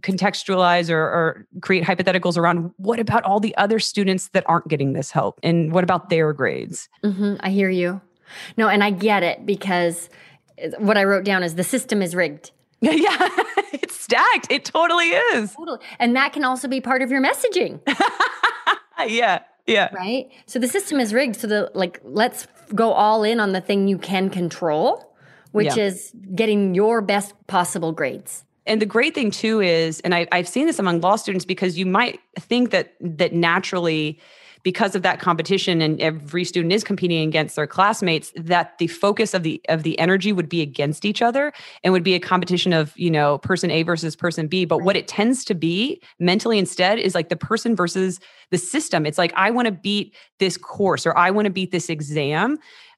contextualize 0.02 0.90
or, 0.90 1.00
or, 1.00 1.48
create 1.62 1.84
hypotheticals 1.84 2.38
around 2.38 2.72
what 2.78 3.00
about 3.00 3.24
all 3.24 3.40
the 3.40 3.56
other 3.58 3.80
students 3.80 4.30
that 4.30 4.44
aren't 4.48 4.68
getting 4.68 4.94
this 4.94 5.12
help? 5.12 5.40
And 5.44 5.72
what 5.72 5.84
about 5.84 6.10
their 6.10 6.34
grades? 6.34 6.90
Mm-hmm, 7.04 7.36
i 7.40 7.50
hear 7.50 7.70
you. 7.70 8.02
No 8.58 8.68
and 8.68 8.84
i 8.84 8.92
get 8.92 9.24
it 9.24 9.46
because 9.46 10.10
what 10.80 10.98
i 10.98 11.04
wrote 11.04 11.24
down 11.24 11.44
is 11.44 11.56
the 11.56 11.64
system 11.64 12.02
is 12.02 12.16
rigged. 12.16 12.52
Yeah 12.82 13.30
it's 13.74 14.00
stacked. 14.00 14.48
It 14.50 14.66
totally 14.66 15.10
is. 15.10 15.54
Totally. 15.54 15.80
And 16.00 16.16
that 16.16 16.32
can 16.32 16.44
also 16.44 16.68
be 16.68 16.80
part 16.80 17.02
of 17.02 17.12
your 17.12 17.22
messaging. 17.22 17.80
Yeah 19.08 19.42
yeah. 19.68 19.94
Right? 19.94 20.32
So 20.48 20.60
the 20.60 20.68
system 20.68 21.00
is 21.00 21.14
rigged 21.14 21.36
so 21.36 21.48
the 21.48 21.70
like 21.76 22.00
let's 22.04 22.48
go 22.74 22.94
all 22.94 23.24
in 23.24 23.40
on 23.40 23.52
the 23.52 23.62
thing 23.62 23.88
you 23.88 23.98
can 23.98 24.30
control 24.30 25.14
which 25.52 25.78
yeah. 25.78 25.86
is 25.86 26.14
getting 26.36 26.74
your 26.74 27.02
best 27.02 27.34
possible 27.48 27.92
grades 27.92 28.44
and 28.68 28.82
the 28.82 28.86
great 28.86 29.16
thing 29.16 29.32
too 29.32 29.62
is, 29.62 30.00
and 30.02 30.14
I, 30.14 30.28
I've 30.32 30.48
seen 30.48 30.66
this 30.68 30.80
among 30.80 31.02
law 31.02 31.16
students 31.16 31.46
because 31.46 31.78
you 31.78 31.86
might 31.86 32.20
think 32.40 32.72
that 32.72 32.94
that 33.00 33.34
naturally 33.34 34.20
because 34.64 34.96
of 34.96 35.02
that 35.02 35.22
competition 35.22 35.82
and 35.82 36.02
every 36.02 36.44
student 36.44 36.74
is 36.74 36.84
competing 36.84 37.26
against 37.26 37.56
their 37.56 37.68
classmates 37.68 38.34
that 38.36 38.78
the 38.80 38.88
focus 38.88 39.34
of 39.34 39.44
the 39.44 39.62
of 39.70 39.84
the 39.84 39.98
energy 39.98 40.34
would 40.34 40.50
be 40.50 40.62
against 40.62 41.06
each 41.06 41.22
other 41.22 41.54
and 41.86 41.94
would 41.94 42.04
be 42.04 42.16
a 42.16 42.20
competition 42.20 42.74
of 42.74 42.92
you 42.98 43.10
know 43.10 43.38
person 43.38 43.72
a 43.72 43.84
versus 43.84 44.16
person 44.16 44.48
b. 44.48 44.66
But 44.66 44.80
what 44.80 44.98
it 44.98 45.08
tends 45.08 45.46
to 45.46 45.56
be 45.56 46.02
mentally 46.20 46.60
instead 46.60 47.00
is 47.00 47.16
like 47.16 47.30
the 47.30 47.38
person 47.38 47.78
versus 47.78 48.20
the 48.50 48.58
system. 48.58 49.06
It's 49.06 49.18
like 49.18 49.32
i 49.38 49.52
want 49.52 49.68
to 49.68 49.72
beat 49.72 50.14
this 50.40 50.58
course 50.58 51.06
or 51.06 51.18
i 51.18 51.32
want 51.32 51.46
to 51.46 51.52
beat 51.52 51.72
this 51.72 51.90
exam 51.90 52.58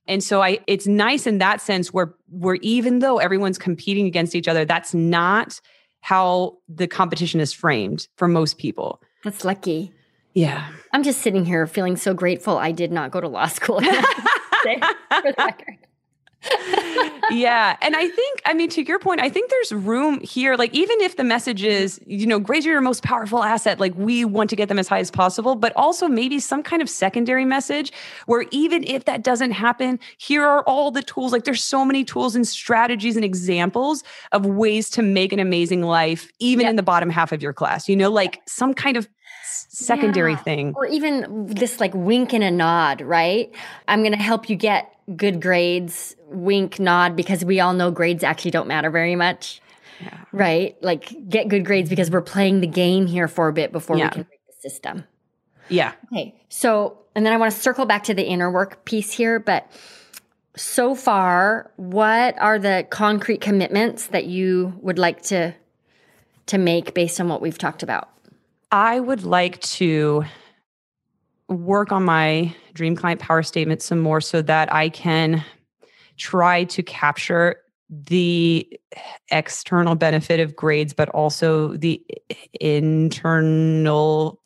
and 0.09 0.23
so 0.23 0.41
I 0.41 0.59
it's 0.67 0.87
nice 0.87 1.25
in 1.25 1.37
that 1.37 1.61
sense 1.61 1.93
where 1.93 2.13
where 2.29 2.55
even 2.55 2.99
though 2.99 3.19
everyone's 3.19 3.57
competing 3.57 4.05
against 4.07 4.35
each 4.35 4.47
other, 4.47 4.65
that's 4.65 4.93
not 4.93 5.61
how 6.01 6.57
the 6.67 6.87
competition 6.87 7.39
is 7.39 7.53
framed 7.53 8.07
for 8.17 8.27
most 8.27 8.57
people. 8.57 9.01
That's 9.23 9.45
lucky. 9.45 9.93
Yeah. 10.33 10.69
I'm 10.93 11.03
just 11.03 11.21
sitting 11.21 11.45
here 11.45 11.67
feeling 11.67 11.95
so 11.95 12.13
grateful 12.13 12.57
I 12.57 12.71
did 12.71 12.91
not 12.91 13.11
go 13.11 13.21
to 13.21 13.27
law 13.27 13.47
school. 13.47 13.79
for 14.61 15.31
the 15.31 15.35
record 15.37 15.77
yeah. 17.31 17.75
And 17.81 17.95
I 17.95 18.07
think, 18.07 18.41
I 18.45 18.53
mean, 18.53 18.69
to 18.69 18.83
your 18.83 18.99
point, 18.99 19.21
I 19.21 19.29
think 19.29 19.49
there's 19.49 19.71
room 19.71 20.21
here. 20.21 20.55
Like, 20.55 20.73
even 20.73 21.01
if 21.01 21.17
the 21.17 21.23
message 21.23 21.61
mm-hmm. 21.61 21.83
is, 21.83 21.99
you 22.05 22.25
know, 22.25 22.39
grades 22.39 22.65
are 22.65 22.69
your 22.69 22.81
most 22.81 23.03
powerful 23.03 23.43
asset, 23.43 23.79
like 23.79 23.93
we 23.95 24.25
want 24.25 24.49
to 24.51 24.55
get 24.55 24.69
them 24.69 24.79
as 24.79 24.87
high 24.87 24.99
as 24.99 25.11
possible, 25.11 25.55
but 25.55 25.73
also 25.75 26.07
maybe 26.07 26.39
some 26.39 26.63
kind 26.63 26.81
of 26.81 26.89
secondary 26.89 27.45
message 27.45 27.91
where 28.25 28.45
even 28.51 28.83
if 28.85 29.05
that 29.05 29.23
doesn't 29.23 29.51
happen, 29.51 29.99
here 30.17 30.43
are 30.43 30.63
all 30.63 30.91
the 30.91 31.03
tools. 31.03 31.31
Like, 31.31 31.43
there's 31.43 31.63
so 31.63 31.83
many 31.83 32.03
tools 32.03 32.35
and 32.35 32.47
strategies 32.47 33.15
and 33.15 33.25
examples 33.25 34.03
of 34.31 34.45
ways 34.45 34.89
to 34.91 35.01
make 35.01 35.33
an 35.33 35.39
amazing 35.39 35.83
life, 35.83 36.31
even 36.39 36.67
in 36.67 36.75
the 36.77 36.83
bottom 36.83 37.09
half 37.09 37.31
of 37.31 37.41
your 37.41 37.53
class, 37.53 37.89
you 37.89 37.95
know, 37.95 38.09
like 38.09 38.41
some 38.47 38.73
kind 38.73 38.97
of 38.97 39.07
secondary 39.43 40.33
yeah. 40.33 40.37
thing. 40.37 40.73
Or 40.75 40.85
even 40.85 41.47
this 41.47 41.79
like 41.79 41.93
wink 41.93 42.33
and 42.33 42.43
a 42.43 42.51
nod, 42.51 43.01
right? 43.01 43.53
I'm 43.87 44.01
going 44.01 44.13
to 44.13 44.17
help 44.17 44.49
you 44.49 44.55
get 44.55 44.93
good 45.15 45.41
grades, 45.41 46.15
wink, 46.29 46.79
nod, 46.79 47.15
because 47.15 47.43
we 47.43 47.59
all 47.59 47.73
know 47.73 47.91
grades 47.91 48.23
actually 48.23 48.51
don't 48.51 48.67
matter 48.67 48.89
very 48.89 49.15
much. 49.15 49.61
Yeah. 50.01 50.17
Right? 50.31 50.81
Like 50.81 51.13
get 51.27 51.49
good 51.49 51.65
grades 51.65 51.89
because 51.89 52.09
we're 52.09 52.21
playing 52.21 52.61
the 52.61 52.67
game 52.67 53.07
here 53.07 53.27
for 53.27 53.47
a 53.47 53.53
bit 53.53 53.71
before 53.71 53.97
yeah. 53.97 54.05
we 54.05 54.11
can 54.11 54.23
break 54.23 54.39
the 54.47 54.69
system. 54.69 55.03
Yeah. 55.67 55.93
Okay. 56.11 56.35
So, 56.49 56.97
and 57.15 57.25
then 57.25 57.33
I 57.33 57.37
want 57.37 57.53
to 57.53 57.59
circle 57.59 57.85
back 57.85 58.03
to 58.03 58.13
the 58.13 58.25
inner 58.25 58.49
work 58.49 58.85
piece 58.85 59.11
here, 59.11 59.39
but 59.39 59.69
so 60.55 60.95
far, 60.95 61.71
what 61.75 62.39
are 62.39 62.59
the 62.59 62.87
concrete 62.89 63.41
commitments 63.41 64.07
that 64.07 64.25
you 64.25 64.73
would 64.81 64.99
like 64.99 65.21
to 65.23 65.53
to 66.47 66.57
make 66.57 66.93
based 66.93 67.19
on 67.21 67.29
what 67.29 67.41
we've 67.41 67.57
talked 67.57 67.83
about? 67.83 68.09
I 68.71 68.99
would 68.99 69.23
like 69.23 69.59
to 69.61 70.25
work 71.47 71.91
on 71.91 72.03
my 72.03 72.53
dream 72.73 72.95
client 72.95 73.19
power 73.19 73.43
statement 73.43 73.81
some 73.81 73.99
more 73.99 74.21
so 74.21 74.41
that 74.41 74.71
I 74.73 74.89
can 74.89 75.43
try 76.19 76.65
to 76.65 76.83
capture 76.83 77.55
the 77.89 78.79
external 79.31 79.95
benefit 79.95 80.39
of 80.39 80.55
grades, 80.55 80.93
but 80.93 81.09
also 81.09 81.75
the 81.75 81.99
internal 82.59 84.39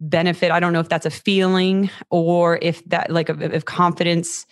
benefit. 0.00 0.50
I 0.50 0.58
don't 0.58 0.72
know 0.72 0.80
if 0.80 0.88
that's 0.88 1.06
a 1.06 1.10
feeling 1.10 1.90
or 2.10 2.58
if 2.60 2.84
that, 2.86 3.10
like, 3.10 3.30
if 3.30 3.64
confidence 3.64 4.46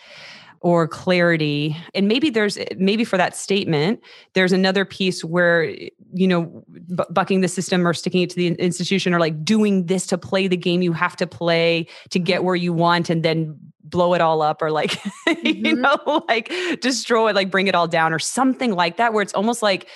or 0.62 0.86
clarity 0.86 1.76
and 1.94 2.06
maybe 2.06 2.28
there's 2.28 2.58
maybe 2.76 3.04
for 3.04 3.16
that 3.16 3.34
statement 3.34 4.00
there's 4.34 4.52
another 4.52 4.84
piece 4.84 5.24
where 5.24 5.64
you 6.12 6.28
know 6.28 6.64
b- 6.94 7.04
bucking 7.10 7.40
the 7.40 7.48
system 7.48 7.86
or 7.86 7.94
sticking 7.94 8.22
it 8.22 8.30
to 8.30 8.36
the 8.36 8.48
institution 8.48 9.14
or 9.14 9.20
like 9.20 9.42
doing 9.44 9.86
this 9.86 10.06
to 10.06 10.18
play 10.18 10.46
the 10.46 10.56
game 10.56 10.82
you 10.82 10.92
have 10.92 11.16
to 11.16 11.26
play 11.26 11.86
to 12.10 12.18
get 12.18 12.36
mm-hmm. 12.36 12.46
where 12.46 12.56
you 12.56 12.72
want 12.72 13.08
and 13.08 13.22
then 13.22 13.58
blow 13.84 14.12
it 14.12 14.20
all 14.20 14.42
up 14.42 14.60
or 14.60 14.70
like 14.70 14.90
mm-hmm. 15.28 15.66
you 15.66 15.74
know 15.74 16.24
like 16.28 16.52
destroy 16.80 17.30
it 17.30 17.34
like 17.34 17.50
bring 17.50 17.66
it 17.66 17.74
all 17.74 17.88
down 17.88 18.12
or 18.12 18.18
something 18.18 18.72
like 18.72 18.98
that 18.98 19.14
where 19.14 19.22
it's 19.22 19.34
almost 19.34 19.62
like 19.62 19.88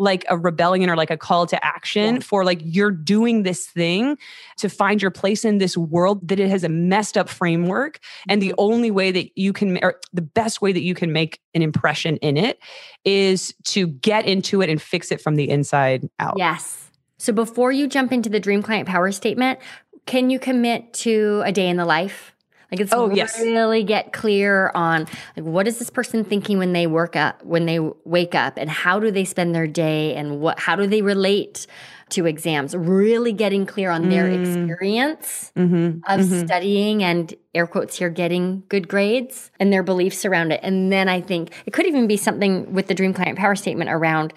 like 0.00 0.24
a 0.30 0.38
rebellion 0.38 0.88
or 0.88 0.96
like 0.96 1.10
a 1.10 1.16
call 1.16 1.46
to 1.46 1.62
action 1.64 2.14
yeah. 2.16 2.20
for 2.20 2.42
like 2.42 2.58
you're 2.64 2.90
doing 2.90 3.42
this 3.42 3.66
thing 3.66 4.16
to 4.56 4.68
find 4.68 5.02
your 5.02 5.10
place 5.10 5.44
in 5.44 5.58
this 5.58 5.76
world 5.76 6.26
that 6.26 6.40
it 6.40 6.48
has 6.48 6.64
a 6.64 6.68
messed 6.68 7.18
up 7.18 7.28
framework 7.28 8.00
and 8.26 8.40
the 8.40 8.48
mm-hmm. 8.48 8.54
only 8.58 8.90
way 8.90 9.12
that 9.12 9.30
you 9.36 9.52
can 9.52 9.78
or 9.82 10.00
the 10.14 10.22
best 10.22 10.62
way 10.62 10.72
that 10.72 10.82
you 10.82 10.94
can 10.94 11.12
make 11.12 11.38
an 11.54 11.60
impression 11.60 12.16
in 12.18 12.38
it 12.38 12.58
is 13.04 13.54
to 13.64 13.88
get 13.88 14.24
into 14.24 14.62
it 14.62 14.70
and 14.70 14.80
fix 14.80 15.12
it 15.12 15.20
from 15.20 15.36
the 15.36 15.50
inside 15.50 16.08
out. 16.18 16.34
Yes. 16.38 16.90
So 17.18 17.34
before 17.34 17.70
you 17.70 17.86
jump 17.86 18.10
into 18.10 18.30
the 18.30 18.40
dream 18.40 18.62
client 18.62 18.88
power 18.88 19.12
statement, 19.12 19.58
can 20.06 20.30
you 20.30 20.38
commit 20.38 20.94
to 20.94 21.42
a 21.44 21.52
day 21.52 21.68
in 21.68 21.76
the 21.76 21.84
life? 21.84 22.32
Like 22.70 22.80
it's 22.80 22.92
oh, 22.92 23.10
yes. 23.10 23.40
really 23.40 23.82
get 23.82 24.12
clear 24.12 24.70
on 24.74 25.06
like 25.36 25.44
what 25.44 25.66
is 25.66 25.78
this 25.78 25.90
person 25.90 26.24
thinking 26.24 26.58
when 26.58 26.72
they 26.72 26.86
work 26.86 27.16
up 27.16 27.44
when 27.44 27.66
they 27.66 27.80
wake 27.80 28.34
up 28.34 28.56
and 28.56 28.70
how 28.70 29.00
do 29.00 29.10
they 29.10 29.24
spend 29.24 29.54
their 29.54 29.66
day 29.66 30.14
and 30.14 30.40
what 30.40 30.58
how 30.58 30.76
do 30.76 30.86
they 30.86 31.02
relate 31.02 31.66
to 32.10 32.26
exams 32.26 32.76
really 32.76 33.32
getting 33.32 33.66
clear 33.66 33.90
on 33.90 34.08
their 34.08 34.24
mm. 34.24 34.40
experience 34.40 35.52
mm-hmm. 35.56 35.98
of 36.08 36.20
mm-hmm. 36.20 36.46
studying 36.46 37.02
and 37.02 37.34
air 37.54 37.66
quotes 37.66 37.98
here 37.98 38.10
getting 38.10 38.62
good 38.68 38.88
grades 38.88 39.50
and 39.58 39.72
their 39.72 39.82
beliefs 39.82 40.24
around 40.24 40.52
it 40.52 40.60
and 40.62 40.92
then 40.92 41.08
i 41.08 41.20
think 41.20 41.50
it 41.66 41.72
could 41.72 41.86
even 41.86 42.06
be 42.06 42.16
something 42.16 42.72
with 42.72 42.86
the 42.86 42.94
dream 42.94 43.14
client 43.14 43.38
power 43.38 43.54
statement 43.54 43.90
around 43.90 44.32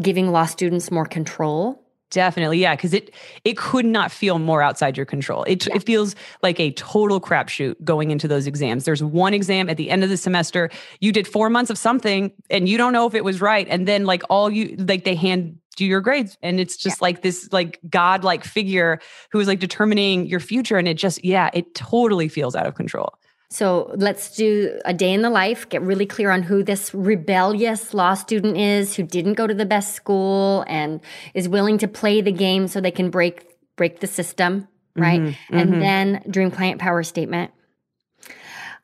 giving 0.00 0.30
law 0.30 0.46
students 0.46 0.90
more 0.90 1.06
control 1.06 1.83
Definitely, 2.14 2.58
yeah, 2.58 2.76
because 2.76 2.94
it 2.94 3.12
it 3.44 3.56
could 3.56 3.84
not 3.84 4.12
feel 4.12 4.38
more 4.38 4.62
outside 4.62 4.96
your 4.96 5.04
control. 5.04 5.42
It 5.48 5.66
yeah. 5.66 5.74
it 5.74 5.82
feels 5.82 6.14
like 6.44 6.60
a 6.60 6.70
total 6.70 7.20
crapshoot 7.20 7.74
going 7.82 8.12
into 8.12 8.28
those 8.28 8.46
exams. 8.46 8.84
There's 8.84 9.02
one 9.02 9.34
exam 9.34 9.68
at 9.68 9.78
the 9.78 9.90
end 9.90 10.04
of 10.04 10.10
the 10.10 10.16
semester. 10.16 10.70
You 11.00 11.10
did 11.10 11.26
four 11.26 11.50
months 11.50 11.72
of 11.72 11.76
something, 11.76 12.30
and 12.50 12.68
you 12.68 12.78
don't 12.78 12.92
know 12.92 13.08
if 13.08 13.16
it 13.16 13.24
was 13.24 13.40
right, 13.40 13.66
and 13.68 13.88
then 13.88 14.06
like 14.06 14.22
all 14.30 14.48
you 14.48 14.76
like 14.78 15.02
they 15.02 15.16
hand 15.16 15.58
do 15.74 15.84
your 15.84 16.00
grades, 16.00 16.38
and 16.40 16.60
it's 16.60 16.76
just 16.76 17.00
yeah. 17.00 17.06
like 17.06 17.22
this 17.22 17.48
like 17.50 17.80
god 17.90 18.22
like 18.22 18.44
figure 18.44 19.00
who 19.32 19.40
is 19.40 19.48
like 19.48 19.58
determining 19.58 20.26
your 20.26 20.38
future, 20.38 20.78
and 20.78 20.86
it 20.86 20.94
just 20.94 21.24
yeah, 21.24 21.50
it 21.52 21.74
totally 21.74 22.28
feels 22.28 22.54
out 22.54 22.68
of 22.68 22.76
control. 22.76 23.12
So 23.50 23.92
let's 23.94 24.34
do 24.34 24.80
a 24.84 24.92
day 24.92 25.12
in 25.12 25.22
the 25.22 25.30
life, 25.30 25.68
get 25.68 25.82
really 25.82 26.06
clear 26.06 26.30
on 26.30 26.42
who 26.42 26.62
this 26.62 26.92
rebellious 26.92 27.94
law 27.94 28.14
student 28.14 28.56
is 28.56 28.96
who 28.96 29.02
didn't 29.02 29.34
go 29.34 29.46
to 29.46 29.54
the 29.54 29.66
best 29.66 29.94
school 29.94 30.64
and 30.66 31.00
is 31.34 31.48
willing 31.48 31.78
to 31.78 31.88
play 31.88 32.20
the 32.20 32.32
game 32.32 32.66
so 32.66 32.80
they 32.80 32.90
can 32.90 33.10
break 33.10 33.46
break 33.76 34.00
the 34.00 34.06
system, 34.06 34.68
right? 34.96 35.20
Mm-hmm, 35.20 35.56
and 35.56 35.70
mm-hmm. 35.70 35.80
then 35.80 36.24
dream 36.28 36.50
client 36.50 36.80
power 36.80 37.02
statement. 37.02 37.52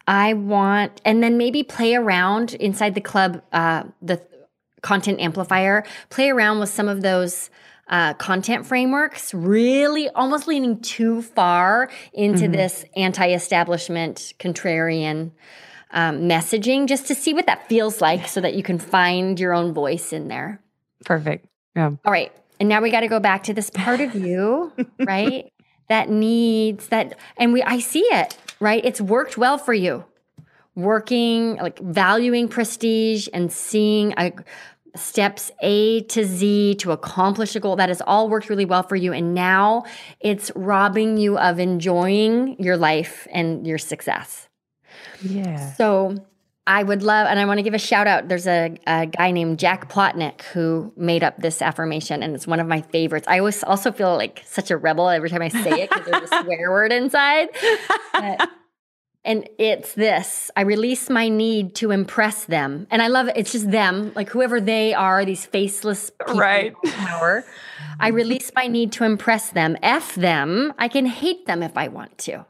I 0.07 0.33
want, 0.35 1.01
and 1.05 1.23
then 1.23 1.39
maybe 1.39 1.63
play 1.63 1.95
around 1.95 2.55
inside 2.55 2.95
the 2.95 3.01
club, 3.01 3.43
uh, 3.53 3.85
the 4.03 4.21
content 4.83 5.21
amplifier, 5.21 5.85
play 6.09 6.31
around 6.31 6.59
with 6.59 6.69
some 6.69 6.89
of 6.89 7.03
those 7.03 7.51
uh, 7.91 8.15
content 8.15 8.65
frameworks, 8.65 9.35
really 9.35 10.09
almost 10.11 10.47
leaning 10.47 10.81
too 10.81 11.21
far 11.23 11.91
into 12.13 12.45
mm-hmm. 12.45 12.53
this 12.53 12.85
anti 12.97 13.33
establishment, 13.33 14.33
contrarian 14.39 15.33
um, 15.91 16.21
messaging, 16.21 16.87
just 16.87 17.09
to 17.09 17.15
see 17.17 17.35
what 17.35 17.47
that 17.47 17.69
feels 17.69 18.01
like 18.01 18.29
so 18.29 18.41
that 18.41 18.55
you 18.55 18.63
can 18.63 18.79
find 18.79 19.39
your 19.41 19.53
own 19.53 19.75
voice 19.75 20.13
in 20.13 20.29
there. 20.29 20.63
Perfect. 21.05 21.47
Yeah. 21.75 21.91
All 22.05 22.13
right. 22.13 22.33
And 22.61 22.69
now 22.69 22.81
we 22.81 22.91
got 22.91 23.01
to 23.01 23.09
go 23.09 23.21
back 23.21 23.45
to 23.45 23.55
this 23.55 23.71
part 23.71 24.01
of 24.01 24.15
you, 24.15 24.73
right? 25.01 25.53
That 25.89 26.09
needs 26.09 26.89
that 26.89 27.19
and 27.37 27.53
we 27.53 27.63
I 27.65 27.81
see 27.81 28.03
it, 28.03 28.37
right? 28.61 28.85
It's 28.85 29.01
worked 29.01 29.37
well 29.37 29.59
for 29.59 29.75
you. 29.75 30.05
Working 30.77 31.57
like 31.57 31.81
valuing 31.81 32.47
prestige 32.47 33.27
and 33.35 33.51
seeing 33.51 34.15
a 34.17 34.33
steps 34.97 35.51
A 35.61 36.03
to 36.03 36.25
Z 36.25 36.77
to 36.77 36.93
accomplish 36.93 37.55
a 37.57 37.61
goal. 37.61 37.77
That 37.77 37.89
has 37.89 38.03
all 38.07 38.29
worked 38.29 38.49
really 38.49 38.65
well 38.65 38.83
for 38.83 38.97
you. 38.97 39.13
And 39.13 39.35
now 39.35 39.85
it's 40.21 40.51
robbing 40.55 41.17
you 41.17 41.39
of 41.39 41.59
enjoying 41.59 42.63
your 42.63 42.77
life 42.77 43.27
and 43.33 43.67
your 43.67 43.79
success. 43.79 44.49
Yeah. 45.23 45.73
So 45.75 46.17
I 46.67 46.83
would 46.83 47.03
love, 47.03 47.27
and 47.27 47.39
I 47.39 47.47
want 47.47 47.59
to 47.59 47.63
give 47.63 47.75
a 47.75 47.79
shout 47.79 48.07
out. 48.07 48.29
There's 48.29 48.47
a, 48.47 48.77
a 48.87 49.07
guy 49.07 49.33
named 49.33 49.59
Jack 49.59 49.91
Plotnick 49.91 50.43
who 50.43 50.93
made 50.97 51.25
up 51.25 51.37
this 51.39 51.63
affirmation, 51.63 52.23
and 52.23 52.35
it's 52.35 52.47
one 52.47 52.61
of 52.61 52.67
my 52.69 52.81
favorites. 52.81 53.27
I 53.27 53.39
always 53.39 53.65
also 53.65 53.91
feel 53.91 54.15
like 54.17 54.43
such 54.47 54.71
a 54.71 54.77
rebel 54.77 55.09
every 55.09 55.31
time 55.31 55.43
I 55.43 55.49
say 55.49 55.83
it 55.83 55.91
because 55.91 56.07
there's 56.07 56.31
a 56.31 56.45
swear 56.45 56.71
word 56.71 56.93
inside. 56.93 57.49
But, 58.13 58.49
and 59.25 59.49
it's 59.59 59.93
this 59.95 60.51
I 60.57 60.63
release 60.63 61.11
my 61.11 61.29
need 61.29 61.75
to 61.77 61.91
impress 61.91 62.45
them. 62.47 62.87
And 62.91 63.03
I 63.03 63.09
love 63.09 63.29
it. 63.29 63.37
It's 63.37 63.53
just 63.53 63.71
them, 63.71 64.13
like 64.15 64.31
whoever 64.31 64.61
they 64.61 64.95
are, 64.95 65.25
these 65.25 65.45
faceless 65.45 66.11
people 66.11 66.41
Right. 66.41 66.75
power. 66.85 67.45
I 67.99 68.09
release 68.09 68.51
my 68.57 68.67
need 68.67 68.93
to 68.93 69.05
impress 69.05 69.51
them. 69.51 69.77
F 69.83 70.15
them. 70.15 70.73
I 70.79 70.89
can 70.89 71.05
hate 71.07 71.47
them 71.47 71.63
if 71.63 71.77
I 71.77 71.89
want 71.89 72.17
to. 72.19 72.47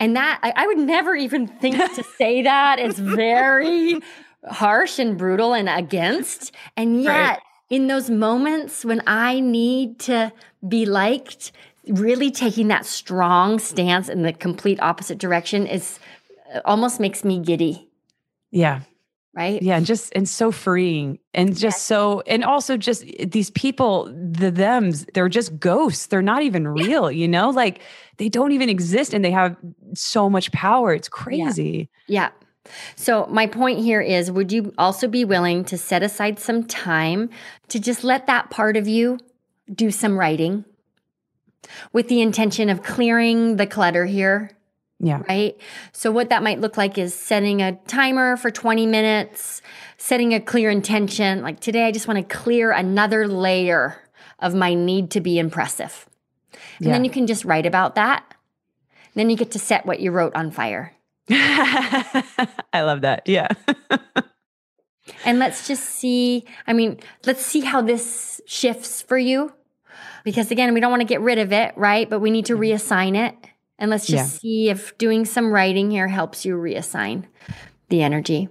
And 0.00 0.16
that, 0.16 0.40
I, 0.42 0.52
I 0.56 0.66
would 0.66 0.78
never 0.78 1.14
even 1.14 1.46
think 1.46 1.76
to 1.94 2.02
say 2.18 2.42
that. 2.42 2.78
It's 2.78 2.98
very 2.98 4.00
harsh 4.48 4.98
and 4.98 5.16
brutal 5.16 5.54
and 5.54 5.68
against. 5.68 6.52
And 6.76 7.02
yet, 7.02 7.12
Right. 7.12 7.38
in 7.70 7.86
those 7.86 8.10
moments 8.10 8.84
when 8.84 9.02
I 9.06 9.40
need 9.40 9.98
to 10.00 10.32
be 10.66 10.86
liked, 10.86 11.52
really 11.88 12.30
taking 12.30 12.68
that 12.68 12.86
strong 12.86 13.58
stance 13.58 14.08
in 14.08 14.22
the 14.22 14.32
complete 14.32 14.80
opposite 14.80 15.18
direction 15.18 15.66
is 15.66 15.98
uh, 16.54 16.60
almost 16.64 17.00
makes 17.00 17.24
me 17.24 17.38
giddy, 17.40 17.88
Yeah. 18.50 18.80
right? 19.36 19.60
Yeah, 19.62 19.76
and 19.76 19.84
just 19.86 20.12
and 20.14 20.28
so 20.28 20.50
freeing 20.50 21.18
and 21.34 21.50
just 21.50 21.62
Yes. 21.76 21.82
so 21.82 22.22
and 22.26 22.44
also 22.44 22.76
just 22.76 23.04
these 23.30 23.50
people, 23.50 24.04
the 24.14 24.50
thems, 24.50 25.06
they're 25.14 25.28
just 25.28 25.58
ghosts. 25.58 26.06
They're 26.06 26.22
not 26.22 26.42
even 26.42 26.66
real, 26.68 27.10
you 27.10 27.28
know? 27.28 27.50
Like 27.50 27.80
they 28.18 28.28
don't 28.28 28.52
even 28.52 28.68
exist 28.68 29.12
and 29.12 29.24
they 29.24 29.32
have 29.32 29.56
so 29.94 30.30
much 30.30 30.52
power. 30.52 30.94
It's 30.94 31.08
crazy. 31.08 31.88
Yeah. 32.06 32.30
So, 32.96 33.26
my 33.26 33.46
point 33.46 33.80
here 33.80 34.00
is 34.00 34.30
would 34.30 34.50
you 34.50 34.72
also 34.78 35.06
be 35.06 35.22
willing 35.26 35.66
to 35.66 35.76
set 35.76 36.02
aside 36.02 36.38
some 36.38 36.64
time 36.64 37.28
to 37.68 37.78
just 37.78 38.04
let 38.04 38.26
that 38.26 38.48
part 38.48 38.78
of 38.78 38.88
you 38.88 39.18
do 39.74 39.90
some 39.90 40.18
writing 40.18 40.64
with 41.92 42.08
the 42.08 42.20
intention 42.20 42.68
of 42.68 42.82
clearing 42.82 43.56
the 43.56 43.66
clutter 43.66 44.06
here? 44.06 44.50
Yeah. 45.00 45.22
right? 45.28 45.56
So, 45.92 46.10
what 46.10 46.30
that 46.30 46.42
might 46.42 46.60
look 46.60 46.76
like 46.76 46.96
is 46.96 47.12
setting 47.12 47.60
a 47.60 47.72
timer 47.86 48.36
for 48.36 48.50
20 48.50 48.86
minutes, 48.86 49.60
setting 49.98 50.32
a 50.32 50.40
clear 50.40 50.70
intention. 50.70 51.42
Like 51.42 51.60
today, 51.60 51.86
I 51.86 51.90
just 51.90 52.06
want 52.06 52.26
to 52.26 52.36
clear 52.36 52.70
another 52.70 53.26
layer 53.26 53.96
of 54.38 54.54
my 54.54 54.74
need 54.74 55.10
to 55.10 55.20
be 55.20 55.38
impressive. 55.38 56.06
And 56.78 56.88
then 56.88 57.04
you 57.04 57.10
can 57.10 57.26
just 57.26 57.44
write 57.44 57.66
about 57.66 57.96
that. 57.96 58.24
Then 59.14 59.30
you 59.30 59.36
get 59.36 59.52
to 59.52 59.58
set 59.58 59.86
what 59.86 60.00
you 60.00 60.10
wrote 60.10 60.34
on 60.34 60.50
fire. 60.50 60.92
I 61.30 62.52
love 62.74 63.02
that. 63.02 63.22
Yeah. 63.26 63.48
And 65.24 65.38
let's 65.38 65.66
just 65.66 65.84
see, 65.84 66.44
I 66.66 66.72
mean, 66.72 66.98
let's 67.26 67.44
see 67.44 67.60
how 67.60 67.82
this 67.82 68.40
shifts 68.46 69.02
for 69.02 69.18
you. 69.18 69.52
Because 70.24 70.50
again, 70.50 70.74
we 70.74 70.80
don't 70.80 70.90
want 70.90 71.00
to 71.00 71.06
get 71.06 71.20
rid 71.20 71.38
of 71.38 71.52
it, 71.52 71.74
right? 71.76 72.08
But 72.08 72.20
we 72.20 72.30
need 72.30 72.46
to 72.46 72.54
mm-hmm. 72.54 72.62
reassign 72.62 73.16
it. 73.16 73.36
And 73.78 73.90
let's 73.90 74.06
just 74.06 74.34
Yeah. 74.34 74.40
see 74.40 74.70
if 74.70 74.96
doing 74.98 75.24
some 75.24 75.52
writing 75.52 75.90
here 75.90 76.08
helps 76.08 76.44
you 76.44 76.56
reassign 76.56 77.24
the 77.90 78.02
energy. 78.02 78.48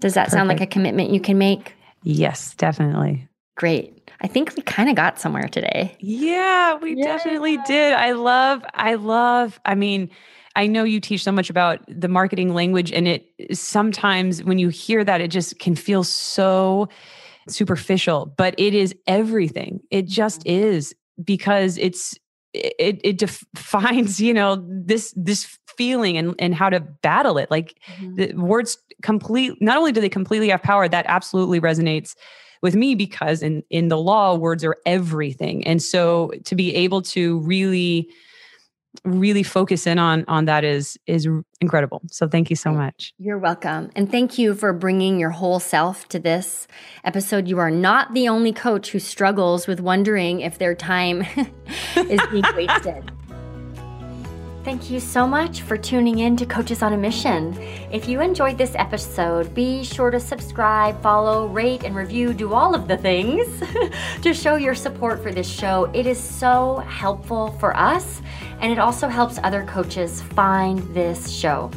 Does 0.00 0.14
that 0.14 0.30
sound 0.30 0.48
like 0.48 0.60
a 0.60 0.66
commitment 0.66 1.10
you 1.10 1.20
can 1.20 1.38
make? 1.38 1.74
yes, 2.04 2.54
definitely. 2.54 3.28
Great. 3.56 4.10
I 4.20 4.28
think 4.28 4.54
we 4.56 4.62
kind 4.62 4.88
of 4.88 4.94
got 4.94 5.18
somewhere 5.18 5.48
today. 5.48 5.96
Yeah, 5.98 6.76
we 6.76 6.94
definitely 6.94 7.58
did. 7.66 7.92
I 7.92 8.12
love, 8.12 8.64
I 8.72 8.94
love, 8.94 9.60
I 9.64 9.74
mean, 9.74 10.10
I 10.54 10.66
know 10.66 10.84
you 10.84 11.00
teach 11.00 11.22
so 11.22 11.32
much 11.32 11.50
about 11.50 11.80
the 11.88 12.08
marketing 12.08 12.54
language, 12.54 12.92
and 12.92 13.06
it 13.06 13.26
sometimes 13.52 14.42
when 14.42 14.58
you 14.58 14.68
hear 14.68 15.04
that, 15.04 15.20
it 15.20 15.30
just 15.30 15.58
can 15.58 15.74
feel 15.74 16.04
so 16.04 16.88
superficial, 17.48 18.32
but 18.36 18.54
it 18.58 18.74
is 18.74 18.94
everything. 19.06 19.80
It 19.90 20.06
just 20.06 20.40
mm-hmm. 20.40 20.64
is 20.74 20.94
because 21.24 21.78
it's 21.78 22.18
it 22.52 23.00
it 23.04 23.18
defines, 23.18 24.20
you 24.20 24.34
know, 24.34 24.64
this 24.68 25.12
this 25.16 25.58
feeling 25.76 26.16
and 26.16 26.34
and 26.38 26.54
how 26.54 26.70
to 26.70 26.80
battle 26.80 27.38
it. 27.38 27.50
Like 27.50 27.78
mm-hmm. 27.96 28.14
the 28.14 28.32
words 28.34 28.78
complete 29.02 29.60
not 29.60 29.78
only 29.78 29.92
do 29.92 30.00
they 30.00 30.08
completely 30.08 30.48
have 30.48 30.62
power, 30.62 30.88
that 30.88 31.06
absolutely 31.08 31.60
resonates 31.60 32.14
with 32.62 32.74
me 32.74 32.94
because 32.94 33.42
in 33.42 33.62
in 33.70 33.88
the 33.88 33.98
law 33.98 34.34
words 34.34 34.64
are 34.64 34.76
everything 34.84 35.64
and 35.64 35.80
so 35.82 36.32
to 36.44 36.56
be 36.56 36.74
able 36.74 37.00
to 37.00 37.38
really 37.40 38.08
really 39.04 39.42
focus 39.42 39.86
in 39.86 39.98
on 39.98 40.24
on 40.28 40.44
that 40.46 40.64
is 40.64 40.98
is 41.06 41.28
incredible 41.60 42.02
so 42.10 42.28
thank 42.28 42.50
you 42.50 42.56
so 42.56 42.70
much 42.72 43.12
You're 43.18 43.38
welcome. 43.38 43.90
And 43.96 44.10
thank 44.10 44.38
you 44.38 44.54
for 44.54 44.72
bringing 44.72 45.18
your 45.18 45.30
whole 45.30 45.60
self 45.60 46.08
to 46.08 46.18
this 46.18 46.66
episode. 47.04 47.48
You 47.48 47.58
are 47.58 47.70
not 47.70 48.14
the 48.14 48.28
only 48.28 48.52
coach 48.52 48.90
who 48.90 48.98
struggles 48.98 49.66
with 49.66 49.80
wondering 49.80 50.40
if 50.40 50.58
their 50.58 50.74
time 50.74 51.22
is 51.96 52.20
being 52.30 52.44
wasted. 52.56 53.12
Thank 54.64 54.90
you 54.90 55.00
so 55.00 55.26
much 55.26 55.62
for 55.62 55.78
tuning 55.78 56.18
in 56.18 56.36
to 56.36 56.44
Coaches 56.44 56.82
on 56.82 56.92
a 56.92 56.96
Mission. 56.96 57.56
If 57.90 58.06
you 58.08 58.20
enjoyed 58.20 58.58
this 58.58 58.74
episode, 58.74 59.54
be 59.54 59.82
sure 59.82 60.10
to 60.10 60.20
subscribe, 60.20 61.00
follow, 61.00 61.46
rate, 61.46 61.84
and 61.84 61.96
review. 61.96 62.34
Do 62.34 62.52
all 62.52 62.74
of 62.74 62.86
the 62.86 62.98
things 62.98 63.62
to 64.22 64.34
show 64.34 64.56
your 64.56 64.74
support 64.74 65.22
for 65.22 65.32
this 65.32 65.48
show. 65.48 65.90
It 65.94 66.06
is 66.06 66.22
so 66.22 66.78
helpful 66.86 67.52
for 67.60 67.74
us, 67.76 68.20
and 68.60 68.70
it 68.70 68.78
also 68.78 69.08
helps 69.08 69.38
other 69.42 69.64
coaches 69.64 70.20
find 70.20 70.80
this 70.92 71.30
show. 71.30 71.70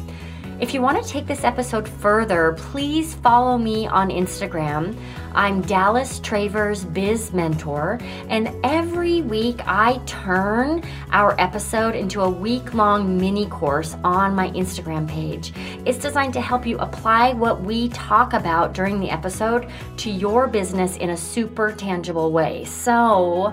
If 0.62 0.72
you 0.72 0.80
want 0.80 1.02
to 1.02 1.10
take 1.10 1.26
this 1.26 1.42
episode 1.42 1.88
further, 1.88 2.52
please 2.52 3.14
follow 3.14 3.58
me 3.58 3.88
on 3.88 4.10
Instagram. 4.10 4.96
I'm 5.34 5.60
Dallas 5.62 6.20
Travers 6.20 6.84
Biz 6.84 7.32
Mentor, 7.32 7.98
and 8.28 8.54
every 8.62 9.22
week 9.22 9.58
I 9.66 10.00
turn 10.06 10.84
our 11.10 11.34
episode 11.40 11.96
into 11.96 12.20
a 12.20 12.30
week 12.30 12.74
long 12.74 13.18
mini 13.18 13.46
course 13.46 13.96
on 14.04 14.36
my 14.36 14.50
Instagram 14.50 15.08
page. 15.08 15.52
It's 15.84 15.98
designed 15.98 16.34
to 16.34 16.40
help 16.40 16.64
you 16.64 16.78
apply 16.78 17.32
what 17.32 17.62
we 17.62 17.88
talk 17.88 18.32
about 18.32 18.72
during 18.72 19.00
the 19.00 19.10
episode 19.10 19.68
to 19.96 20.12
your 20.12 20.46
business 20.46 20.96
in 20.98 21.10
a 21.10 21.16
super 21.16 21.72
tangible 21.72 22.30
way. 22.30 22.64
So, 22.66 23.52